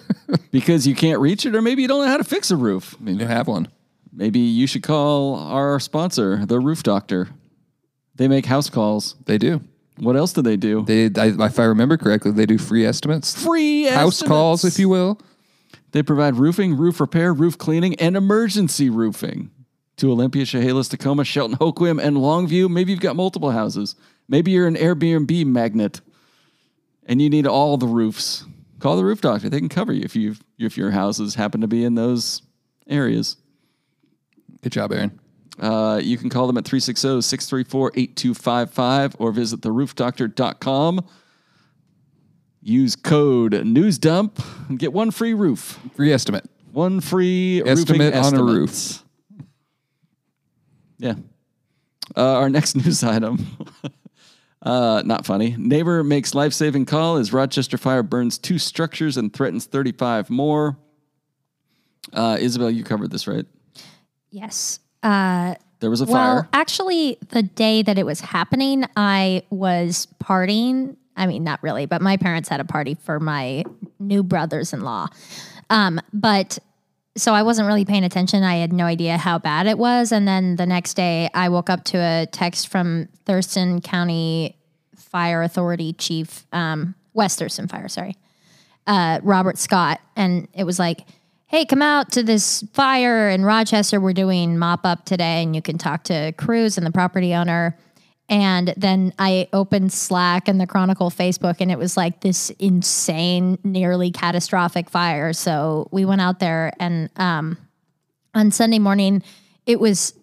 because 0.50 0.86
you 0.86 0.94
can't 0.94 1.20
reach 1.20 1.44
it, 1.44 1.54
or 1.54 1.60
maybe 1.60 1.82
you 1.82 1.88
don't 1.88 2.02
know 2.04 2.10
how 2.10 2.16
to 2.16 2.24
fix 2.24 2.50
a 2.50 2.56
roof, 2.56 2.96
I 2.98 3.04
mean, 3.04 3.18
you 3.18 3.26
have 3.26 3.46
one. 3.46 3.68
Maybe 4.12 4.38
you 4.40 4.66
should 4.66 4.82
call 4.82 5.36
our 5.36 5.78
sponsor, 5.80 6.44
the 6.46 6.58
Roof 6.60 6.82
Doctor. 6.82 7.28
They 8.14 8.28
make 8.28 8.46
house 8.46 8.68
calls. 8.70 9.16
They 9.26 9.38
do. 9.38 9.62
What 9.98 10.16
else 10.16 10.32
do 10.32 10.42
they 10.42 10.56
do? 10.56 10.82
They, 10.84 11.06
I, 11.20 11.28
if 11.46 11.58
I 11.58 11.64
remember 11.64 11.96
correctly, 11.96 12.30
they 12.32 12.46
do 12.46 12.58
free 12.58 12.86
estimates, 12.86 13.42
Free 13.42 13.84
house 13.84 14.14
estimates. 14.14 14.28
calls, 14.28 14.64
if 14.64 14.78
you 14.78 14.88
will. 14.88 15.18
They 15.92 16.02
provide 16.02 16.36
roofing, 16.36 16.76
roof 16.76 17.00
repair, 17.00 17.34
roof 17.34 17.58
cleaning, 17.58 17.94
and 17.96 18.16
emergency 18.16 18.88
roofing 18.88 19.50
to 19.96 20.10
Olympia, 20.10 20.46
Chehalis, 20.46 20.88
Tacoma, 20.88 21.24
Shelton, 21.24 21.56
Hoquiam, 21.58 22.00
and 22.02 22.16
Longview. 22.16 22.70
Maybe 22.70 22.92
you've 22.92 23.00
got 23.00 23.16
multiple 23.16 23.50
houses. 23.50 23.96
Maybe 24.28 24.52
you're 24.52 24.66
an 24.68 24.76
Airbnb 24.76 25.44
magnet 25.46 26.00
and 27.06 27.20
you 27.20 27.28
need 27.28 27.46
all 27.46 27.76
the 27.76 27.86
roofs. 27.88 28.44
Call 28.78 28.96
the 28.96 29.04
roof 29.04 29.20
doctor. 29.20 29.48
They 29.50 29.58
can 29.58 29.68
cover 29.68 29.92
you 29.92 30.02
if 30.04 30.14
you 30.16 30.36
if 30.58 30.78
your 30.78 30.92
houses 30.92 31.34
happen 31.34 31.60
to 31.60 31.66
be 31.66 31.84
in 31.84 31.96
those 31.96 32.40
areas. 32.88 33.36
Good 34.62 34.72
job, 34.72 34.92
Aaron. 34.92 35.18
Uh, 35.58 36.00
you 36.02 36.16
can 36.16 36.30
call 36.30 36.46
them 36.46 36.56
at 36.56 36.64
360 36.64 37.20
634 37.20 37.92
8255 37.94 39.16
or 39.18 39.32
visit 39.32 39.60
theroofdoctor.com. 39.60 41.06
Use 42.62 42.96
code 42.96 43.52
NEWSDUMP 43.52 44.68
and 44.68 44.78
get 44.78 44.92
one 44.92 45.10
free 45.10 45.34
roof. 45.34 45.78
Free 45.94 46.12
estimate. 46.12 46.48
One 46.72 47.00
free 47.00 47.62
Estimate 47.64 48.14
on 48.14 48.34
a 48.34 48.42
roof. 48.42 49.02
Yeah. 50.98 51.14
Uh, 52.16 52.34
our 52.36 52.48
next 52.48 52.74
news 52.76 53.02
item. 53.02 53.46
uh, 54.62 55.02
not 55.04 55.26
funny. 55.26 55.56
Neighbor 55.58 56.04
makes 56.04 56.34
life 56.34 56.52
saving 56.52 56.86
call 56.86 57.16
as 57.16 57.32
Rochester 57.32 57.78
fire 57.78 58.02
burns 58.02 58.38
two 58.38 58.58
structures 58.58 59.16
and 59.16 59.32
threatens 59.32 59.64
35 59.66 60.30
more. 60.30 60.78
Uh, 62.12 62.36
Isabel, 62.38 62.70
you 62.70 62.84
covered 62.84 63.10
this, 63.10 63.26
right? 63.26 63.46
Yes 64.30 64.80
uh 65.02 65.54
There 65.80 65.90
was 65.90 66.00
a 66.00 66.04
Well, 66.04 66.42
fire. 66.42 66.48
actually, 66.52 67.18
the 67.30 67.42
day 67.42 67.82
that 67.82 67.98
it 67.98 68.04
was 68.04 68.20
happening, 68.20 68.84
I 68.96 69.42
was 69.50 70.06
partying. 70.22 70.96
I 71.16 71.26
mean, 71.26 71.42
not 71.44 71.62
really, 71.62 71.86
but 71.86 72.02
my 72.02 72.16
parents 72.16 72.48
had 72.48 72.60
a 72.60 72.64
party 72.64 72.94
for 72.94 73.18
my 73.20 73.64
new 73.98 74.22
brothers 74.22 74.72
in 74.72 74.80
law. 74.82 75.06
Um, 75.70 76.00
but 76.12 76.58
so 77.16 77.32
I 77.34 77.42
wasn't 77.42 77.66
really 77.66 77.84
paying 77.84 78.04
attention. 78.04 78.42
I 78.42 78.56
had 78.56 78.72
no 78.72 78.84
idea 78.84 79.16
how 79.18 79.38
bad 79.38 79.66
it 79.66 79.78
was. 79.78 80.12
And 80.12 80.26
then 80.28 80.56
the 80.56 80.66
next 80.66 80.94
day, 80.94 81.28
I 81.34 81.48
woke 81.48 81.68
up 81.70 81.84
to 81.84 81.98
a 81.98 82.26
text 82.30 82.68
from 82.68 83.08
Thurston 83.26 83.80
County 83.80 84.56
Fire 84.96 85.42
Authority 85.42 85.92
Chief, 85.94 86.46
um, 86.52 86.94
West 87.14 87.38
Thurston 87.38 87.68
Fire, 87.68 87.88
sorry, 87.88 88.16
uh, 88.86 89.18
Robert 89.22 89.58
Scott. 89.58 90.00
And 90.14 90.46
it 90.54 90.64
was 90.64 90.78
like, 90.78 91.06
hey, 91.50 91.64
come 91.64 91.82
out 91.82 92.12
to 92.12 92.22
this 92.22 92.62
fire 92.72 93.28
in 93.28 93.44
Rochester. 93.44 94.00
We're 94.00 94.12
doing 94.12 94.56
mop 94.56 94.86
up 94.86 95.04
today, 95.04 95.42
and 95.42 95.54
you 95.54 95.60
can 95.60 95.78
talk 95.78 96.04
to 96.04 96.30
Cruz 96.38 96.78
and 96.78 96.86
the 96.86 96.92
property 96.92 97.34
owner. 97.34 97.76
And 98.28 98.72
then 98.76 99.12
I 99.18 99.48
opened 99.52 99.92
Slack 99.92 100.46
and 100.46 100.60
the 100.60 100.66
Chronicle 100.68 101.10
Facebook, 101.10 101.56
and 101.58 101.68
it 101.72 101.76
was 101.76 101.96
like 101.96 102.20
this 102.20 102.50
insane, 102.60 103.58
nearly 103.64 104.12
catastrophic 104.12 104.88
fire. 104.88 105.32
So 105.32 105.88
we 105.90 106.04
went 106.04 106.20
out 106.20 106.38
there, 106.38 106.72
and 106.78 107.10
um, 107.16 107.58
on 108.32 108.52
Sunday 108.52 108.78
morning, 108.78 109.24
it 109.66 109.80
was 109.80 110.14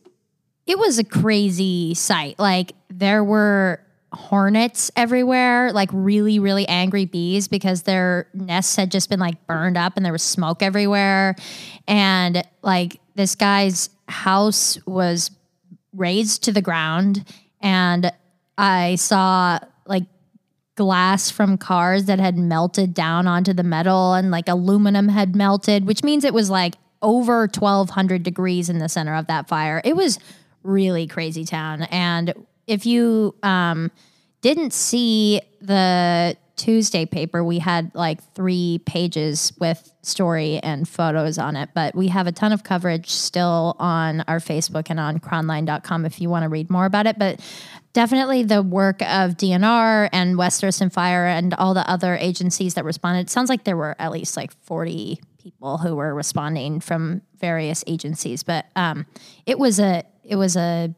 it 0.66 0.80
was 0.80 0.98
a 0.98 1.04
crazy 1.04 1.94
sight. 1.94 2.40
Like 2.40 2.72
there 2.90 3.22
were 3.22 3.82
hornets 4.14 4.90
everywhere, 4.96 5.72
like 5.74 5.90
really, 5.92 6.40
really 6.40 6.68
angry 6.68 7.06
bees 7.06 7.48
because 7.48 7.84
their 7.84 8.28
nests 8.34 8.76
had 8.76 8.92
just 8.92 9.10
been 9.10 9.20
like 9.20 9.46
burned 9.48 9.78
up 9.78 9.98
and 9.98 10.06
there 10.06 10.14
was 10.14 10.24
smoke 10.24 10.64
everywhere. 10.64 11.36
And 11.88 12.44
like 12.62 13.00
this 13.16 13.36
guy's 13.36 13.90
house 14.08 14.78
was 14.86 15.32
razed 15.94 16.44
to 16.44 16.52
the 16.52 16.62
ground. 16.62 17.26
And 17.62 18.12
I 18.58 18.96
saw 18.96 19.60
like 19.86 20.04
glass 20.76 21.30
from 21.30 21.58
cars 21.58 22.06
that 22.06 22.20
had 22.20 22.38
melted 22.38 22.94
down 22.94 23.28
onto 23.28 23.52
the 23.52 23.64
metal 23.64 24.14
and 24.14 24.32
like 24.32 24.48
aluminum 24.48 25.10
had 25.10 25.36
melted, 25.36 25.86
which 25.86 26.04
means 26.04 26.24
it 26.24 26.34
was 26.34 26.50
like 26.50 26.76
over 27.02 27.42
1200 27.42 28.24
degrees 28.24 28.70
in 28.70 28.80
the 28.80 28.90
center 28.90 29.16
of 29.16 29.28
that 29.28 29.48
fire. 29.48 29.82
It 29.84 29.96
was 29.96 30.20
really 30.64 31.08
crazy 31.08 31.46
town. 31.46 31.84
And 31.84 32.34
if 32.68 32.86
you 32.86 33.36
um, 33.44 33.92
didn't 34.42 34.74
see 34.74 35.42
the 35.62 36.38
Tuesday 36.58 37.06
paper, 37.06 37.44
we 37.44 37.60
had 37.60 37.94
like 37.94 38.22
three 38.34 38.82
pages 38.86 39.54
with 39.60 39.94
story 40.02 40.60
and 40.60 40.88
photos 40.88 41.38
on 41.38 41.56
it, 41.56 41.70
but 41.76 41.96
we 41.96 42.08
have 42.08 42.26
a 42.28 42.32
ton 42.32 42.52
of 42.52 42.64
coverage 42.64 43.12
still 43.12 43.76
on 43.80 44.22
our 44.22 44.40
Facebook 44.40 44.88
and 44.90 45.00
on 45.00 45.20
chronline.com 45.20 46.06
if 46.06 46.20
you 46.20 46.30
want 46.30 46.44
to 46.44 46.50
read 46.50 46.70
more 46.70 46.86
about 46.86 47.06
it. 47.06 47.20
But 47.20 47.40
definitely 47.94 48.44
the 48.44 48.64
work 48.64 49.02
of 49.04 49.38
DNR 49.38 50.10
and 50.12 50.38
West 50.38 50.62
Thurston 50.62 50.90
Fire 50.90 51.28
and 51.28 51.54
all 51.54 51.74
the 51.74 51.88
other 51.90 52.16
agencies 52.16 52.74
that 52.74 52.86
responded. 52.86 53.22
It 53.22 53.30
sounds 53.30 53.50
like 53.50 53.64
there 53.64 53.78
were 53.78 53.96
at 54.00 54.12
least 54.12 54.36
like 54.36 54.52
40 54.64 55.20
people 55.38 55.78
who 55.78 55.96
were 55.96 56.14
responding 56.14 56.80
from 56.80 57.22
various 57.40 57.84
agencies, 57.88 58.44
but 58.44 58.66
um, 58.76 59.06
it 59.46 59.60
was 59.60 59.80
a 59.80 60.04
it 60.24 60.36
was 60.36 60.58
a 60.58 60.94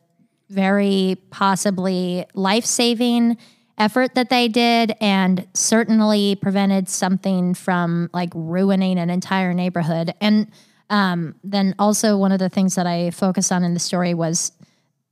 very 0.49 1.17
possibly 1.29 2.25
life 2.33 2.65
saving 2.65 3.37
effort 3.77 4.15
that 4.15 4.29
they 4.29 4.47
did 4.47 4.93
and 4.99 5.47
certainly 5.53 6.35
prevented 6.35 6.89
something 6.89 7.53
from 7.53 8.09
like 8.13 8.29
ruining 8.33 8.97
an 8.99 9.09
entire 9.09 9.53
neighborhood. 9.53 10.13
And 10.19 10.51
um, 10.89 11.35
then 11.43 11.75
also, 11.79 12.17
one 12.17 12.31
of 12.31 12.39
the 12.39 12.49
things 12.49 12.75
that 12.75 12.87
I 12.87 13.11
focused 13.11 13.51
on 13.51 13.63
in 13.63 13.73
the 13.73 13.79
story 13.79 14.13
was 14.13 14.51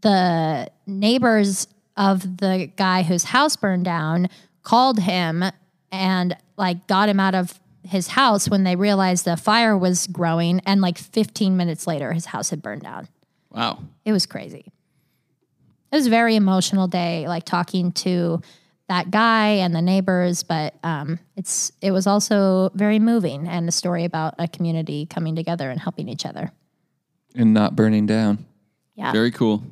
the 0.02 0.70
neighbors 0.86 1.68
of 1.96 2.38
the 2.38 2.70
guy 2.76 3.04
whose 3.04 3.26
house 3.26 3.56
burned 3.56 3.86
down 3.86 4.30
called 4.64 5.00
him 5.00 5.44
and 5.92 6.36
like 6.58 6.88
got 6.88 7.10
him 7.10 7.20
out 7.20 7.36
of 7.36 7.60
his 7.84 8.10
house 8.10 8.50
when 8.50 8.64
they 8.64 8.76
realized 8.76 9.24
the 9.26 9.38
fire 9.38 9.78
was 9.78 10.08
growing 10.08 10.60
and 10.66 10.82
like 10.82 10.98
15 10.98 11.56
minutes 11.56 11.88
later 11.88 12.12
his 12.12 12.26
house 12.26 12.50
had 12.50 12.62
burned 12.62 12.82
down 12.82 13.08
Wow. 13.50 13.80
it 14.04 14.12
was 14.12 14.26
crazy. 14.26 14.72
It 15.92 15.96
was 15.96 16.08
a 16.08 16.10
very 16.10 16.36
emotional 16.36 16.88
day, 16.88 17.28
like 17.28 17.44
talking 17.46 17.92
to 17.94 18.42
that 18.90 19.12
guy 19.12 19.48
and 19.48 19.76
the 19.76 19.82
neighbors, 19.82 20.44
but 20.44 20.76
um, 20.84 21.20
it's 21.36 21.72
it 21.82 21.92
was 21.92 22.08
also 22.08 22.72
very 22.74 23.00
moving 23.00 23.48
and 23.48 23.68
a 23.68 23.72
story 23.72 24.06
about 24.06 24.36
a 24.40 24.48
community 24.48 25.06
coming 25.06 25.36
together 25.36 25.70
and 25.70 25.80
helping 25.80 26.08
each 26.10 26.26
other. 26.26 26.52
and 27.36 27.54
not 27.54 27.76
burning 27.76 28.06
down. 28.06 28.46
Yeah. 28.96 29.12
Very 29.12 29.32
cool. 29.32 29.64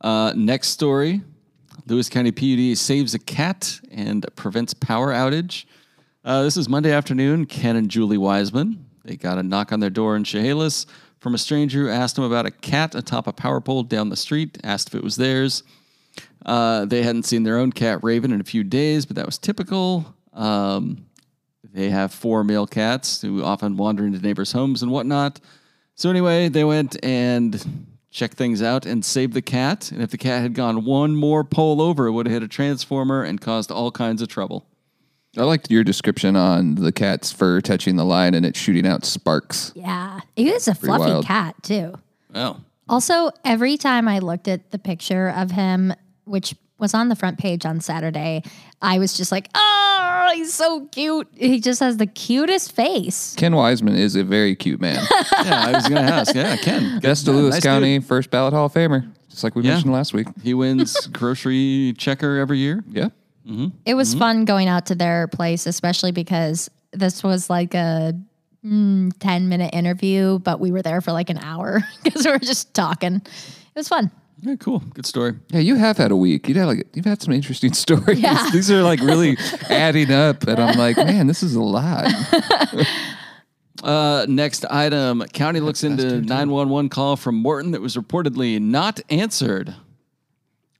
Uh, 0.00 0.32
next 0.36 0.68
story 0.68 1.22
Lewis 1.86 2.08
County 2.08 2.32
PUD 2.32 2.76
saves 2.76 3.14
a 3.14 3.18
cat 3.18 3.80
and 3.90 4.26
prevents 4.36 4.74
power 4.74 5.12
outage. 5.12 5.64
Uh, 6.24 6.42
this 6.42 6.56
is 6.56 6.68
Monday 6.68 6.92
afternoon. 6.92 7.46
Ken 7.46 7.76
and 7.76 7.88
Julie 7.88 8.18
Wiseman. 8.18 8.84
They 9.04 9.16
got 9.16 9.38
a 9.38 9.42
knock 9.42 9.72
on 9.72 9.78
their 9.78 9.90
door 9.90 10.16
in 10.16 10.24
Chehalis 10.24 10.86
from 11.26 11.34
a 11.34 11.38
stranger 11.38 11.80
who 11.80 11.88
asked 11.88 12.14
them 12.14 12.24
about 12.24 12.46
a 12.46 12.52
cat 12.52 12.94
atop 12.94 13.26
a 13.26 13.32
power 13.32 13.60
pole 13.60 13.82
down 13.82 14.10
the 14.10 14.16
street, 14.16 14.58
asked 14.62 14.86
if 14.86 14.94
it 14.94 15.02
was 15.02 15.16
theirs. 15.16 15.64
Uh, 16.44 16.84
they 16.84 17.02
hadn't 17.02 17.24
seen 17.24 17.42
their 17.42 17.58
own 17.58 17.72
cat, 17.72 17.98
Raven, 18.04 18.30
in 18.32 18.40
a 18.40 18.44
few 18.44 18.62
days, 18.62 19.04
but 19.04 19.16
that 19.16 19.26
was 19.26 19.36
typical. 19.36 20.14
Um, 20.32 21.04
they 21.64 21.90
have 21.90 22.12
four 22.12 22.44
male 22.44 22.64
cats 22.64 23.22
who 23.22 23.42
often 23.42 23.76
wander 23.76 24.06
into 24.06 24.20
neighbors' 24.20 24.52
homes 24.52 24.84
and 24.84 24.92
whatnot. 24.92 25.40
So 25.96 26.10
anyway, 26.10 26.48
they 26.48 26.62
went 26.62 26.96
and 27.04 27.88
checked 28.12 28.36
things 28.36 28.62
out 28.62 28.86
and 28.86 29.04
saved 29.04 29.32
the 29.32 29.42
cat. 29.42 29.90
And 29.90 30.02
if 30.02 30.12
the 30.12 30.18
cat 30.18 30.42
had 30.42 30.54
gone 30.54 30.84
one 30.84 31.16
more 31.16 31.42
pole 31.42 31.82
over, 31.82 32.06
it 32.06 32.12
would 32.12 32.26
have 32.26 32.34
hit 32.34 32.44
a 32.44 32.48
transformer 32.48 33.24
and 33.24 33.40
caused 33.40 33.72
all 33.72 33.90
kinds 33.90 34.22
of 34.22 34.28
trouble. 34.28 34.64
I 35.38 35.42
liked 35.44 35.70
your 35.70 35.84
description 35.84 36.36
on 36.36 36.76
the 36.76 36.92
cat's 36.92 37.30
fur 37.32 37.60
touching 37.60 37.96
the 37.96 38.04
line 38.04 38.34
and 38.34 38.46
it 38.46 38.56
shooting 38.56 38.86
out 38.86 39.04
sparks. 39.04 39.72
Yeah. 39.74 40.20
It 40.36 40.52
was 40.52 40.66
a 40.68 40.74
fluffy 40.74 41.10
wild. 41.10 41.24
cat 41.26 41.54
too. 41.62 41.94
Well, 42.34 42.62
Also, 42.88 43.30
every 43.44 43.76
time 43.76 44.08
I 44.08 44.18
looked 44.20 44.48
at 44.48 44.70
the 44.70 44.78
picture 44.78 45.28
of 45.28 45.50
him, 45.50 45.92
which 46.24 46.54
was 46.78 46.92
on 46.94 47.08
the 47.08 47.16
front 47.16 47.38
page 47.38 47.64
on 47.66 47.80
Saturday, 47.80 48.42
I 48.82 48.98
was 48.98 49.14
just 49.16 49.32
like, 49.32 49.48
oh, 49.54 50.30
he's 50.34 50.52
so 50.52 50.86
cute. 50.92 51.26
He 51.34 51.58
just 51.60 51.80
has 51.80 51.96
the 51.96 52.06
cutest 52.06 52.72
face. 52.72 53.34
Ken 53.36 53.54
Wiseman 53.56 53.94
is 53.96 54.14
a 54.16 54.22
very 54.24 54.54
cute 54.54 54.80
man. 54.80 55.02
yeah, 55.44 55.64
I 55.66 55.72
was 55.72 55.88
going 55.88 56.04
to 56.06 56.12
ask. 56.12 56.34
Yeah, 56.34 56.56
Ken. 56.56 56.98
Best 57.00 57.26
of 57.28 57.34
Yeah, 57.34 57.40
Lewis 57.40 57.54
nice 57.54 57.62
County, 57.62 57.98
dude. 57.98 58.06
first 58.06 58.30
ballot 58.30 58.52
Hall 58.52 58.66
of 58.66 58.74
Famer, 58.74 59.10
just 59.30 59.42
like 59.42 59.54
we 59.54 59.62
Yeah. 59.62 59.72
mentioned 59.72 59.92
last 59.92 60.12
week. 60.12 60.28
He 60.42 60.52
wins 60.54 61.06
grocery 61.08 61.94
checker 61.96 62.36
every 62.38 62.58
year. 62.58 62.84
Yeah. 62.90 63.08
It 63.84 63.94
was 63.94 64.14
fun 64.14 64.44
going 64.44 64.68
out 64.68 64.86
to 64.86 64.94
their 64.94 65.28
place, 65.28 65.66
especially 65.66 66.12
because 66.12 66.68
this 66.92 67.22
was 67.22 67.48
like 67.48 67.74
a 67.74 68.12
mm, 68.64 69.12
10 69.18 69.48
minute 69.48 69.72
interview, 69.72 70.38
but 70.40 70.60
we 70.60 70.72
were 70.72 70.82
there 70.82 71.00
for 71.00 71.12
like 71.12 71.30
an 71.30 71.38
hour 71.38 71.82
because 72.02 72.24
we 72.24 72.32
were 72.32 72.38
just 72.38 72.74
talking. 72.74 73.16
It 73.16 73.76
was 73.76 73.88
fun. 73.88 74.10
Yeah, 74.40 74.56
cool. 74.56 74.80
Good 74.80 75.06
story. 75.06 75.34
Yeah, 75.48 75.60
you 75.60 75.76
have 75.76 75.96
had 75.96 76.10
a 76.10 76.16
week. 76.16 76.46
You've 76.48 76.58
had 76.58 76.66
like 76.66 76.86
you've 76.92 77.06
had 77.06 77.22
some 77.22 77.32
interesting 77.32 77.72
stories. 77.84 78.20
Yeah. 78.20 78.48
These 78.52 78.70
are 78.70 78.82
like 78.82 79.00
really 79.00 79.38
adding 79.70 80.12
up, 80.12 80.46
and 80.46 80.58
I'm 80.58 80.76
like, 80.76 80.96
man, 80.96 81.26
this 81.26 81.42
is 81.42 81.54
a 81.54 81.62
lot. 81.62 82.12
Uh, 83.82 84.24
next 84.28 84.64
item 84.70 85.22
county 85.32 85.60
looks 85.60 85.84
into 85.84 86.20
911 86.22 86.88
call 86.88 87.14
from 87.16 87.34
Morton 87.36 87.72
that 87.72 87.80
was 87.80 87.94
reportedly 87.94 88.58
not 88.60 89.00
answered. 89.10 89.74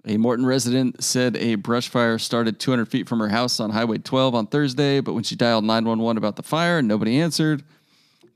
A 0.09 0.16
Morton 0.16 0.46
resident 0.46 1.02
said 1.02 1.36
a 1.36 1.57
brush 1.57 1.88
fire 1.88 2.16
started 2.18 2.61
200 2.61 2.86
feet 2.86 3.09
from 3.09 3.18
her 3.18 3.28
house 3.28 3.59
on 3.59 3.70
Highway 3.70 3.98
12 3.98 4.36
on 4.36 4.46
Thursday, 4.46 5.00
but 5.00 5.14
when 5.14 5.24
she 5.24 5.34
dialed 5.34 5.64
911 5.64 6.16
about 6.16 6.36
the 6.36 6.44
fire, 6.44 6.80
nobody 6.80 7.20
answered. 7.20 7.64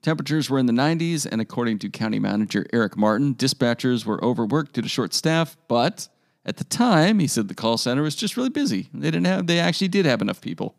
Temperatures 0.03 0.51
were 0.51 0.59
in 0.59 0.67
the 0.67 0.73
90s, 0.73 1.27
and 1.31 1.41
according 1.41 1.79
to 1.79 1.89
County 1.89 2.19
Manager 2.19 2.67
Eric 2.73 2.97
Martin, 2.97 3.37
dispatchers 3.37 4.05
were 4.05 4.23
overworked 4.25 4.73
due 4.73 4.83
to 4.83 4.89
short 4.89 5.15
staff. 5.15 5.57
But 5.69 6.09
at 6.45 6.57
the 6.57 6.65
time, 6.65 7.21
he 7.21 7.29
said 7.29 7.47
the 7.47 7.55
call 7.55 7.79
center 7.79 8.03
was 8.03 8.17
just 8.17 8.37
really 8.37 8.51
busy. 8.51 8.89
They 8.93 9.13
didn't 9.13 9.27
have. 9.27 9.47
They 9.47 9.61
actually 9.61 9.89
did 9.89 10.07
have 10.07 10.23
enough 10.23 10.41
people. 10.41 10.75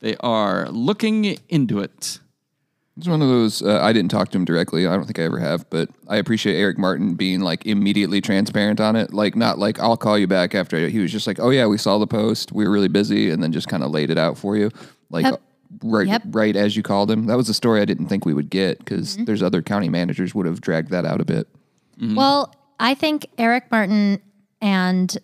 They 0.00 0.16
are 0.16 0.68
looking 0.68 1.38
into 1.48 1.78
it. 1.78 2.20
It's 3.00 3.08
one 3.08 3.22
of 3.22 3.28
those. 3.28 3.62
Uh, 3.62 3.80
I 3.82 3.94
didn't 3.94 4.10
talk 4.10 4.28
to 4.30 4.36
him 4.36 4.44
directly. 4.44 4.86
I 4.86 4.94
don't 4.94 5.06
think 5.06 5.18
I 5.18 5.22
ever 5.22 5.38
have, 5.38 5.68
but 5.70 5.88
I 6.06 6.16
appreciate 6.18 6.56
Eric 6.60 6.76
Martin 6.76 7.14
being 7.14 7.40
like 7.40 7.64
immediately 7.64 8.20
transparent 8.20 8.78
on 8.78 8.94
it. 8.94 9.14
Like 9.14 9.34
not 9.36 9.58
like 9.58 9.80
I'll 9.80 9.96
call 9.96 10.18
you 10.18 10.26
back 10.26 10.54
after. 10.54 10.86
He 10.86 10.98
was 10.98 11.10
just 11.10 11.26
like, 11.26 11.40
oh 11.40 11.48
yeah, 11.48 11.64
we 11.66 11.78
saw 11.78 11.96
the 11.96 12.06
post. 12.06 12.52
We 12.52 12.64
were 12.66 12.70
really 12.70 12.88
busy, 12.88 13.30
and 13.30 13.42
then 13.42 13.52
just 13.52 13.68
kind 13.68 13.82
of 13.82 13.90
laid 13.90 14.10
it 14.10 14.18
out 14.18 14.36
for 14.36 14.54
you, 14.54 14.70
like 15.08 15.24
Yep. 15.24 15.40
right 15.82 16.06
Yep. 16.08 16.22
right 16.26 16.54
as 16.56 16.76
you 16.76 16.82
called 16.82 17.10
him. 17.10 17.24
That 17.24 17.38
was 17.38 17.48
a 17.48 17.54
story 17.54 17.80
I 17.80 17.86
didn't 17.86 18.08
think 18.08 18.26
we 18.26 18.34
would 18.34 18.50
get 18.50 18.78
because 18.80 19.14
Mm-hmm. 19.14 19.24
there's 19.24 19.42
other 19.42 19.62
county 19.62 19.88
managers 19.88 20.34
would 20.34 20.44
have 20.44 20.60
dragged 20.60 20.90
that 20.90 21.06
out 21.06 21.22
a 21.22 21.24
bit. 21.24 21.48
Well, 21.98 22.54
I 22.78 22.92
think 22.94 23.26
Eric 23.38 23.70
Martin 23.70 24.20
and 24.60 25.16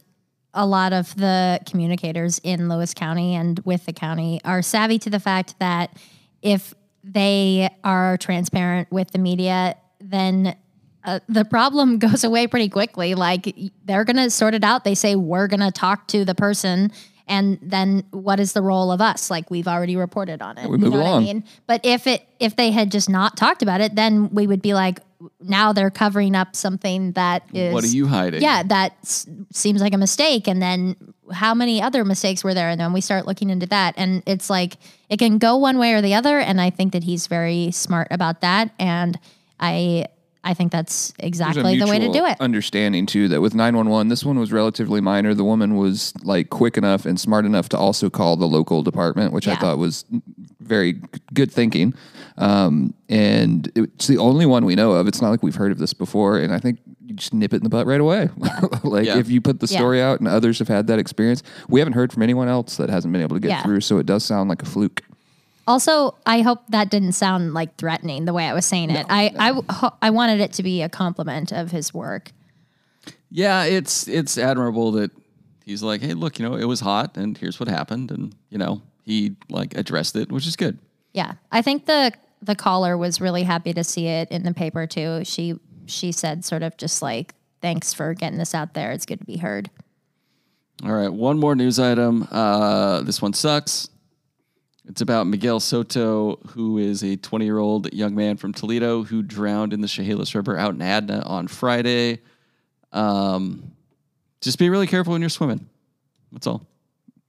a 0.54 0.64
lot 0.66 0.94
of 0.94 1.14
the 1.16 1.60
communicators 1.66 2.38
in 2.42 2.70
Lewis 2.70 2.94
County 2.94 3.34
and 3.34 3.58
with 3.66 3.84
the 3.84 3.92
county 3.92 4.40
are 4.46 4.62
savvy 4.62 4.98
to 5.00 5.10
the 5.10 5.20
fact 5.20 5.58
that 5.58 5.94
if 6.40 6.74
they 7.06 7.70
are 7.84 8.16
transparent 8.18 8.90
with 8.90 9.12
the 9.12 9.18
media, 9.18 9.76
then 10.00 10.56
uh, 11.04 11.20
the 11.28 11.44
problem 11.44 11.98
goes 12.00 12.24
away 12.24 12.46
pretty 12.46 12.68
quickly. 12.68 13.14
Like 13.14 13.54
they're 13.84 14.04
going 14.04 14.16
to 14.16 14.30
sort 14.30 14.54
it 14.54 14.64
out. 14.64 14.84
They 14.84 14.94
say, 14.94 15.14
we're 15.14 15.46
going 15.46 15.60
to 15.60 15.70
talk 15.70 16.08
to 16.08 16.24
the 16.24 16.34
person. 16.34 16.90
And 17.28 17.58
then 17.60 18.04
what 18.10 18.38
is 18.38 18.52
the 18.52 18.62
role 18.62 18.92
of 18.92 19.00
us? 19.00 19.30
Like 19.30 19.50
we've 19.50 19.66
already 19.68 19.96
reported 19.96 20.40
on 20.42 20.58
it. 20.58 20.68
we 20.70 20.76
move 20.78 20.92
you 20.92 20.98
know 20.98 21.02
along. 21.04 21.12
What 21.24 21.30
I 21.30 21.32
mean? 21.34 21.44
But 21.66 21.80
if 21.84 22.06
it 22.06 22.26
if 22.38 22.54
they 22.56 22.70
had 22.70 22.90
just 22.92 23.08
not 23.08 23.36
talked 23.36 23.62
about 23.62 23.80
it, 23.80 23.94
then 23.96 24.30
we 24.32 24.46
would 24.46 24.62
be 24.62 24.74
like, 24.74 25.00
now 25.40 25.72
they're 25.72 25.90
covering 25.90 26.36
up 26.36 26.54
something 26.54 27.12
that 27.12 27.42
is 27.52 27.72
What 27.74 27.82
are 27.84 27.88
you 27.88 28.06
hiding? 28.06 28.42
yeah, 28.42 28.62
that 28.64 28.94
s- 29.02 29.26
seems 29.52 29.80
like 29.80 29.94
a 29.94 29.98
mistake. 29.98 30.46
And 30.46 30.60
then 30.62 30.94
how 31.32 31.54
many 31.54 31.80
other 31.82 32.04
mistakes 32.04 32.44
were 32.44 32.54
there? 32.54 32.68
And 32.68 32.80
then 32.80 32.92
we 32.92 33.00
start 33.00 33.26
looking 33.26 33.50
into 33.50 33.66
that. 33.66 33.94
And 33.96 34.22
it's 34.26 34.48
like, 34.50 34.76
it 35.08 35.18
can 35.18 35.38
go 35.38 35.56
one 35.56 35.78
way 35.78 35.94
or 35.94 36.02
the 36.02 36.14
other. 36.14 36.38
And 36.38 36.60
I 36.60 36.70
think 36.70 36.92
that 36.92 37.02
he's 37.04 37.26
very 37.26 37.70
smart 37.72 38.08
about 38.10 38.42
that. 38.42 38.70
And 38.78 39.18
I, 39.58 40.06
I 40.46 40.54
think 40.54 40.70
that's 40.70 41.12
exactly 41.18 41.76
the 41.76 41.86
way 41.88 41.98
to 41.98 42.12
do 42.12 42.24
it. 42.24 42.40
Understanding 42.40 43.04
too 43.04 43.26
that 43.28 43.40
with 43.40 43.52
911, 43.54 44.06
this 44.08 44.24
one 44.24 44.38
was 44.38 44.52
relatively 44.52 45.00
minor. 45.00 45.34
The 45.34 45.42
woman 45.44 45.76
was 45.76 46.14
like 46.22 46.50
quick 46.50 46.76
enough 46.76 47.04
and 47.04 47.18
smart 47.18 47.44
enough 47.44 47.68
to 47.70 47.76
also 47.78 48.08
call 48.08 48.36
the 48.36 48.46
local 48.46 48.84
department, 48.84 49.32
which 49.32 49.48
I 49.48 49.56
thought 49.56 49.78
was 49.78 50.04
very 50.60 51.00
good 51.34 51.50
thinking. 51.50 51.94
Um, 52.38 52.94
and 53.08 53.70
it's 53.74 54.06
the 54.06 54.18
only 54.18 54.46
one 54.46 54.64
we 54.64 54.76
know 54.76 54.92
of. 54.92 55.08
It's 55.08 55.20
not 55.20 55.30
like 55.30 55.42
we've 55.42 55.54
heard 55.56 55.72
of 55.72 55.78
this 55.78 55.92
before. 55.92 56.38
And 56.38 56.54
I 56.54 56.58
think 56.58 56.78
you 57.04 57.14
just 57.14 57.34
nip 57.34 57.52
it 57.52 57.56
in 57.56 57.62
the 57.64 57.68
butt 57.68 57.86
right 57.86 58.00
away. 58.00 58.28
like 58.84 59.06
Yeah. 59.06 59.18
if 59.18 59.28
you 59.28 59.40
put 59.40 59.58
the 59.58 59.66
Yeah. 59.66 59.78
story 59.78 60.00
out 60.00 60.20
and 60.20 60.28
others 60.28 60.60
have 60.60 60.68
had 60.68 60.86
that 60.86 61.00
experience, 61.00 61.42
we 61.68 61.80
haven't 61.80 61.94
heard 61.94 62.12
from 62.12 62.22
anyone 62.22 62.46
else 62.46 62.76
that 62.76 62.88
hasn't 62.88 63.10
been 63.12 63.22
able 63.22 63.34
to 63.34 63.40
get 63.40 63.48
Yeah. 63.48 63.62
through. 63.64 63.80
So 63.80 63.98
it 63.98 64.06
does 64.06 64.24
sound 64.24 64.48
like 64.48 64.62
a 64.62 64.66
fluke. 64.66 65.02
Also, 65.66 66.16
I 66.24 66.42
hope 66.42 66.62
that 66.68 66.90
didn't 66.90 67.12
sound 67.12 67.52
like 67.52 67.76
threatening 67.76 68.24
the 68.24 68.32
way 68.32 68.46
I 68.46 68.54
was 68.54 68.64
saying 68.64 68.90
it. 68.90 69.04
I, 69.08 69.32
I, 69.36 69.90
I 70.00 70.10
wanted 70.10 70.40
it 70.40 70.52
to 70.54 70.62
be 70.62 70.82
a 70.82 70.88
compliment 70.88 71.52
of 71.52 71.72
his 71.72 71.92
work. 71.92 72.30
Yeah, 73.30 73.64
it's 73.64 74.06
it's 74.06 74.38
admirable 74.38 74.92
that 74.92 75.10
he's 75.64 75.82
like, 75.82 76.00
hey, 76.00 76.14
look, 76.14 76.38
you 76.38 76.48
know, 76.48 76.54
it 76.54 76.64
was 76.64 76.80
hot, 76.80 77.16
and 77.16 77.36
here's 77.36 77.58
what 77.58 77.68
happened, 77.68 78.10
and 78.12 78.34
you 78.48 78.58
know, 78.58 78.82
he 79.02 79.36
like 79.48 79.76
addressed 79.76 80.14
it, 80.16 80.30
which 80.30 80.46
is 80.46 80.54
good. 80.56 80.78
Yeah, 81.12 81.32
I 81.50 81.62
think 81.62 81.86
the 81.86 82.12
the 82.40 82.54
caller 82.54 82.96
was 82.96 83.20
really 83.20 83.42
happy 83.42 83.72
to 83.72 83.82
see 83.82 84.06
it 84.06 84.30
in 84.30 84.44
the 84.44 84.54
paper 84.54 84.86
too. 84.86 85.24
She 85.24 85.58
she 85.86 86.12
said 86.12 86.44
sort 86.44 86.62
of 86.62 86.76
just 86.76 87.02
like 87.02 87.34
thanks 87.60 87.92
for 87.92 88.14
getting 88.14 88.38
this 88.38 88.54
out 88.54 88.74
there. 88.74 88.92
It's 88.92 89.06
good 89.06 89.18
to 89.18 89.24
be 89.24 89.38
heard. 89.38 89.70
All 90.84 90.92
right, 90.92 91.12
one 91.12 91.38
more 91.38 91.56
news 91.56 91.78
item. 91.78 92.28
Uh, 92.30 93.00
this 93.02 93.20
one 93.20 93.32
sucks. 93.32 93.88
It's 94.88 95.00
about 95.00 95.26
Miguel 95.26 95.58
Soto, 95.60 96.36
who 96.48 96.78
is 96.78 97.02
a 97.02 97.16
20 97.16 97.44
year 97.44 97.58
old 97.58 97.92
young 97.92 98.14
man 98.14 98.36
from 98.36 98.52
Toledo 98.52 99.02
who 99.02 99.22
drowned 99.22 99.72
in 99.72 99.80
the 99.80 99.88
Chehalis 99.88 100.34
River 100.34 100.56
out 100.56 100.74
in 100.74 100.82
Adna 100.82 101.22
on 101.26 101.48
Friday. 101.48 102.20
Um, 102.92 103.72
just 104.40 104.58
be 104.58 104.70
really 104.70 104.86
careful 104.86 105.12
when 105.12 105.20
you're 105.22 105.28
swimming. 105.28 105.68
That's 106.32 106.46
all. 106.46 106.66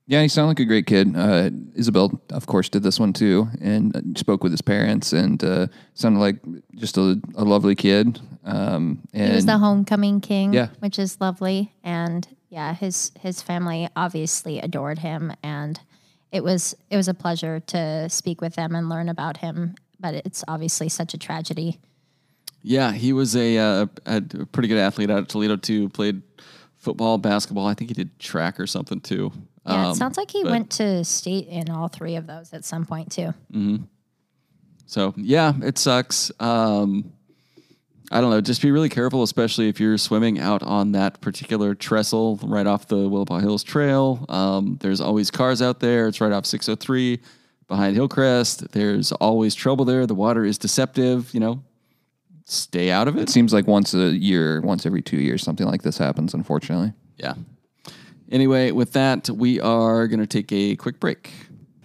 Yeah, 0.10 0.22
he 0.22 0.30
sounded 0.30 0.49
like 0.51 0.60
a 0.62 0.66
great 0.66 0.86
kid. 0.86 1.14
Uh, 1.18 1.49
Isabel, 1.76 2.22
of 2.30 2.45
course, 2.45 2.70
did 2.70 2.82
this 2.82 2.97
one 2.97 3.12
too, 3.12 3.49
and 3.60 3.93
uh, 3.93 3.99
spoke 4.16 4.41
with 4.41 4.53
his 4.53 4.62
parents, 4.62 5.12
and 5.12 5.43
uh, 5.43 5.68
sounded 5.95 6.20
like 6.20 6.38
just 6.76 6.95
a, 6.97 7.20
a 7.36 7.43
lovely 7.43 7.76
kid. 7.76 8.18
Um, 8.45 9.01
and 9.14 9.30
He 9.32 9.36
was 9.36 9.45
the 9.45 9.58
homecoming 9.58 10.22
king, 10.22 10.53
Yeah. 10.53 10.70
which 10.80 10.97
is 10.97 11.20
lovely. 11.20 11.74
And 11.84 12.26
yeah, 12.49 12.74
his 12.74 13.12
his 13.20 13.41
family 13.41 13.89
obviously 13.97 14.60
adored 14.60 14.99
him, 14.99 15.34
and 15.43 15.78
it 16.32 16.44
was 16.44 16.76
it 16.90 16.98
was 16.98 17.08
a 17.08 17.14
pleasure 17.14 17.60
to 17.62 18.10
speak 18.10 18.42
with 18.42 18.56
them 18.56 18.76
and 18.76 18.90
learn 18.90 19.10
about 19.10 19.38
him. 19.38 19.76
But 20.00 20.14
it's 20.14 20.44
obviously 20.48 20.90
such 20.90 21.14
a 21.14 21.18
tragedy. 21.18 21.80
Yeah, 22.62 22.92
he 22.92 23.14
was 23.14 23.36
a, 23.36 23.58
uh, 23.58 23.86
a 24.06 24.22
pretty 24.22 24.68
good 24.68 24.78
athlete 24.78 25.10
out 25.10 25.20
of 25.20 25.28
Toledo 25.28 25.56
too. 25.56 25.90
Played 25.90 26.22
football, 26.78 27.18
basketball. 27.18 27.66
I 27.66 27.74
think 27.74 27.90
he 27.90 27.94
did 27.94 28.18
track 28.20 28.60
or 28.60 28.68
something 28.68 29.00
too. 29.00 29.32
Yeah, 29.66 29.86
Um, 29.88 29.92
it 29.92 29.96
sounds 29.96 30.18
like 30.18 30.30
he 30.32 30.44
but- 30.44 30.52
went 30.52 30.70
to 30.72 31.04
state 31.04 31.48
in 31.48 31.70
all 31.70 31.88
three 31.88 32.16
of 32.16 32.28
those 32.28 32.54
at 32.54 32.66
some 32.66 32.86
point 32.86 33.12
too. 33.12 33.34
So 34.86 35.14
yeah, 35.18 35.54
it 35.62 35.78
sucks. 35.78 36.32
Um, 36.40 37.12
I 38.12 38.22
don't 38.22 38.30
know. 38.30 38.39
Just 38.39 38.62
be 38.62 38.72
really 38.72 38.89
careful, 38.89 39.24
especially 39.24 39.68
if 39.68 39.80
you're 39.80 39.97
swimming 39.97 40.39
out 40.39 40.64
on 40.64 40.93
that 40.93 41.20
particular 41.20 41.76
trestle 41.76 42.39
right 42.41 42.66
off 42.66 42.88
the 42.88 42.95
Willapa 42.95 43.41
Hills 43.41 43.64
Trail. 43.64 44.26
Um, 44.30 44.78
there's 44.82 45.01
always 45.01 45.30
cars 45.30 45.62
out 45.62 45.82
there. 45.82 46.08
It's 46.08 46.22
right 46.22 46.32
off 46.32 46.45
603 46.45 47.20
behind 47.68 47.95
Hillcrest. 47.95 48.72
There's 48.72 49.12
always 49.14 49.55
trouble 49.55 49.84
there. 49.84 50.05
The 50.05 50.16
water 50.16 50.45
is 50.45 50.58
deceptive. 50.58 51.34
You 51.34 51.41
know, 51.41 51.64
stay 52.45 52.91
out 52.91 53.10
of 53.10 53.18
it 53.18 53.24
it. 53.24 53.30
seems 53.30 53.51
like 53.51 53.68
once 53.68 53.93
a 53.93 54.12
year, 54.12 54.62
once 54.62 54.86
every 54.86 55.01
two 55.01 55.18
years, 55.18 55.43
something 55.43 55.68
like 55.68 55.82
this 55.82 55.97
happens. 55.97 56.34
Unfortunately. 56.34 56.93
Yeah. 57.18 57.34
Anyway, 58.32 58.72
with 58.72 58.93
that, 58.93 59.30
we 59.30 59.60
are 59.60 60.08
going 60.08 60.20
to 60.20 60.28
take 60.28 60.51
a 60.51 60.76
quick 60.76 60.99
break. 60.99 61.32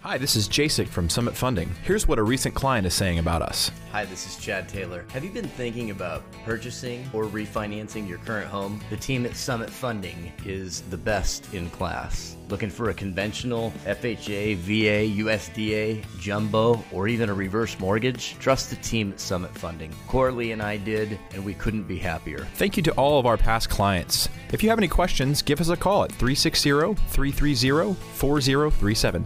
Hi, 0.03 0.17
this 0.17 0.35
is 0.35 0.49
Jasek 0.49 0.89
from 0.89 1.07
Summit 1.07 1.33
Funding. 1.33 1.73
Here's 1.83 2.09
what 2.09 2.19
a 2.19 2.23
recent 2.23 2.53
client 2.53 2.85
is 2.85 2.93
saying 2.93 3.19
about 3.19 3.41
us. 3.41 3.71
Hi, 3.93 4.03
this 4.03 4.27
is 4.27 4.35
Chad 4.35 4.67
Taylor. 4.67 5.05
Have 5.13 5.23
you 5.23 5.29
been 5.29 5.47
thinking 5.47 5.91
about 5.91 6.29
purchasing 6.43 7.09
or 7.13 7.23
refinancing 7.23 8.05
your 8.05 8.17
current 8.17 8.49
home? 8.49 8.81
The 8.89 8.97
team 8.97 9.25
at 9.25 9.33
Summit 9.33 9.69
Funding 9.69 10.33
is 10.43 10.81
the 10.81 10.97
best 10.97 11.53
in 11.53 11.69
class. 11.69 12.35
Looking 12.49 12.69
for 12.69 12.89
a 12.89 12.93
conventional 12.93 13.71
FHA, 13.85 14.57
VA, 14.57 15.23
USDA, 15.23 16.03
jumbo, 16.19 16.83
or 16.91 17.07
even 17.07 17.29
a 17.29 17.33
reverse 17.33 17.79
mortgage? 17.79 18.37
Trust 18.39 18.71
the 18.71 18.75
team 18.75 19.13
at 19.13 19.21
Summit 19.21 19.57
Funding. 19.57 19.93
Coralie 20.09 20.51
and 20.51 20.61
I 20.61 20.75
did, 20.75 21.17
and 21.33 21.45
we 21.45 21.53
couldn't 21.53 21.83
be 21.83 21.97
happier. 21.97 22.45
Thank 22.55 22.75
you 22.75 22.83
to 22.83 22.91
all 22.95 23.21
of 23.21 23.25
our 23.25 23.37
past 23.37 23.69
clients. 23.69 24.27
If 24.51 24.61
you 24.63 24.67
have 24.67 24.79
any 24.79 24.89
questions, 24.89 25.41
give 25.41 25.61
us 25.61 25.69
a 25.69 25.77
call 25.77 26.03
at 26.03 26.11
360 26.11 26.93
330 26.93 27.93
4037. 27.93 29.25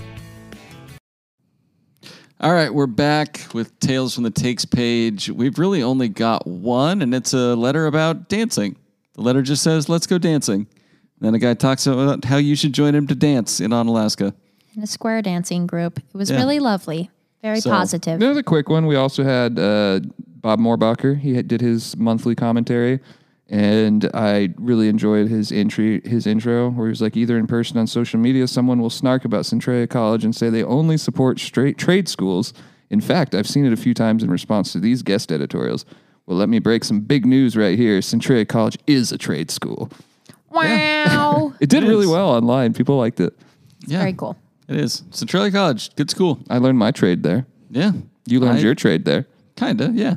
All 2.40 2.54
right, 2.54 2.72
we're 2.72 2.86
back 2.86 3.42
with 3.54 3.80
Tales 3.80 4.14
from 4.14 4.24
the 4.24 4.30
Takes 4.30 4.64
page. 4.64 5.30
We've 5.30 5.58
really 5.58 5.82
only 5.82 6.08
got 6.08 6.46
one, 6.46 7.02
and 7.02 7.14
it's 7.16 7.34
a 7.34 7.56
letter 7.56 7.88
about 7.88 8.30
dancing. 8.30 8.76
The 9.14 9.22
letter 9.22 9.42
just 9.42 9.64
says, 9.64 9.90
let's 9.90 10.06
go 10.08 10.18
dancing. 10.18 10.68
then 11.20 11.34
a 11.34 11.40
guy 11.40 11.56
talks 11.56 11.88
about 11.88 12.24
how 12.26 12.38
you 12.38 12.56
should 12.56 12.74
join 12.74 12.94
him 12.94 13.08
to 13.08 13.16
dance 13.16 13.60
in 13.60 13.72
Onalaska. 13.72 14.36
In 14.76 14.84
a 14.84 14.88
square 14.88 15.24
dancing 15.24 15.66
group, 15.66 15.98
it 15.98 16.14
was 16.14 16.30
Yeah. 16.30 16.38
really 16.38 16.60
lovely, 16.60 17.10
very 17.42 17.60
So- 17.60 17.72
positive. 17.72 18.22
Another 18.22 18.44
quick 18.44 18.70
one. 18.70 18.86
We 18.86 18.96
also 18.96 19.24
had 19.24 19.58
uh, 19.58 20.02
Bob 20.28 20.60
Mohrbacher. 20.60 21.18
He 21.20 21.34
had, 21.34 21.48
did 21.48 21.60
his 21.60 21.98
monthly 21.98 22.36
commentary, 22.36 23.00
and 23.50 24.10
I 24.14 24.54
really 24.58 24.90
enjoyed 24.90 25.30
his 25.30 25.52
entry, 25.52 26.02
his 26.04 26.28
intro, 26.28 26.70
where 26.70 26.88
he 26.88 26.90
was 26.90 27.02
like, 27.02 27.16
either 27.16 27.38
in 27.38 27.48
person 27.48 27.78
on 27.78 27.88
social 27.88 28.20
media, 28.20 28.48
someone 28.48 28.80
will 28.82 28.90
snark 28.90 29.24
about 29.26 29.46
Centralia 29.46 29.88
College 29.88 30.24
and 30.26 30.36
say 30.36 30.50
they 30.50 30.64
only 30.64 30.98
support 30.98 31.40
straight 31.40 31.78
trade 31.78 32.10
schools. 32.10 32.54
In 32.90 33.00
fact, 33.02 33.34
I've 33.36 33.48
seen 33.48 33.66
it 33.66 33.74
a 33.74 33.78
few 33.78 33.94
times 33.94 34.24
in 34.24 34.30
response 34.30 34.72
to 34.74 34.80
these 34.80 35.02
guest 35.02 35.32
editorials. 35.32 35.86
Well, 36.26 36.38
let 36.38 36.50
me 36.50 36.60
break 36.60 36.84
some 36.84 37.00
big 37.00 37.26
news 37.26 37.56
right 37.56 37.78
here. 37.78 38.02
Centralia 38.02 38.46
College 38.46 38.78
is 38.86 39.12
a 39.14 39.18
trade 39.18 39.50
school. 39.50 39.90
Wow, 40.50 41.54
It 41.60 41.70
did 41.70 41.84
It 41.84 41.88
really 41.88 42.08
well 42.08 42.30
online. 42.30 42.74
People 42.74 42.98
liked 42.98 43.20
it. 43.20 43.34
Yeah, 43.86 44.00
very 44.00 44.14
cool. 44.14 44.36
It 44.68 44.76
is. 44.78 45.04
Centralia 45.12 45.52
College, 45.52 45.96
good 45.96 46.10
school. 46.10 46.40
I 46.50 46.58
learned 46.58 46.78
my 46.78 46.92
trade 46.92 47.24
there. 47.24 47.46
Yeah. 47.70 47.92
You 48.26 48.40
learned 48.42 48.60
I- 48.60 48.62
your 48.62 48.76
trade 48.76 49.06
there. 49.06 49.26
Kinda, 49.56 49.92
yeah. 49.94 50.16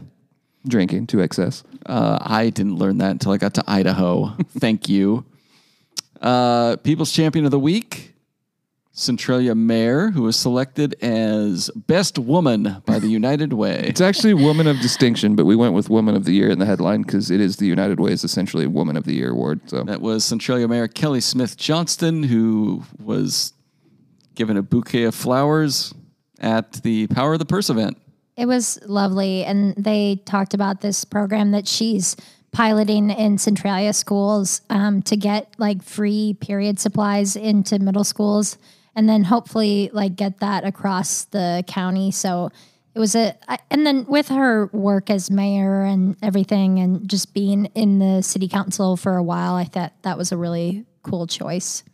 Drinking 0.67 1.07
to 1.09 1.21
excess. 1.21 1.65
Uh, 1.87 2.19
I 2.21 2.51
didn't 2.51 2.77
learn 2.77 2.99
that 2.99 3.13
until 3.13 3.33
I 3.33 3.39
got 3.39 3.55
to 3.55 3.65
Idaho. 3.67 4.37
Thank 4.59 4.89
you. 4.89 5.25
Uh, 6.21 6.77
People's 6.77 7.13
Champion 7.13 7.47
of 7.47 7.51
the 7.51 7.59
Week, 7.59 8.15
Centralia 8.93 9.55
Mayor, 9.55 10.11
who 10.11 10.23
was 10.23 10.37
selected 10.37 10.95
as 11.03 11.71
Best 11.75 12.19
Woman 12.19 12.83
by 12.85 12.99
the 12.99 13.07
United 13.09 13.55
Way. 13.55 13.85
It's 13.87 14.03
actually 14.03 14.35
Woman 14.35 14.67
of 14.67 14.79
Distinction, 14.81 15.35
but 15.35 15.47
we 15.47 15.57
went 15.57 15.73
with 15.73 15.89
Woman 15.89 16.15
of 16.15 16.25
the 16.25 16.33
Year 16.33 16.51
in 16.51 16.59
the 16.59 16.67
headline 16.67 17.03
because 17.03 17.31
it 17.31 17.41
is 17.41 17.57
the 17.57 17.67
United 17.67 17.99
Way 17.99 18.13
is 18.13 18.23
essentially 18.25 18.67
a 18.67 18.69
Woman 18.71 18.99
of 18.99 19.05
the 19.05 19.15
Year 19.15 19.31
award. 19.31 19.63
So 19.71 19.85
That 19.85 20.03
was 20.03 20.25
Centralia 20.25 20.69
Mayor 20.69 20.89
Kelly 20.89 21.21
Smith 21.23 21.57
Johnston, 21.57 22.25
who 22.25 22.83
was 23.03 23.55
given 24.35 24.59
a 24.59 24.63
bouquet 24.63 25.05
of 25.05 25.15
flowers 25.15 25.95
at 26.39 26.73
the 26.83 27.07
Power 27.09 27.35
of 27.35 27.39
the 27.39 27.47
Purse 27.47 27.71
event. 27.71 27.97
It 28.41 28.47
was 28.47 28.78
lovely. 28.86 29.45
And 29.45 29.74
they 29.76 30.16
talked 30.24 30.55
about 30.55 30.80
this 30.80 31.05
program 31.05 31.51
that 31.51 31.68
she's 31.68 32.16
piloting 32.53 33.11
in 33.11 33.36
Centralia 33.36 33.93
schools 33.93 34.62
um, 34.70 35.03
to 35.03 35.16
get 35.16 35.55
like 35.59 35.82
free 35.82 36.38
period 36.41 36.80
supplies 36.80 37.36
into 37.36 37.78
middle 37.78 38.03
schools 38.03 38.57
and 38.97 39.07
then 39.07 39.24
hopefully 39.24 39.91
like 39.93 40.16
get 40.16 40.41
that 40.41 40.64
across 40.64 41.24
the 41.26 41.62
county. 41.66 42.11
So 42.11 42.51
it 42.95 42.99
was 42.99 43.14
a, 43.14 43.36
I- 43.47 43.59
and 43.70 43.86
then 43.86 44.07
with 44.07 44.28
her 44.28 44.70
work 44.72 45.11
as 45.11 45.30
mayor 45.30 45.82
and 45.82 46.16
everything 46.22 46.78
and 46.78 47.07
just 47.11 47.34
being 47.34 47.66
in 47.74 47.99
the 47.99 48.22
city 48.22 48.49
council 48.49 48.97
for 48.97 49.16
a 49.18 49.22
while, 49.22 49.55
I 49.55 49.64
thought 49.64 49.93
that 50.01 50.16
was 50.16 50.32
a 50.32 50.38
really 50.38 50.86
cool 51.03 51.26
choice. 51.26 51.84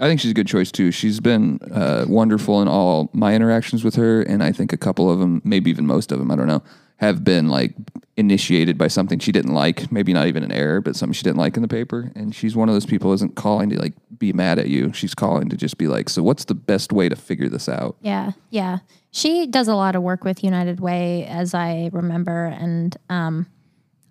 I 0.00 0.08
think 0.08 0.20
she's 0.20 0.32
a 0.32 0.34
good 0.34 0.48
choice 0.48 0.72
too. 0.72 0.90
She's 0.90 1.20
been 1.20 1.60
uh, 1.70 2.04
wonderful 2.08 2.60
in 2.60 2.68
all 2.68 3.10
my 3.12 3.34
interactions 3.34 3.84
with 3.84 3.94
her, 3.94 4.22
and 4.22 4.42
I 4.42 4.50
think 4.50 4.72
a 4.72 4.76
couple 4.76 5.10
of 5.10 5.20
them, 5.20 5.40
maybe 5.44 5.70
even 5.70 5.86
most 5.86 6.10
of 6.10 6.18
them, 6.18 6.30
I 6.30 6.36
don't 6.36 6.48
know, 6.48 6.62
have 6.96 7.22
been 7.22 7.48
like 7.48 7.74
initiated 8.16 8.78
by 8.78 8.88
something 8.88 9.18
she 9.18 9.32
didn't 9.32 9.54
like. 9.54 9.92
Maybe 9.92 10.12
not 10.12 10.26
even 10.26 10.42
an 10.42 10.52
error, 10.52 10.80
but 10.80 10.96
something 10.96 11.12
she 11.12 11.22
didn't 11.22 11.38
like 11.38 11.56
in 11.56 11.62
the 11.62 11.68
paper. 11.68 12.10
And 12.16 12.34
she's 12.34 12.56
one 12.56 12.68
of 12.68 12.74
those 12.74 12.86
people 12.86 13.10
who 13.10 13.14
isn't 13.14 13.36
calling 13.36 13.70
to 13.70 13.78
like 13.78 13.94
be 14.18 14.32
mad 14.32 14.58
at 14.58 14.68
you. 14.68 14.92
She's 14.92 15.14
calling 15.14 15.48
to 15.48 15.56
just 15.56 15.78
be 15.78 15.86
like, 15.86 16.08
so 16.08 16.22
what's 16.22 16.44
the 16.44 16.54
best 16.54 16.92
way 16.92 17.08
to 17.08 17.16
figure 17.16 17.48
this 17.48 17.68
out? 17.68 17.96
Yeah, 18.00 18.32
yeah. 18.50 18.78
She 19.12 19.46
does 19.46 19.68
a 19.68 19.74
lot 19.74 19.94
of 19.94 20.02
work 20.02 20.24
with 20.24 20.42
United 20.42 20.80
Way, 20.80 21.24
as 21.26 21.54
I 21.54 21.90
remember, 21.92 22.46
and 22.46 22.96
um, 23.08 23.46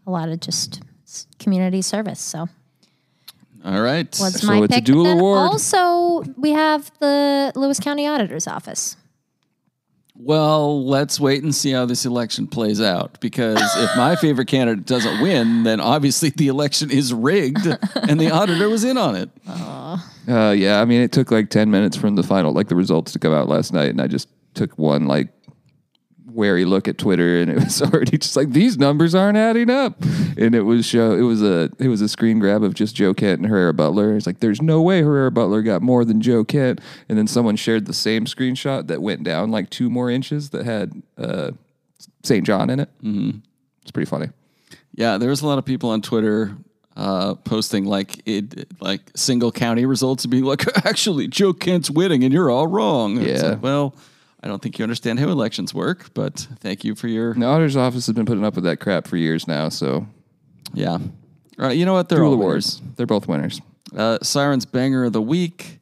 a 0.07 0.11
lot 0.11 0.29
of 0.29 0.39
just 0.39 0.81
community 1.39 1.81
service. 1.81 2.21
So 2.21 2.47
All 3.63 3.81
right. 3.81 4.07
was 4.19 4.41
So 4.41 4.47
my 4.47 4.57
it's 4.63 4.73
a 4.73 4.75
pick. 4.77 4.85
dual 4.85 5.03
Then 5.05 5.19
award. 5.19 5.39
Also, 5.39 6.23
we 6.37 6.51
have 6.51 6.91
the 6.99 7.51
Lewis 7.55 7.79
County 7.79 8.07
Auditor's 8.07 8.47
Office. 8.47 8.97
Well, 10.15 10.85
let's 10.85 11.19
wait 11.19 11.43
and 11.43 11.53
see 11.55 11.71
how 11.71 11.85
this 11.85 12.05
election 12.05 12.45
plays 12.47 12.79
out. 12.79 13.19
Because 13.19 13.59
if 13.77 13.95
my 13.97 14.15
favorite 14.21 14.47
candidate 14.47 14.85
doesn't 14.85 15.21
win, 15.21 15.63
then 15.63 15.79
obviously 15.79 16.29
the 16.29 16.47
election 16.47 16.91
is 16.91 17.13
rigged 17.13 17.65
and 17.95 18.19
the 18.19 18.29
auditor 18.31 18.69
was 18.69 18.83
in 18.83 18.97
on 18.97 19.15
it. 19.15 19.29
Uh, 19.47 19.97
yeah, 20.55 20.81
I 20.81 20.85
mean, 20.85 21.01
it 21.01 21.11
took 21.11 21.31
like 21.31 21.49
10 21.49 21.71
minutes 21.71 21.97
from 21.97 22.15
the 22.15 22.23
final, 22.23 22.53
like 22.53 22.67
the 22.67 22.75
results 22.75 23.11
to 23.13 23.19
come 23.19 23.33
out 23.33 23.49
last 23.49 23.73
night. 23.73 23.89
And 23.89 23.99
I 24.01 24.07
just 24.07 24.29
took 24.53 24.77
one 24.77 25.07
like 25.07 25.29
wary 26.33 26.65
look 26.65 26.87
at 26.87 26.97
Twitter 26.97 27.39
and 27.41 27.51
it 27.51 27.55
was 27.55 27.81
already 27.83 28.17
just 28.17 28.35
like, 28.35 28.51
these 28.51 28.77
numbers 28.77 29.13
aren't 29.15 29.37
adding 29.37 29.69
up. 29.69 30.01
And 30.37 30.55
it 30.55 30.63
was 30.63 30.85
show, 30.85 31.13
it 31.13 31.21
was 31.21 31.41
a, 31.41 31.69
it 31.79 31.87
was 31.87 32.01
a 32.01 32.09
screen 32.09 32.39
grab 32.39 32.63
of 32.63 32.73
just 32.73 32.95
Joe 32.95 33.13
Kent 33.13 33.41
and 33.41 33.49
Herrera 33.49 33.73
Beutler. 33.73 34.15
It's 34.17 34.25
like, 34.25 34.39
there's 34.39 34.61
no 34.61 34.81
way 34.81 35.01
Herrera 35.01 35.31
Beutler 35.31 35.63
got 35.63 35.81
more 35.81 36.03
than 36.03 36.21
Joe 36.21 36.43
Kent. 36.43 36.81
And 37.07 37.17
then 37.17 37.27
someone 37.27 37.55
shared 37.55 37.85
the 37.85 37.93
same 37.93 38.25
screenshot 38.25 38.87
that 38.87 39.01
went 39.01 39.23
down 39.23 39.51
like 39.51 39.69
two 39.69 39.89
more 39.89 40.09
inches 40.09 40.49
that 40.51 40.65
had, 40.65 41.01
uh, 41.17 41.51
St. 42.23 42.45
John 42.45 42.69
in 42.69 42.79
it. 42.79 42.89
Mm-hmm. 43.03 43.39
It's 43.81 43.91
pretty 43.91 44.09
funny. 44.09 44.29
Yeah, 44.95 45.17
there 45.17 45.29
was 45.29 45.41
a 45.41 45.47
lot 45.47 45.57
of 45.57 45.65
people 45.65 45.89
on 45.89 46.01
Twitter 46.01 46.55
uh, 46.95 47.35
posting 47.35 47.85
like 47.85 48.21
it, 48.25 48.71
like 48.79 49.01
single 49.15 49.51
county 49.51 49.85
results 49.85 50.23
and 50.23 50.31
being 50.31 50.43
like, 50.43 50.65
actually, 50.85 51.27
Joe 51.27 51.53
Kent's 51.53 51.89
winning 51.89 52.23
and 52.23 52.33
you're 52.33 52.49
all 52.49 52.67
wrong. 52.67 53.19
Yeah. 53.21 53.41
like, 53.41 53.63
well, 53.63 53.95
I 54.43 54.47
don't 54.47 54.61
think 54.61 54.77
you 54.77 54.83
understand 54.83 55.19
how 55.19 55.29
elections 55.29 55.73
work, 55.73 56.13
but 56.13 56.47
thank 56.59 56.83
you 56.83 56.95
for 56.95 57.07
your 57.07 57.33
The 57.33 57.45
auditor's 57.45 57.77
office 57.77 58.05
has 58.07 58.13
been 58.13 58.25
putting 58.25 58.43
up 58.43 58.55
with 58.55 58.65
that 58.65 58.81
crap 58.81 59.07
for 59.07 59.15
years 59.15 59.47
now. 59.47 59.69
So 59.69 60.05
yeah. 60.73 60.91
All 60.91 60.99
right, 61.57 61.77
you 61.77 61.85
know 61.85 61.93
what? 61.93 62.09
They're 62.09 62.19
Dual 62.19 62.29
all 62.29 62.33
awards. 62.33 62.79
winners. 62.81 62.95
They're 62.97 63.05
both 63.05 63.27
winners. 63.27 63.61
Uh, 63.95 64.17
Sirens 64.21 64.65
Banger 64.65 65.05
of 65.05 65.13
the 65.13 65.21
Week. 65.21 65.79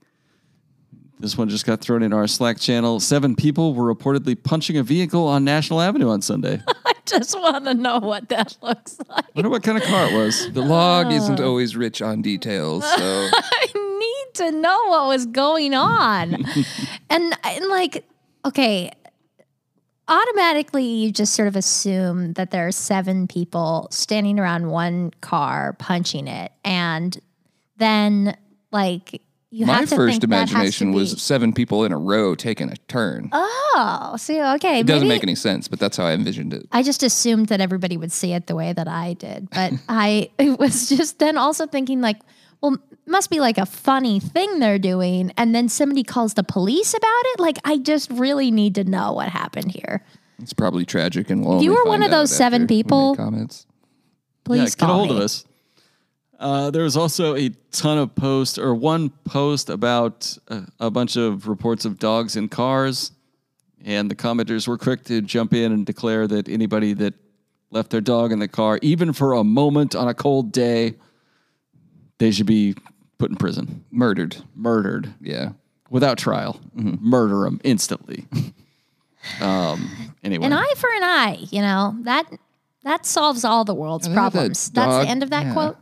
This 1.20 1.38
one 1.38 1.50
just 1.50 1.66
got 1.66 1.82
thrown 1.82 2.04
in 2.04 2.14
our 2.14 2.28
Slack 2.28 2.60
channel. 2.60 3.00
Seven 3.00 3.36
people 3.36 3.74
were 3.74 3.94
reportedly 3.94 4.42
punching 4.42 4.78
a 4.78 4.84
vehicle 4.84 5.28
on 5.28 5.44
National 5.44 5.80
Avenue 5.80 6.10
on 6.10 6.22
Sunday. 6.22 6.62
I 6.86 6.94
just 7.06 7.40
want 7.40 7.66
to 7.66 7.74
know 7.74 8.00
what 8.00 8.28
that 8.30 8.58
looks 8.62 8.98
like. 9.08 9.26
I 9.26 9.28
wonder 9.36 9.50
what 9.50 9.64
kind 9.64 9.78
of 9.78 9.84
car 9.84 10.08
it 10.08 10.14
was. 10.14 10.52
The 10.52 10.62
log 10.62 11.12
isn't 11.12 11.40
always 11.40 11.76
rich 11.76 12.02
on 12.02 12.22
details. 12.22 12.84
So 12.84 13.30
I 13.34 13.68
need 13.76 14.34
to 14.36 14.52
know 14.52 14.78
what 14.88 15.08
was 15.08 15.26
going 15.28 15.74
on. 15.76 16.34
and, 17.10 17.38
and 17.44 17.66
like, 17.68 18.04
okay, 18.46 18.92
automatically 20.08 20.86
you 20.86 21.12
just 21.12 21.34
sort 21.34 21.48
of 21.48 21.56
assume 21.56 22.34
that 22.34 22.52
there 22.52 22.68
are 22.68 22.72
seven 22.72 23.28
people 23.28 23.88
standing 23.92 24.40
around 24.40 24.70
one 24.70 25.12
car 25.22 25.74
punching 25.80 26.28
it. 26.28 26.52
And 26.66 27.18
then, 27.78 28.38
like, 28.72 29.22
you 29.54 29.66
my 29.66 29.74
have 29.74 29.90
to 29.90 29.96
first 29.96 30.22
think 30.22 30.30
that 30.30 30.38
has 30.38 30.50
to 30.50 30.56
imagination 30.56 30.92
was 30.94 31.22
seven 31.22 31.52
people 31.54 31.84
in 31.84 31.92
a 31.92 31.98
row 31.98 32.36
taking 32.36 32.70
a 32.70 32.76
turn. 32.88 33.30
Oh, 33.34 34.16
see, 34.18 34.42
okay. 34.42 34.80
it 34.80 34.88
doesn't 34.88 35.08
make 35.08 35.24
any 35.24 35.36
sense, 35.36 35.68
but 35.68 35.80
that's 35.80 35.98
how 35.98 36.06
I 36.06 36.14
envisioned 36.14 36.54
it. 36.54 36.68
I 36.72 36.84
just 36.84 37.04
assumed 37.04 37.48
that 37.48 37.60
everybody 37.60 37.98
would 37.98 38.12
see 38.12 38.34
it 38.34 38.48
the 38.48 38.56
way 38.56 38.72
that 38.72 38.88
I 38.88 39.14
did. 39.14 39.50
But 39.50 39.74
I 39.90 40.30
was 40.40 40.90
just 40.90 41.20
then 41.20 41.38
also 41.38 41.68
thinking, 41.68 42.02
like, 42.02 42.18
well, 42.62 42.78
must 43.06 43.30
be 43.30 43.40
like 43.40 43.58
a 43.58 43.66
funny 43.66 44.20
thing 44.20 44.60
they're 44.60 44.80
doing. 44.80 45.32
And 45.38 45.54
then 45.54 45.70
somebody 45.70 46.04
calls 46.04 46.34
the 46.36 46.44
police 46.44 46.94
about 46.94 47.24
it. 47.26 47.40
Like, 47.40 47.58
I 47.66 47.78
just 47.78 48.10
really 48.12 48.52
need 48.52 48.76
to 48.76 48.84
know 48.84 49.14
what 49.14 49.30
happened 49.30 49.72
here. 49.72 50.04
It's 50.40 50.54
probably 50.54 50.86
tragic, 50.86 51.30
and 51.30 51.46
we'll. 51.46 51.62
you 51.62 51.72
were 51.72 51.86
one 51.86 52.02
of 52.02 52.10
those 52.10 52.36
seven 52.36 52.64
after 52.64 52.74
we 52.74 52.78
make 52.78 52.86
people- 52.86 53.16
Comments. 53.16 53.66
Please 54.44 54.76
yeah, 54.76 54.88
get 54.88 54.90
a 54.90 54.94
hold 54.94 55.10
me. 55.10 55.18
of 55.18 55.22
us. 55.22 55.46
Uh, 56.40 56.72
there 56.72 56.82
was 56.82 56.98
also 56.98 57.36
a 57.36 57.50
ton 57.72 58.00
of 58.00 58.16
posts, 58.16 58.58
or 58.58 58.74
one 58.74 59.10
post 59.26 59.70
about 59.70 60.36
a, 60.48 60.64
a 60.80 60.90
bunch 60.90 61.16
of 61.16 61.48
reports 61.48 61.86
of 61.86 62.00
dogs 62.00 62.36
in 62.36 62.50
cars, 62.50 63.12
and 63.86 64.10
the 64.10 64.16
commenters 64.16 64.68
were 64.68 64.80
quick 64.80 65.04
to 65.04 65.22
jump 65.22 65.54
in 65.54 65.72
and 65.72 65.86
declare 65.86 66.26
that 66.28 66.50
anybody 66.50 66.94
that 66.94 67.14
left 67.70 67.92
their 67.92 68.02
dog 68.02 68.32
in 68.32 68.40
the 68.40 68.48
car, 68.48 68.80
even 68.82 69.14
for 69.14 69.34
a 69.34 69.44
moment 69.44 69.94
on 69.94 70.08
a 70.08 70.16
cold 70.16 70.52
day, 70.52 70.96
they 72.22 72.32
should 72.32 72.46
be 72.46 72.76
put 73.18 73.30
in 73.32 73.36
prison, 73.36 73.84
Murdered. 73.92 74.38
murdered 74.56 75.14
Yeah. 75.22 75.50
without 75.90 76.18
trial, 76.18 76.60
murder 76.74 77.42
them 77.44 77.60
instantly. 77.64 78.26
um, 79.42 80.14
anyway, 80.24 80.46
An 80.46 80.54
eye 80.54 80.74
for 80.78 80.90
an 80.94 81.04
eye, 81.04 81.38
you 81.52 81.62
know, 81.62 81.96
that 82.04 82.26
that 82.84 83.06
solves 83.06 83.44
all 83.46 83.64
the 83.64 83.76
world's 83.76 84.08
I 84.08 84.10
think 84.10 84.16
that 84.16 84.32
problems. 84.32 84.70
That's 84.70 84.88
dog- 84.88 85.06
the 85.06 85.10
end 85.10 85.24
of 85.24 85.30
that 85.32 85.46
yeah. 85.48 85.54
quote. 85.54 85.78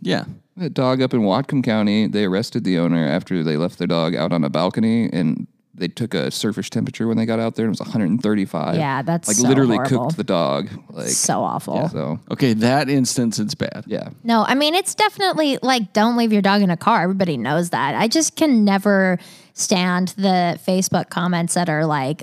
yeah. 0.00 0.24
That 0.56 0.72
dog 0.72 1.02
up 1.02 1.12
in 1.12 1.20
Whatcom 1.20 1.62
County, 1.62 2.06
they 2.06 2.24
arrested 2.24 2.64
the 2.64 2.78
owner 2.78 3.06
after 3.06 3.42
they 3.44 3.56
left 3.58 3.76
their 3.78 3.86
dog 3.86 4.14
out 4.14 4.32
on 4.32 4.42
a 4.42 4.48
balcony 4.48 5.10
and 5.12 5.46
they 5.76 5.88
took 5.88 6.14
a 6.14 6.30
surface 6.30 6.70
temperature 6.70 7.06
when 7.06 7.16
they 7.16 7.26
got 7.26 7.38
out 7.38 7.54
there 7.54 7.66
and 7.66 7.70
it 7.70 7.78
was 7.78 7.86
135. 7.86 8.76
Yeah, 8.76 9.02
that's 9.02 9.28
like 9.28 9.36
so 9.36 9.46
literally 9.46 9.76
horrible. 9.76 10.04
cooked 10.06 10.16
the 10.16 10.24
dog. 10.24 10.68
Like 10.90 11.08
so 11.08 11.40
awful. 11.42 11.88
so 11.90 12.18
Okay, 12.30 12.54
that 12.54 12.88
instance 12.88 13.38
it's 13.38 13.54
bad. 13.54 13.84
yeah. 13.86 14.08
No, 14.24 14.42
I 14.46 14.54
mean 14.54 14.74
it's 14.74 14.94
definitely 14.94 15.58
like 15.62 15.92
don't 15.92 16.16
leave 16.16 16.32
your 16.32 16.42
dog 16.42 16.62
in 16.62 16.70
a 16.70 16.76
car. 16.76 17.02
Everybody 17.02 17.36
knows 17.36 17.70
that. 17.70 17.94
I 17.94 18.08
just 18.08 18.36
can 18.36 18.64
never 18.64 19.18
stand 19.54 20.08
the 20.16 20.58
Facebook 20.66 21.10
comments 21.10 21.54
that 21.54 21.68
are 21.68 21.84
like, 21.86 22.22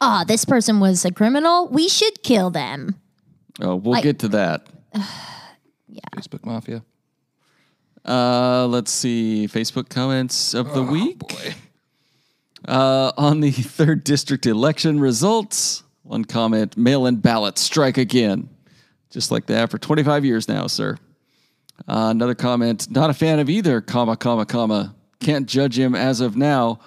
"Oh, 0.00 0.24
this 0.26 0.44
person 0.44 0.80
was 0.80 1.04
a 1.04 1.10
criminal. 1.12 1.68
We 1.68 1.88
should 1.88 2.22
kill 2.22 2.50
them." 2.50 2.96
Oh, 3.60 3.76
we'll 3.76 3.92
Like- 3.92 4.04
get 4.04 4.18
to 4.20 4.28
that. 4.28 4.66
Yeah. 5.92 6.00
Facebook 6.16 6.46
Mafia. 6.46 6.84
Uh, 8.06 8.66
let's 8.68 8.90
see. 8.92 9.48
Facebook 9.50 9.88
comments 9.88 10.54
of 10.54 10.72
the 10.72 10.82
week. 10.84 11.20
Uh, 12.70 13.10
on 13.18 13.40
the 13.40 13.50
third 13.50 14.04
district 14.04 14.46
election 14.46 15.00
results, 15.00 15.82
one 16.04 16.24
comment: 16.24 16.76
mail-in 16.76 17.16
ballots 17.16 17.60
strike 17.60 17.98
again, 17.98 18.48
just 19.10 19.32
like 19.32 19.46
that 19.46 19.70
for 19.72 19.78
25 19.78 20.24
years 20.24 20.46
now, 20.46 20.68
sir. 20.68 20.96
Uh, 21.88 22.08
another 22.10 22.34
comment: 22.36 22.88
not 22.88 23.10
a 23.10 23.14
fan 23.14 23.40
of 23.40 23.50
either. 23.50 23.80
Comma 23.80 24.16
comma 24.16 24.46
comma. 24.46 24.94
Can't 25.18 25.48
judge 25.48 25.76
him 25.76 25.96
as 25.96 26.20
of 26.20 26.36
now. 26.36 26.78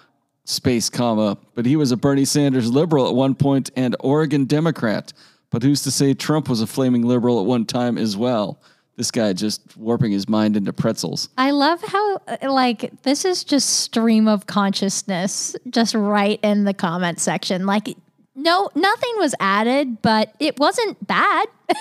Space 0.46 0.90
comma. 0.90 1.38
But 1.54 1.66
he 1.66 1.76
was 1.76 1.92
a 1.92 1.98
Bernie 1.98 2.24
Sanders 2.24 2.72
liberal 2.72 3.10
at 3.10 3.14
one 3.14 3.36
point 3.36 3.70
and 3.76 3.94
Oregon 4.00 4.46
Democrat. 4.46 5.12
But 5.50 5.64
who's 5.64 5.84
to 5.84 5.92
say 5.92 6.14
Trump 6.14 6.48
was 6.48 6.62
a 6.62 6.68
flaming 6.68 7.04
liberal 7.04 7.42
at 7.42 7.46
one 7.46 7.66
time 7.66 7.98
as 7.98 8.16
well? 8.16 8.58
This 8.96 9.10
guy 9.10 9.34
just 9.34 9.76
warping 9.76 10.12
his 10.12 10.30
mind 10.30 10.56
into 10.56 10.72
pretzels. 10.72 11.30
I 11.38 11.52
love 11.52 11.82
how 11.82 12.22
like 12.44 12.92
this 13.02 13.26
is 13.26 13.44
just 13.44 13.80
stream 13.82 14.28
of 14.28 14.46
consciousness 14.46 15.56
just 15.70 15.96
right 15.96 16.40
in 16.44 16.66
the 16.66 16.74
comment 16.74 17.20
section. 17.20 17.66
Like 17.66 17.90
no 18.36 18.70
nothing 18.76 19.14
was 19.18 19.34
added, 19.40 20.02
but 20.02 20.34
it 20.40 20.60
wasn't 20.60 21.06
bad. 21.06 21.48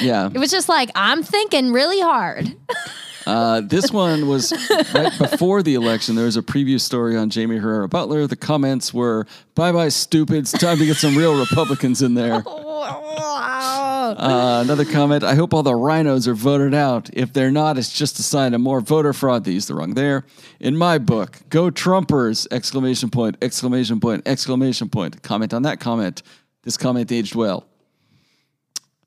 Yeah. 0.00 0.30
It 0.32 0.38
was 0.38 0.50
just 0.50 0.68
like 0.68 0.90
I'm 0.94 1.22
thinking 1.22 1.72
really 1.72 2.00
hard. 2.00 2.54
Uh, 3.26 3.60
this 3.60 3.90
one 3.92 4.28
was 4.28 4.52
right 4.94 5.16
before 5.18 5.62
the 5.62 5.74
election. 5.74 6.14
There 6.14 6.24
was 6.26 6.36
a 6.36 6.42
preview 6.42 6.80
story 6.80 7.16
on 7.16 7.30
Jaime 7.30 7.56
Herrera 7.56 7.88
Beutler. 7.88 8.28
The 8.28 8.36
comments 8.36 8.92
were, 8.94 9.26
bye 9.54 9.72
bye, 9.72 9.88
stupids. 9.88 10.52
Time 10.52 10.78
to 10.78 10.86
get 10.86 10.96
some 10.96 11.16
real 11.16 11.38
Republicans 11.38 12.02
in 12.02 12.14
there. 12.14 12.42
Uh, 14.08 14.62
another 14.64 14.86
comment, 14.86 15.22
I 15.22 15.34
hope 15.34 15.52
all 15.52 15.62
the 15.62 15.74
rhinos 15.74 16.26
are 16.26 16.34
voted 16.34 16.72
out. 16.72 17.10
If 17.12 17.34
they're 17.34 17.50
not, 17.50 17.76
it's 17.76 17.92
just 17.92 18.18
a 18.18 18.22
sign 18.22 18.54
of 18.54 18.60
more 18.60 18.80
voter 18.80 19.12
fraud. 19.12 19.44
They 19.44 19.50
used 19.52 19.68
the 19.68 19.74
wrong 19.74 19.92
there. 19.94 20.24
In 20.60 20.78
my 20.78 20.96
book, 20.96 21.40
go 21.50 21.70
Trumpers! 21.70 22.46
Exclamation 22.50 23.10
point, 23.10 23.36
exclamation 23.42 24.00
point, 24.00 24.22
exclamation 24.26 24.88
point. 24.88 25.22
Comment 25.22 25.52
on 25.52 25.62
that 25.62 25.78
comment. 25.78 26.22
This 26.62 26.78
comment 26.78 27.12
aged 27.12 27.34
well. 27.34 27.66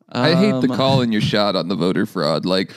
I 0.08 0.36
hate 0.36 0.54
Um, 0.54 0.62
the 0.62 0.68
calling 0.68 1.12
your 1.14 1.22
shot 1.22 1.56
on 1.56 1.68
the 1.68 1.76
voter 1.76 2.06
fraud. 2.06 2.46
Like 2.46 2.72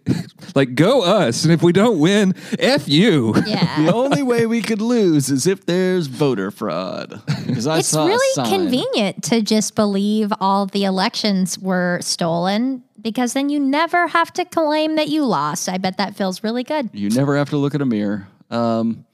like 0.54 0.74
go 0.74 1.02
us. 1.02 1.44
And 1.44 1.52
if 1.52 1.62
we 1.62 1.72
don't 1.72 1.98
win, 1.98 2.34
F 2.58 2.88
you. 2.88 3.34
Yeah. 3.46 3.84
The 3.84 3.92
only 3.92 4.22
way 4.22 4.46
we 4.46 4.62
could 4.62 4.80
lose 4.80 5.30
is 5.30 5.46
if 5.46 5.66
there's 5.66 6.06
voter 6.06 6.50
fraud. 6.50 7.20
Because 7.46 7.66
I 7.66 7.78
it's 7.78 7.88
saw 7.88 8.04
a 8.04 8.08
really 8.08 8.34
sign. 8.34 8.46
convenient 8.46 9.22
to 9.24 9.42
just 9.42 9.74
believe 9.74 10.32
all 10.40 10.66
the 10.66 10.84
elections 10.84 11.58
were 11.58 11.98
stolen 12.00 12.82
because 13.00 13.32
then 13.32 13.48
you 13.48 13.58
never 13.58 14.06
have 14.08 14.32
to 14.34 14.44
claim 14.44 14.96
that 14.96 15.08
you 15.08 15.24
lost. 15.24 15.68
I 15.68 15.78
bet 15.78 15.96
that 15.98 16.16
feels 16.16 16.42
really 16.44 16.64
good. 16.64 16.90
You 16.92 17.10
never 17.10 17.36
have 17.36 17.50
to 17.50 17.56
look 17.56 17.74
at 17.74 17.82
a 17.82 17.86
mirror. 17.86 18.28
Um, 18.50 19.04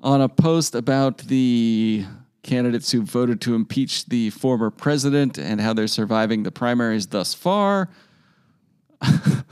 on 0.00 0.20
a 0.20 0.28
post 0.28 0.74
about 0.74 1.18
the 1.18 2.04
candidates 2.42 2.92
who 2.92 3.02
voted 3.02 3.40
to 3.40 3.54
impeach 3.54 4.06
the 4.06 4.30
former 4.30 4.70
president 4.70 5.38
and 5.38 5.60
how 5.60 5.72
they're 5.72 5.86
surviving 5.86 6.42
the 6.42 6.52
primaries 6.52 7.06
thus 7.08 7.34
far. 7.34 7.88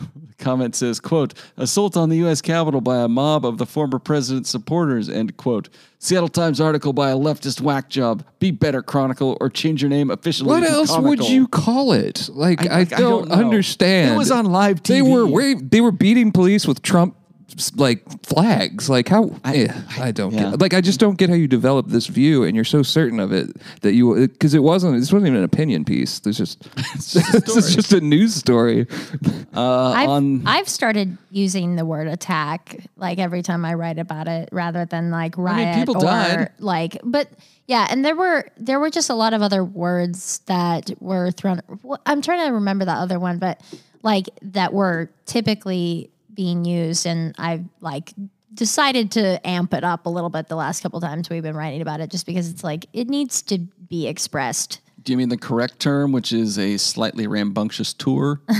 comment 0.43 0.75
says, 0.75 1.01
quote, 1.01 1.33
assault 1.57 1.97
on 1.97 2.11
the 2.11 2.17
U.S. 2.19 2.43
Capitol 2.43 2.81
by 2.83 2.99
a 3.03 3.09
mob 3.09 3.47
of 3.47 3.57
the 3.57 3.65
former 3.65 3.99
president's 3.99 4.51
supporters, 4.51 5.09
end 5.09 5.37
quote. 5.39 5.69
Seattle 5.99 6.29
Times 6.29 6.61
article 6.61 6.93
by 6.93 7.11
a 7.11 7.17
leftist 7.17 7.61
whack 7.61 7.89
job. 7.89 8.25
Be 8.41 8.51
better, 8.51 8.83
Chronicle, 8.83 9.39
or 9.41 9.49
change 9.49 9.81
your 9.83 9.89
name 9.89 10.11
officially 10.11 10.49
What 10.49 10.65
else 10.65 10.99
would 10.99 11.29
you 11.29 11.47
call 11.47 11.93
it? 11.93 12.29
Like 12.33 12.69
I- 12.69 12.79
I, 12.79 12.81
I 12.81 12.85
don't, 12.85 13.29
don't 13.29 13.33
understand. 13.33 14.15
It 14.15 14.17
was 14.19 14.31
on 14.33 14.47
live 14.47 14.83
TV. 14.83 14.87
They 14.89 15.03
were 15.03 15.55
they 15.61 15.81
were 15.81 15.93
beating 15.93 16.33
police 16.33 16.67
with 16.67 16.83
Trump 16.83 17.17
like 17.77 18.03
flags. 18.25 18.89
Like 18.89 19.09
how 19.09 19.35
I, 19.45 19.69
I 19.99 20.13
don't 20.13 20.33
yeah. 20.33 20.51
get 20.51 20.61
like 20.61 20.75
I 20.75 20.81
just 20.81 21.01
don't 21.01 21.19
get 21.19 21.29
how 21.29 21.37
you 21.37 21.49
develop 21.49 21.89
this 21.89 22.07
view 22.07 22.45
and 22.45 22.55
you're 22.55 22.65
so 22.65 22.83
certain 22.83 23.21
of 23.21 23.33
it 23.33 23.57
that 23.83 23.95
you 23.95 24.29
because 24.29 24.55
it 24.55 24.61
wasn't 24.61 24.99
this 24.99 25.13
wasn't 25.13 25.29
even 25.29 25.39
an 25.39 25.45
opinion 25.45 25.85
piece. 25.85 26.21
There's 26.21 26.39
just 26.39 26.63
this 26.95 27.57
is 27.57 27.75
just 27.75 27.93
a 27.93 28.01
news 28.01 28.35
story. 28.35 28.87
Uh, 29.55 29.91
I've, 29.91 30.09
on 30.09 30.47
I've 30.47 30.69
started 30.69 31.19
using 31.31 31.77
the 31.77 31.85
word 31.85 32.07
attack 32.07 32.79
like 32.97 33.19
every 33.19 33.43
time 33.43 33.67
I 33.67 33.75
write 33.75 33.99
about 33.99 34.27
it 34.27 34.49
rather 34.51 34.87
than 34.87 35.11
like 35.11 35.37
mean, 35.37 35.45
riot 35.45 35.77
people 35.77 35.99
or 35.99 36.01
died. 36.01 36.53
like 36.59 36.99
but 37.05 37.29
yeah 37.67 37.87
and 37.91 38.03
there 38.03 38.17
were 38.17 38.49
there 38.57 38.81
were 38.81 38.89
just 38.89 39.11
a 39.11 39.15
lot 39.15 39.35
of 39.35 39.43
other 39.43 39.63
words 39.63 40.39
that 40.47 40.91
were 41.01 41.31
thrown 41.33 41.61
I'm 42.07 42.23
trying 42.23 42.47
to 42.47 42.55
remember 42.55 42.87
the 42.87 42.93
other 42.93 43.19
one 43.19 43.39
but 43.39 43.61
like 44.03 44.29
that 44.41 44.73
were 44.73 45.11
typically 45.27 46.12
being 46.35 46.65
used 46.65 47.07
and 47.07 47.35
I've 47.39 47.65
like 47.81 48.13
decided 48.55 49.11
to 49.13 49.47
amp 49.47 49.73
it 49.75 49.85
up 49.85 50.07
a 50.07 50.09
little 50.09 50.31
bit 50.31 50.49
the 50.49 50.57
last 50.57 50.83
couple 50.83 51.01
times 51.01 51.31
we've 51.31 51.43
been 51.43 51.57
writing 51.57 51.81
about 51.81 52.01
it 52.01 52.11
just 52.11 52.27
because 52.27 52.51
it's 52.51 52.63
like 52.63 52.87
it 52.93 53.09
needs 53.09 53.43
to 53.43 53.59
be 53.59 54.07
expressed 54.07 54.81
Do 55.03 55.13
you 55.13 55.17
mean 55.17 55.29
the 55.29 55.39
correct 55.39 55.79
term, 55.79 56.13
which 56.13 56.33
is 56.33 56.59
a 56.59 56.77
slightly 56.77 57.27
rambunctious 57.27 57.93
tour? 57.93 58.41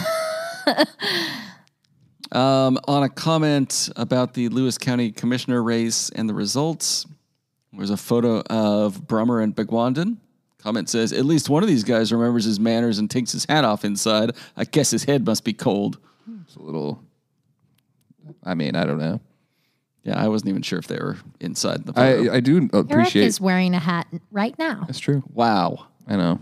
um, 2.33 2.79
on 2.89 3.03
a 3.03 3.09
comment 3.09 3.89
about 3.97 4.35
the 4.35 4.49
Lewis 4.49 4.79
County 4.79 5.13
Commissioner 5.13 5.63
race 5.63 6.11
and 6.11 6.29
the 6.29 6.35
results, 6.35 7.07
There's 7.73 7.91
a 7.91 7.97
photo 7.97 8.41
of 8.51 9.07
Brummer 9.07 9.43
and 9.43 9.55
Bhagwandin. 9.55 10.19
Comment 10.59 10.89
says, 10.89 11.13
at 11.13 11.25
least 11.25 11.49
one 11.49 11.63
of 11.65 11.69
these 11.69 11.83
guys 11.83 12.13
remembers 12.13 12.45
his 12.45 12.61
manners 12.61 12.99
and 12.99 13.11
takes 13.11 13.33
his 13.33 13.45
hat 13.47 13.65
off 13.65 13.85
inside. 13.85 14.31
I 14.57 14.65
guess 14.65 14.93
his 14.93 15.05
head 15.05 15.27
must 15.27 15.45
be 15.45 15.53
cold. 15.53 15.99
It's 16.43 16.55
a 16.55 16.63
little. 16.63 17.03
I 18.45 18.55
mean, 18.55 18.75
I 18.77 18.85
don't 18.85 18.99
know. 18.99 19.21
Yeah, 20.05 20.21
I 20.23 20.27
wasn't 20.29 20.49
even 20.51 20.63
sure 20.63 20.79
if 20.81 20.89
they 20.89 20.97
were 20.99 21.17
inside 21.41 21.87
the 21.87 21.93
photo. 21.93 22.33
I 22.33 22.37
I 22.37 22.41
do 22.41 22.57
Eric 22.73 22.73
appreciate. 22.91 23.25
is 23.27 23.41
wearing 23.41 23.75
a 23.75 23.79
hat 23.79 24.07
right 24.33 24.59
now. 24.59 24.83
That's 24.87 24.99
true. 24.99 25.23
wow. 25.33 25.87
I 26.09 26.17
know. 26.17 26.41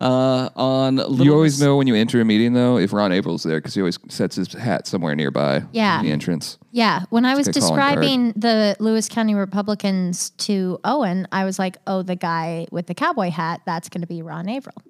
Uh, 0.00 0.48
on 0.56 0.96
Little 0.96 1.22
you 1.24 1.32
always 1.32 1.60
Miss- 1.60 1.64
know 1.64 1.76
when 1.76 1.86
you 1.86 1.94
enter 1.94 2.20
a 2.20 2.24
meeting 2.24 2.54
though 2.54 2.76
if 2.78 2.92
Ron 2.92 3.12
Averill's 3.12 3.44
there 3.44 3.58
because 3.58 3.74
he 3.74 3.80
always 3.82 3.98
sets 4.08 4.34
his 4.34 4.52
hat 4.52 4.86
somewhere 4.88 5.14
nearby. 5.14 5.62
Yeah. 5.70 6.00
in 6.00 6.06
the 6.06 6.12
entrance. 6.12 6.58
Yeah, 6.72 7.04
when 7.10 7.24
I 7.24 7.36
was 7.36 7.46
good 7.46 7.60
calling 7.60 7.76
card. 7.78 7.90
describing 8.00 8.32
the 8.34 8.74
Lewis 8.80 9.08
County 9.08 9.34
Republicans 9.36 10.30
to 10.38 10.80
Owen, 10.82 11.28
I 11.30 11.44
was 11.44 11.58
like, 11.58 11.76
"Oh, 11.86 12.02
the 12.02 12.16
guy 12.16 12.66
with 12.72 12.86
the 12.86 12.94
cowboy 12.94 13.30
hat, 13.30 13.60
that's 13.66 13.88
going 13.90 14.00
to 14.00 14.06
be 14.08 14.22
Ron 14.22 14.48
Averill." 14.48 14.82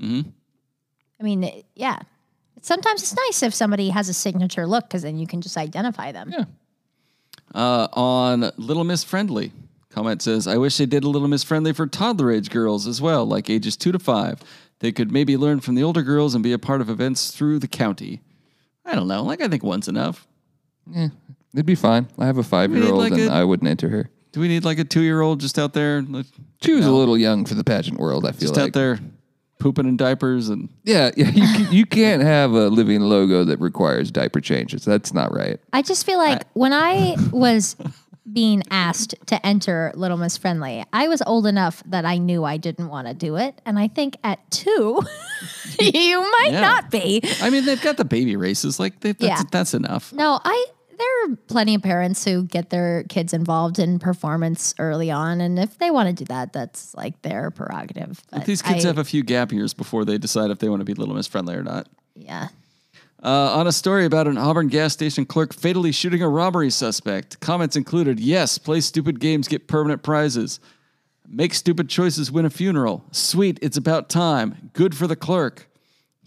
Mm-hmm. 0.00 0.28
I 1.20 1.22
mean, 1.22 1.44
it- 1.44 1.64
yeah. 1.74 2.00
Sometimes 2.62 3.02
it's 3.02 3.14
nice 3.14 3.42
if 3.42 3.54
somebody 3.54 3.90
has 3.90 4.08
a 4.08 4.14
signature 4.14 4.66
look 4.66 4.88
because 4.88 5.02
then 5.02 5.18
you 5.18 5.26
can 5.26 5.40
just 5.40 5.56
identify 5.56 6.12
them. 6.12 6.30
Yeah. 6.32 6.44
Uh, 7.54 7.88
on 7.92 8.50
Little 8.56 8.84
Miss 8.84 9.04
Friendly, 9.04 9.52
comment 9.90 10.20
says, 10.22 10.46
I 10.46 10.56
wish 10.58 10.76
they 10.76 10.86
did 10.86 11.04
a 11.04 11.08
Little 11.08 11.28
Miss 11.28 11.42
Friendly 11.44 11.72
for 11.72 11.86
toddler 11.86 12.30
age 12.30 12.50
girls 12.50 12.86
as 12.86 13.00
well, 13.00 13.24
like 13.24 13.48
ages 13.48 13.76
two 13.76 13.92
to 13.92 13.98
five. 13.98 14.40
They 14.80 14.92
could 14.92 15.10
maybe 15.10 15.36
learn 15.36 15.60
from 15.60 15.74
the 15.74 15.82
older 15.82 16.02
girls 16.02 16.34
and 16.34 16.42
be 16.44 16.52
a 16.52 16.58
part 16.58 16.80
of 16.80 16.90
events 16.90 17.30
through 17.30 17.58
the 17.58 17.68
county. 17.68 18.20
I 18.84 18.94
don't 18.94 19.08
know. 19.08 19.22
Like, 19.22 19.40
I 19.40 19.48
think 19.48 19.62
one's 19.62 19.88
enough. 19.88 20.26
Yeah, 20.90 21.08
It'd 21.52 21.66
be 21.66 21.74
fine. 21.74 22.06
I 22.18 22.26
have 22.26 22.38
a 22.38 22.42
five 22.42 22.72
year 22.72 22.84
old 22.84 22.98
like 22.98 23.12
and 23.12 23.28
a- 23.28 23.32
I 23.32 23.44
wouldn't 23.44 23.68
enter 23.68 23.88
her. 23.88 24.10
Do 24.32 24.40
we 24.40 24.48
need 24.48 24.64
like 24.64 24.78
a 24.78 24.84
two 24.84 25.00
year 25.02 25.20
old 25.20 25.40
just 25.40 25.58
out 25.58 25.72
there, 25.72 26.02
like, 26.02 26.26
She 26.62 26.72
was 26.72 26.86
a 26.86 26.92
little 26.92 27.16
young 27.18 27.44
for 27.46 27.54
the 27.54 27.64
pageant 27.64 27.98
world. 27.98 28.24
I 28.26 28.32
feel 28.32 28.40
just 28.40 28.56
like. 28.56 28.68
out 28.68 28.72
there 28.74 29.00
pooping 29.58 29.86
in 29.88 29.96
diapers? 29.96 30.48
And 30.48 30.68
Yeah, 30.84 31.10
yeah. 31.16 31.28
You, 31.30 31.42
can, 31.42 31.72
you 31.72 31.86
can't 31.86 32.22
have 32.22 32.52
a 32.52 32.68
living 32.68 33.00
logo 33.02 33.44
that 33.44 33.58
requires 33.60 34.10
diaper 34.10 34.40
changes. 34.40 34.84
That's 34.84 35.12
not 35.12 35.34
right. 35.34 35.58
I 35.72 35.82
just 35.82 36.04
feel 36.06 36.18
like 36.18 36.42
when 36.54 36.72
I 36.72 37.16
was 37.32 37.76
being 38.30 38.62
asked 38.70 39.14
to 39.26 39.44
enter 39.46 39.90
Little 39.94 40.18
Miss 40.18 40.36
Friendly, 40.36 40.84
I 40.92 41.08
was 41.08 41.22
old 41.26 41.46
enough 41.46 41.82
that 41.86 42.04
I 42.04 42.18
knew 42.18 42.44
I 42.44 42.58
didn't 42.58 42.88
want 42.88 43.08
to 43.08 43.14
do 43.14 43.36
it. 43.36 43.58
And 43.64 43.78
I 43.78 43.88
think 43.88 44.16
at 44.22 44.38
two, 44.50 45.00
you 45.80 46.20
might 46.20 46.50
Yeah. 46.52 46.60
not 46.60 46.90
be. 46.90 47.22
I 47.40 47.48
mean, 47.50 47.64
they've 47.64 47.80
got 47.80 47.96
the 47.96 48.04
baby 48.04 48.36
races. 48.36 48.78
Like, 48.78 49.00
they, 49.00 49.12
that's, 49.12 49.22
Yeah. 49.22 49.42
that's 49.50 49.72
enough. 49.74 50.12
No, 50.12 50.38
I 50.44 50.66
there 50.98 51.32
are 51.32 51.36
plenty 51.46 51.74
of 51.74 51.82
parents 51.82 52.24
who 52.24 52.42
get 52.44 52.70
their 52.70 53.04
kids 53.04 53.32
involved 53.32 53.78
in 53.78 53.98
performance 53.98 54.74
early 54.78 55.10
on, 55.10 55.40
and 55.40 55.58
if 55.58 55.78
they 55.78 55.90
want 55.90 56.08
to 56.08 56.12
do 56.14 56.26
that, 56.26 56.52
that's 56.52 56.94
like 56.94 57.20
their 57.22 57.50
prerogative. 57.50 58.22
But 58.30 58.44
These 58.44 58.62
kids 58.62 58.84
I- 58.84 58.88
have 58.88 58.98
a 58.98 59.04
few 59.04 59.22
gap 59.22 59.52
years 59.52 59.72
before 59.74 60.04
they 60.04 60.18
decide 60.18 60.50
if 60.50 60.58
they 60.58 60.68
want 60.68 60.80
to 60.80 60.84
be 60.84 60.94
Little 60.94 61.14
Miss 61.14 61.26
Friendly 61.26 61.54
or 61.54 61.62
not. 61.62 61.88
yeah. 62.14 62.48
Uh, 63.20 63.56
on 63.58 63.66
a 63.66 63.72
story 63.72 64.04
about 64.04 64.28
an 64.28 64.38
Auburn 64.38 64.68
gas 64.68 64.92
station 64.92 65.26
clerk 65.26 65.52
fatally 65.52 65.90
shooting 65.90 66.22
a 66.22 66.28
robbery 66.28 66.70
suspect, 66.70 67.40
comments 67.40 67.74
included 67.74 68.20
Yes, 68.20 68.58
play 68.58 68.80
stupid 68.80 69.18
games, 69.18 69.48
get 69.48 69.66
permanent 69.66 70.04
prizes. 70.04 70.60
Make 71.28 71.52
stupid 71.52 71.88
choices, 71.88 72.30
win 72.30 72.44
a 72.46 72.50
funeral. 72.50 73.04
Sweet, 73.10 73.58
it's 73.60 73.76
about 73.76 74.08
time. 74.08 74.70
Good 74.72 74.94
for 74.96 75.08
the 75.08 75.16
clerk. 75.16 75.68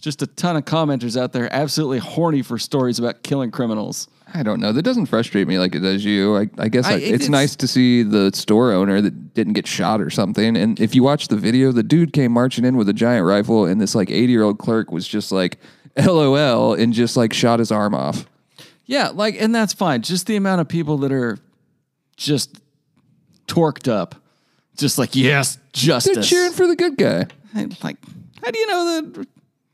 Just 0.01 0.21
a 0.21 0.27
ton 0.27 0.57
of 0.57 0.65
commenters 0.65 1.15
out 1.15 1.31
there 1.31 1.47
absolutely 1.53 1.99
horny 1.99 2.41
for 2.41 2.59
stories 2.59 2.99
about 2.99 3.23
killing 3.23 3.51
criminals. 3.51 4.09
I 4.33 4.43
don't 4.43 4.59
know. 4.59 4.71
That 4.71 4.83
doesn't 4.83 5.07
frustrate 5.07 5.47
me 5.47 5.59
like 5.59 5.75
it 5.75 5.79
does 5.79 6.03
you. 6.05 6.37
I, 6.37 6.49
I 6.57 6.69
guess 6.69 6.85
I- 6.85 6.93
I, 6.93 6.95
it's, 6.97 7.05
it's- 7.11 7.29
nice 7.29 7.55
to 7.57 7.67
see 7.67 8.03
the 8.03 8.31
store 8.33 8.71
owner 8.71 9.01
that 9.01 9.33
didn't 9.33 9.53
get 9.53 9.67
shot 9.67 10.01
or 10.01 10.09
something. 10.09 10.55
And 10.57 10.79
if 10.79 10.95
you 10.95 11.03
watch 11.03 11.27
the 11.27 11.35
video, 11.37 11.71
the 11.71 11.83
dude 11.83 12.13
came 12.13 12.31
marching 12.31 12.63
in 12.65 12.77
with 12.77 12.87
a 12.89 12.93
giant 12.93 13.25
rifle, 13.25 13.65
and 13.65 13.79
this 13.81 13.93
like 13.95 14.09
80 14.09 14.31
year 14.31 14.43
old 14.43 14.57
clerk 14.59 14.91
was 14.91 15.07
just 15.07 15.31
like, 15.31 15.57
LOL, 15.97 16.73
and 16.73 16.93
just 16.93 17.17
like 17.17 17.33
shot 17.33 17.59
his 17.59 17.71
arm 17.71 17.93
off. 17.93 18.25
Yeah, 18.85 19.09
like, 19.09 19.35
and 19.41 19.53
that's 19.53 19.73
fine. 19.73 20.01
Just 20.01 20.27
the 20.27 20.35
amount 20.35 20.61
of 20.61 20.67
people 20.67 20.97
that 20.99 21.11
are 21.11 21.37
just 22.17 22.59
torqued 23.47 23.87
up. 23.91 24.15
Just 24.77 24.97
like, 24.97 25.15
yes, 25.15 25.57
justice. 25.73 26.13
They're 26.15 26.23
cheering 26.23 26.53
for 26.53 26.65
the 26.67 26.75
good 26.75 26.97
guy 26.97 27.25
like, 27.83 27.97
how 28.43 28.49
do 28.51 28.59
you 28.59 28.67
know 28.67 29.01
that? 29.01 29.27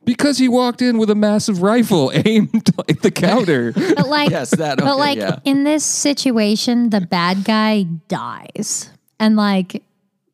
Because 0.08 0.40
he 0.40 0.48
walked 0.48 0.82
in 0.82 0.98
with 0.98 1.12
a 1.12 1.16
massive 1.16 1.62
rifle 1.62 2.12
aimed 2.26 2.72
at 2.90 3.02
the 3.04 3.12
counter. 3.12 3.74
But 3.74 4.08
like, 4.08 4.32
Yes, 4.32 4.50
that, 4.56 4.80
but 4.80 4.98
like 4.98 5.20
yeah. 5.20 5.38
in 5.46 5.64
this 5.66 5.86
situation, 5.86 6.90
the 6.90 7.02
bad 7.02 7.44
guy 7.44 7.84
dies, 8.08 8.90
and 9.20 9.36
like 9.36 9.84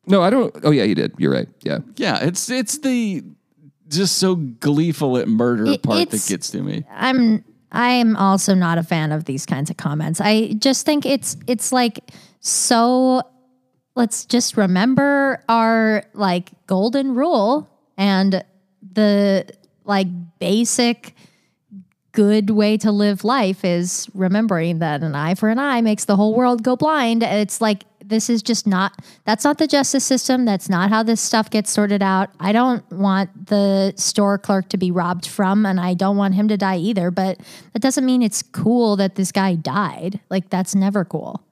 no, 0.06 0.22
I 0.22 0.30
don't. 0.30 0.54
Oh 0.62 0.70
yeah, 0.70 0.84
he 0.84 0.94
did. 0.94 1.12
You're 1.18 1.32
right. 1.32 1.48
Yeah. 1.62 1.78
Yeah, 1.96 2.24
it's 2.24 2.48
it's 2.50 2.78
the 2.78 3.22
just 3.88 4.16
so 4.16 4.36
gleeful 4.36 5.18
at 5.18 5.28
murder 5.28 5.66
It- 5.66 5.82
part 5.82 6.08
that 6.10 6.26
gets 6.26 6.50
to 6.52 6.62
me. 6.62 6.84
I'm 6.90 7.44
I 7.72 7.90
am 7.90 8.16
also 8.16 8.54
not 8.54 8.78
a 8.78 8.82
fan 8.82 9.12
of 9.12 9.24
these 9.24 9.44
kinds 9.46 9.68
of 9.70 9.76
comments. 9.76 10.20
I 10.20 10.54
just 10.58 10.86
think 10.86 11.04
it's 11.04 11.36
it's 11.46 11.72
like 11.72 12.00
so 12.40 13.22
let's 13.96 14.24
just 14.26 14.56
remember 14.56 15.42
our 15.48 16.04
like 16.14 16.50
golden 16.66 17.14
rule 17.14 17.68
and 17.96 18.44
the 18.92 19.46
like 19.84 20.08
basic 20.38 21.14
good 22.12 22.50
way 22.50 22.76
to 22.76 22.92
live 22.92 23.24
life 23.24 23.64
is 23.64 24.08
remembering 24.14 24.78
that 24.78 25.02
an 25.02 25.14
eye 25.14 25.34
for 25.34 25.48
an 25.48 25.58
eye 25.58 25.80
makes 25.80 26.04
the 26.04 26.16
whole 26.16 26.34
world 26.34 26.62
go 26.62 26.76
blind. 26.76 27.22
It's 27.22 27.60
like 27.60 27.84
this 28.08 28.30
is 28.30 28.42
just 28.42 28.66
not 28.66 28.92
that's 29.24 29.44
not 29.44 29.58
the 29.58 29.66
justice 29.66 30.04
system. 30.04 30.44
That's 30.44 30.68
not 30.68 30.90
how 30.90 31.02
this 31.02 31.20
stuff 31.20 31.50
gets 31.50 31.70
sorted 31.70 32.02
out. 32.02 32.30
I 32.38 32.52
don't 32.52 32.88
want 32.92 33.48
the 33.48 33.92
store 33.96 34.38
clerk 34.38 34.68
to 34.70 34.76
be 34.76 34.90
robbed 34.90 35.26
from 35.26 35.66
and 35.66 35.80
I 35.80 35.94
don't 35.94 36.16
want 36.16 36.34
him 36.34 36.48
to 36.48 36.56
die 36.56 36.76
either, 36.76 37.10
but 37.10 37.40
that 37.72 37.82
doesn't 37.82 38.04
mean 38.04 38.22
it's 38.22 38.42
cool 38.42 38.96
that 38.96 39.16
this 39.16 39.32
guy 39.32 39.54
died. 39.54 40.20
Like 40.30 40.50
that's 40.50 40.74
never 40.74 41.04
cool. 41.04 41.42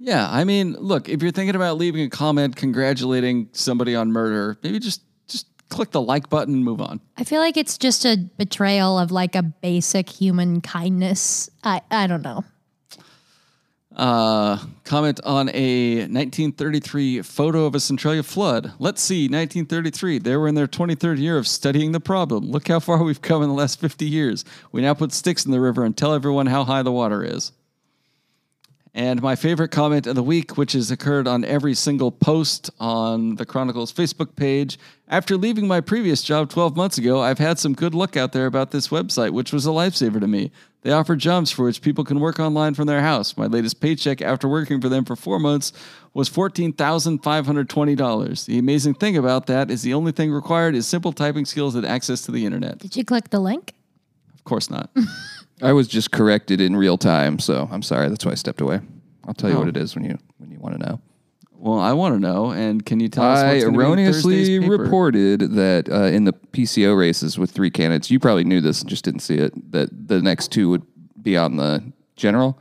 Yeah, 0.00 0.28
I 0.30 0.44
mean, 0.44 0.74
look, 0.74 1.08
if 1.08 1.22
you're 1.22 1.32
thinking 1.32 1.56
about 1.56 1.76
leaving 1.76 2.02
a 2.02 2.08
comment 2.08 2.54
congratulating 2.54 3.48
somebody 3.52 3.96
on 3.96 4.12
murder, 4.12 4.56
maybe 4.62 4.78
just 4.78 5.02
click 5.68 5.90
the 5.90 6.00
like 6.00 6.28
button 6.28 6.54
and 6.54 6.64
move 6.64 6.80
on. 6.80 7.00
I 7.16 7.24
feel 7.24 7.40
like 7.40 7.56
it's 7.56 7.78
just 7.78 8.04
a 8.04 8.16
betrayal 8.16 8.98
of 8.98 9.10
like 9.10 9.34
a 9.34 9.42
basic 9.42 10.08
human 10.08 10.60
kindness. 10.60 11.50
I 11.64 11.82
I 11.90 12.06
don't 12.06 12.22
know. 12.22 12.44
Uh, 13.98 14.56
comment 14.84 15.20
on 15.24 15.48
a 15.48 15.98
1933 16.02 17.22
photo 17.22 17.64
of 17.64 17.74
a 17.74 17.80
Centralia 17.80 18.22
flood. 18.22 18.72
Let's 18.78 19.02
see, 19.02 19.24
1933. 19.24 20.18
They 20.18 20.36
were 20.36 20.46
in 20.46 20.54
their 20.54 20.68
23rd 20.68 21.18
year 21.18 21.36
of 21.36 21.48
studying 21.48 21.90
the 21.90 21.98
problem. 21.98 22.48
Look 22.48 22.68
how 22.68 22.78
far 22.78 23.02
we've 23.02 23.20
come 23.20 23.42
in 23.42 23.48
the 23.48 23.54
last 23.56 23.80
50 23.80 24.06
years. 24.06 24.44
We 24.70 24.82
now 24.82 24.94
put 24.94 25.12
sticks 25.12 25.44
in 25.44 25.50
the 25.50 25.60
river 25.60 25.84
and 25.84 25.96
tell 25.96 26.14
everyone 26.14 26.46
how 26.46 26.62
high 26.62 26.84
the 26.84 26.92
water 26.92 27.24
is. 27.24 27.50
And 28.98 29.22
my 29.22 29.36
favorite 29.36 29.70
comment 29.70 30.08
of 30.08 30.16
the 30.16 30.24
week, 30.24 30.56
which 30.56 30.72
has 30.72 30.90
occurred 30.90 31.28
on 31.28 31.44
every 31.44 31.74
single 31.74 32.10
post 32.10 32.68
on 32.80 33.36
the 33.36 33.46
Chronicles 33.46 33.92
Facebook 33.92 34.34
page. 34.34 34.76
After 35.06 35.36
leaving 35.36 35.68
my 35.68 35.80
previous 35.80 36.20
job 36.20 36.50
12 36.50 36.74
months 36.74 36.98
ago, 36.98 37.20
I've 37.20 37.38
had 37.38 37.60
some 37.60 37.74
good 37.74 37.94
luck 37.94 38.16
out 38.16 38.32
there 38.32 38.46
about 38.46 38.72
this 38.72 38.88
website, 38.88 39.30
which 39.30 39.52
was 39.52 39.66
a 39.66 39.70
lifesaver 39.70 40.18
to 40.18 40.26
me. 40.26 40.50
They 40.82 40.90
offer 40.90 41.14
jobs 41.14 41.52
for 41.52 41.64
which 41.64 41.80
people 41.80 42.02
can 42.02 42.18
work 42.18 42.40
online 42.40 42.74
from 42.74 42.88
their 42.88 43.00
house. 43.00 43.36
My 43.36 43.46
latest 43.46 43.80
paycheck 43.80 44.20
after 44.20 44.48
working 44.48 44.80
for 44.80 44.88
them 44.88 45.04
for 45.04 45.14
four 45.14 45.38
months 45.38 45.72
was 46.12 46.28
$14,520. 46.28 48.46
The 48.46 48.58
amazing 48.58 48.94
thing 48.94 49.16
about 49.16 49.46
that 49.46 49.70
is 49.70 49.82
the 49.82 49.94
only 49.94 50.10
thing 50.10 50.32
required 50.32 50.74
is 50.74 50.88
simple 50.88 51.12
typing 51.12 51.44
skills 51.44 51.76
and 51.76 51.86
access 51.86 52.22
to 52.22 52.32
the 52.32 52.44
internet. 52.44 52.80
Did 52.80 52.96
you 52.96 53.04
click 53.04 53.30
the 53.30 53.38
link? 53.38 53.74
Of 54.34 54.42
course 54.42 54.68
not. 54.68 54.90
I 55.62 55.72
was 55.72 55.88
just 55.88 56.10
corrected 56.12 56.60
in 56.60 56.76
real 56.76 56.96
time, 56.98 57.38
so 57.38 57.68
I'm 57.70 57.82
sorry. 57.82 58.08
That's 58.08 58.24
why 58.24 58.32
I 58.32 58.36
stepped 58.36 58.60
away. 58.60 58.80
I'll 59.26 59.34
tell 59.34 59.50
you 59.50 59.56
Oh. 59.56 59.60
what 59.60 59.68
it 59.68 59.76
is 59.76 59.94
when 59.94 60.04
you 60.04 60.18
when 60.38 60.50
you 60.50 60.58
want 60.58 60.78
to 60.80 60.86
know. 60.86 61.00
well, 61.60 61.80
I 61.80 61.92
want 61.92 62.14
to 62.14 62.20
know. 62.20 62.50
And 62.52 62.84
can 62.86 63.00
you 63.00 63.08
tell 63.08 63.24
us 63.24 63.40
I 63.40 63.52
what's 63.54 63.64
gonna 63.64 63.76
be 63.76 63.82
in 63.82 63.88
erroneously 63.88 64.36
Thursday's 64.38 64.60
paper? 64.60 64.76
reported 64.84 65.40
that 65.56 65.88
uh, 65.90 66.04
in 66.04 66.22
the 66.24 66.32
PCO 66.32 66.96
races 66.96 67.36
with 67.38 67.50
three 67.50 67.70
candidates, 67.70 68.10
you 68.10 68.20
probably 68.20 68.44
knew 68.44 68.60
this 68.60 68.80
and 68.80 68.88
just 68.88 69.04
didn't 69.04 69.20
see 69.20 69.34
it, 69.36 69.72
that 69.72 69.88
the 70.08 70.22
next 70.22 70.52
two 70.52 70.68
would 70.70 70.82
be 71.20 71.36
on 71.36 71.56
the 71.56 71.82
general. 72.16 72.58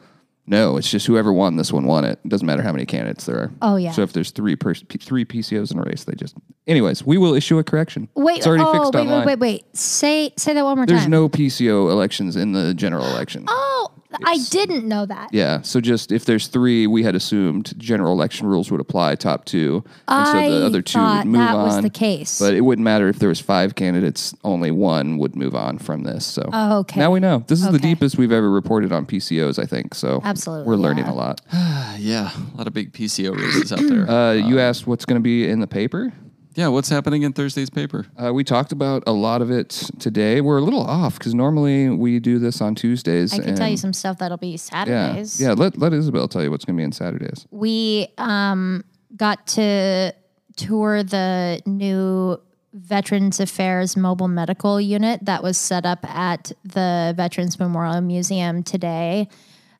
No, 0.49 0.77
it's 0.77 0.89
just 0.89 1.05
whoever 1.05 1.33
won 1.33 1.57
this 1.57 1.73
one 1.73 1.85
won 1.85 2.05
it. 2.05 2.19
It 2.23 2.29
doesn't 2.29 2.47
matter 2.47 2.61
how 2.61 2.71
many 2.71 2.85
candidates 2.85 3.25
there 3.25 3.37
are. 3.37 3.51
Oh, 3.61 3.75
yeah. 3.75 3.91
So 3.91 4.01
if 4.01 4.13
there's 4.13 4.31
three 4.31 4.55
pers- 4.55 4.81
P- 4.83 4.97
three 4.97 5.25
PCOs 5.25 5.73
in 5.73 5.79
a 5.79 5.83
race, 5.83 6.05
they 6.05 6.13
just. 6.13 6.35
Anyways, 6.65 7.05
we 7.05 7.17
will 7.17 7.33
issue 7.33 7.57
a 7.57 7.63
correction. 7.65 8.07
Wait, 8.15 8.37
it's 8.37 8.47
already 8.47 8.63
oh, 8.63 8.71
fixed 8.71 8.93
wait, 8.93 9.01
online. 9.01 9.25
wait, 9.25 9.39
wait, 9.39 9.39
wait. 9.39 9.77
Say 9.77 10.33
say 10.37 10.53
that 10.53 10.63
one 10.63 10.77
more 10.77 10.85
time. 10.85 10.95
There's 10.95 11.03
time. 11.03 11.11
no 11.11 11.27
PCO 11.27 11.91
elections 11.91 12.37
in 12.37 12.53
the 12.53 12.73
general 12.73 13.05
election. 13.05 13.45
Oh, 13.47 13.91
I 14.23 14.37
didn't 14.49 14.87
know 14.87 15.05
that. 15.05 15.33
Yeah. 15.33 15.61
So 15.61 15.81
just 15.81 16.11
if 16.11 16.23
there's 16.25 16.47
three, 16.47 16.87
we 16.87 17.03
had 17.03 17.13
assumed 17.15 17.73
general 17.77 18.13
election 18.13 18.47
rules 18.47 18.71
would 18.71 18.79
apply 18.79 19.15
top 19.15 19.45
two, 19.45 19.83
and 20.07 20.27
so 20.27 20.59
the 20.59 20.65
other 20.65 20.81
two 20.81 20.93
thought 20.99 21.25
would 21.25 21.31
move 21.31 21.39
that 21.41 21.55
on. 21.55 21.65
was 21.65 21.81
the 21.81 21.89
case. 21.89 22.39
But 22.39 22.53
it 22.53 22.61
wouldn't 22.61 22.83
matter 22.83 23.09
if 23.09 23.19
there 23.19 23.29
was 23.29 23.39
five 23.41 23.75
candidates; 23.75 24.33
only 24.43 24.71
one 24.71 25.17
would 25.17 25.35
move 25.35 25.55
on 25.55 25.77
from 25.77 26.03
this. 26.03 26.25
So 26.25 26.49
Oh, 26.53 26.79
okay. 26.79 26.99
now 26.99 27.11
we 27.11 27.19
know. 27.19 27.43
This 27.47 27.59
is 27.59 27.65
the 27.67 27.75
Okay. 27.75 27.89
deepest 27.89 28.17
we've 28.17 28.31
ever 28.31 28.49
reported 28.49 28.91
on 28.91 29.05
PCOs. 29.05 29.59
I 29.59 29.65
think 29.65 29.93
so. 29.93 30.21
Absolutely, 30.23 30.67
we're 30.67 30.75
learning 30.77 31.05
yeah. 31.05 31.11
a 31.11 31.13
lot. 31.13 31.41
yeah, 31.99 32.31
a 32.53 32.57
lot 32.57 32.67
of 32.67 32.73
big 32.73 32.93
PCO 32.93 33.35
races 33.35 33.73
out 33.73 33.79
there. 33.87 34.09
Uh, 34.09 34.33
you 34.33 34.59
asked 34.59 34.87
what's 34.87 35.05
going 35.05 35.19
to 35.19 35.23
be 35.23 35.47
in 35.49 35.59
the 35.59 35.67
paper. 35.67 36.13
Yeah, 36.57 36.69
what's 36.69 36.89
happening 36.89 37.21
in 37.21 37.33
Thursday's 37.33 37.69
paper? 37.69 38.07
Uh, 38.17 38.33
we 38.33 38.43
talked 38.43 38.71
about 38.71 39.03
a 39.05 39.11
lot 39.11 39.43
of 39.43 39.51
it 39.51 39.69
today. 39.99 40.41
We're 40.41 40.57
a 40.57 40.61
little 40.61 40.81
off 40.81 41.19
because 41.19 41.35
normally 41.35 41.87
we 41.87 42.17
do 42.19 42.39
this 42.39 42.61
on 42.61 42.73
Tuesdays. 42.73 43.31
I 43.31 43.43
can 43.43 43.55
tell 43.55 43.69
you 43.69 43.77
some 43.77 43.93
stuff 43.93 44.17
that'll 44.17 44.37
be 44.37 44.47
Yeah, 44.47 44.57
Saturdays. 44.57 45.39
yeah. 45.39 45.49
yeah 45.49 45.53
Let 45.53 45.77
let 45.77 45.93
Isabel 45.93 46.27
tell 46.27 46.41
you 46.41 46.49
what's 46.49 46.65
going 46.65 46.75
to 46.75 46.81
be 46.81 46.83
on 46.83 46.91
Saturdays. 46.93 47.45
we 47.51 48.07
um, 48.17 48.83
got 49.15 49.45
to 49.49 50.15
tour 50.55 51.03
the 51.03 51.61
new 51.67 52.41
Veterans 52.73 53.39
Affairs 53.39 53.95
mobile 53.95 54.27
medical 54.27 54.81
unit 54.81 55.23
that 55.25 55.43
was 55.43 55.59
set 55.59 55.85
up 55.85 56.03
at 56.09 56.51
the 56.63 57.13
Veterans 57.15 57.59
Memorial 57.59 58.01
Museum 58.01 58.63
today. 58.63 59.29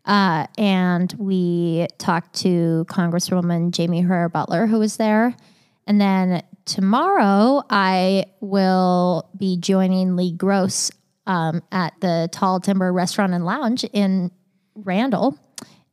Uh, 0.05 0.45
and 0.59 1.11
we 1.17 1.87
talked 1.97 2.35
to 2.41 2.85
Congresswoman 2.87 3.75
Jaime 3.75 4.01
Herr 4.01 4.29
Beutler, 4.29 4.69
who 4.69 4.77
was 4.77 4.97
there. 4.97 5.35
And 5.87 5.99
then 5.99 6.43
tomorrow, 6.67 7.63
I 7.69 8.25
will 8.41 9.29
be 9.35 9.57
joining 9.57 10.15
Lee 10.15 10.33
Grose 10.33 10.91
um, 11.25 11.63
at 11.71 11.93
the 12.01 12.29
Tall 12.31 12.59
Timber 12.59 12.93
Restaurant 12.93 13.33
and 13.33 13.45
Lounge 13.45 13.83
in 13.85 14.31
Randle. 14.75 15.37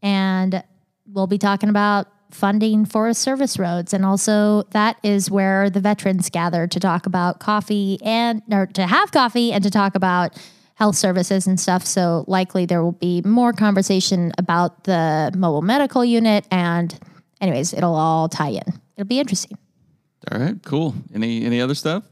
And 0.03 0.63
we'll 1.07 1.27
be 1.27 1.39
talking 1.39 1.69
about 1.69 2.09
funding 2.31 2.85
Forest 2.85 3.23
Service 3.23 3.59
roads. 3.59 3.95
And 3.95 4.05
also, 4.05 4.65
that 4.73 4.99
is 5.03 5.31
where 5.31 5.71
the 5.71 5.81
veterans 5.81 6.29
gather 6.29 6.67
to 6.67 6.81
talk 6.81 7.07
about 7.07 7.41
coffee 7.41 7.99
and, 8.03 8.43
or 8.53 8.67
to 8.67 8.87
have 8.87 9.13
coffee 9.13 9.53
and 9.53 9.63
to 9.65 9.71
talk 9.71 9.95
about 9.95 10.37
health 10.75 10.97
services 10.97 11.47
and 11.47 11.59
stuff. 11.59 11.87
So, 11.87 12.25
likely, 12.27 12.67
there 12.67 12.83
will 12.83 12.93
be 12.93 13.23
more 13.23 13.53
conversation 13.53 14.33
about 14.37 14.85
the 14.85 15.33
mobile 15.37 15.63
medical 15.63 16.05
unit. 16.05 16.47
And, 16.51 16.99
anyways, 17.41 17.73
it'll 17.73 17.95
all 17.95 18.29
tie 18.29 18.51
in. 18.51 18.81
It'll 18.97 19.09
be 19.09 19.21
interesting. 19.21 19.57
All 20.33 20.39
right, 20.41 20.57
cool. 20.63 20.95
Any 21.15 21.45
any 21.45 21.61
other 21.61 21.75
stuff? 21.75 22.05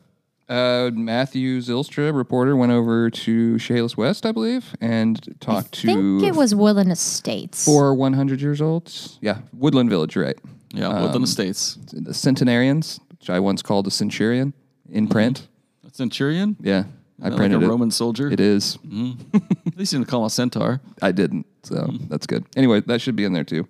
Uh, 0.49 0.91
Matthew 0.93 1.61
Zilstra, 1.61 2.15
reporter, 2.15 2.55
went 2.57 2.73
over 2.73 3.09
to 3.09 3.59
Chehalis 3.59 3.97
West, 3.97 4.27
I 4.27 4.33
believe, 4.33 4.75
and 4.83 5.19
talked 5.41 5.73
to 5.81 5.91
I 5.91 5.95
think 5.95 6.23
it 6.25 6.35
was 6.35 6.55
Woodland 6.55 6.93
Estates. 6.93 7.65
four 7.65 7.95
100 7.95 8.41
years 8.43 8.61
olds. 8.61 9.19
Yeah, 9.23 9.39
Woodland 9.55 9.89
Village, 9.89 10.15
right. 10.17 10.37
Yeah, 10.75 10.89
Um, 10.89 11.03
Woodland 11.05 11.25
Estates. 11.25 11.79
The 11.93 12.13
centenarians, 12.13 13.01
which 13.13 13.31
I 13.31 13.41
once 13.41 13.63
called 13.63 13.87
a 13.87 13.91
centurion 13.91 14.53
in 14.91 15.09
print. 15.09 15.47
A 15.91 15.95
centurion? 15.95 16.57
Yeah, 16.61 16.85
I 17.23 17.29
Like 17.29 17.37
printed 17.39 17.63
a 17.63 17.65
it. 17.65 17.69
Roman 17.69 17.91
soldier? 17.91 18.31
It 18.31 18.41
is. 18.41 18.77
At 18.85 19.79
least 19.79 19.93
you 19.95 20.01
didn't 20.01 20.09
call 20.09 20.21
him 20.23 20.27
a 20.27 20.31
centaur. 20.31 20.81
I 21.01 21.13
didn't, 21.13 21.47
so 21.63 21.77
Mm-hmm. 21.77 22.09
that's 22.09 22.27
good. 22.27 22.45
Anyway, 22.57 22.81
that 22.83 23.01
should 23.01 23.17
be 23.17 23.25
in 23.25 23.33
there 23.33 23.45
too. 23.45 23.67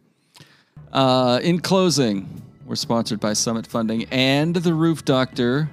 Uh, 0.93 1.38
in 1.45 1.61
closing, 1.61 2.43
we're 2.73 2.77
sponsored 2.77 3.20
by 3.20 3.35
Summit 3.35 3.66
Funding 3.66 4.07
and 4.11 4.57
The 4.57 4.73
Roof 4.73 5.05
Doctor. 5.05 5.68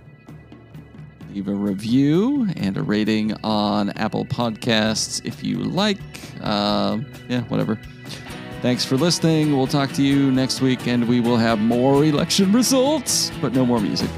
Leave 1.32 1.48
a 1.48 1.54
review 1.54 2.50
and 2.58 2.76
a 2.76 2.84
rating 2.84 3.34
on 3.42 3.92
Apple 3.92 4.26
Podcasts 4.26 5.26
if 5.26 5.42
you 5.42 5.60
like. 5.60 5.98
Uh, 6.42 6.98
yeah, 7.30 7.44
whatever. 7.44 7.80
Thanks 8.62 8.84
for 8.84 8.98
listening. 8.98 9.56
We'll 9.56 9.66
talk 9.66 9.94
to 9.94 10.04
you 10.04 10.30
next 10.30 10.60
week, 10.60 10.88
and 10.88 11.08
we 11.08 11.22
will 11.22 11.38
have 11.38 11.60
more 11.60 12.04
election 12.04 12.52
results, 12.52 13.32
but 13.40 13.54
no 13.54 13.66
more 13.66 13.80
music. 13.80 14.10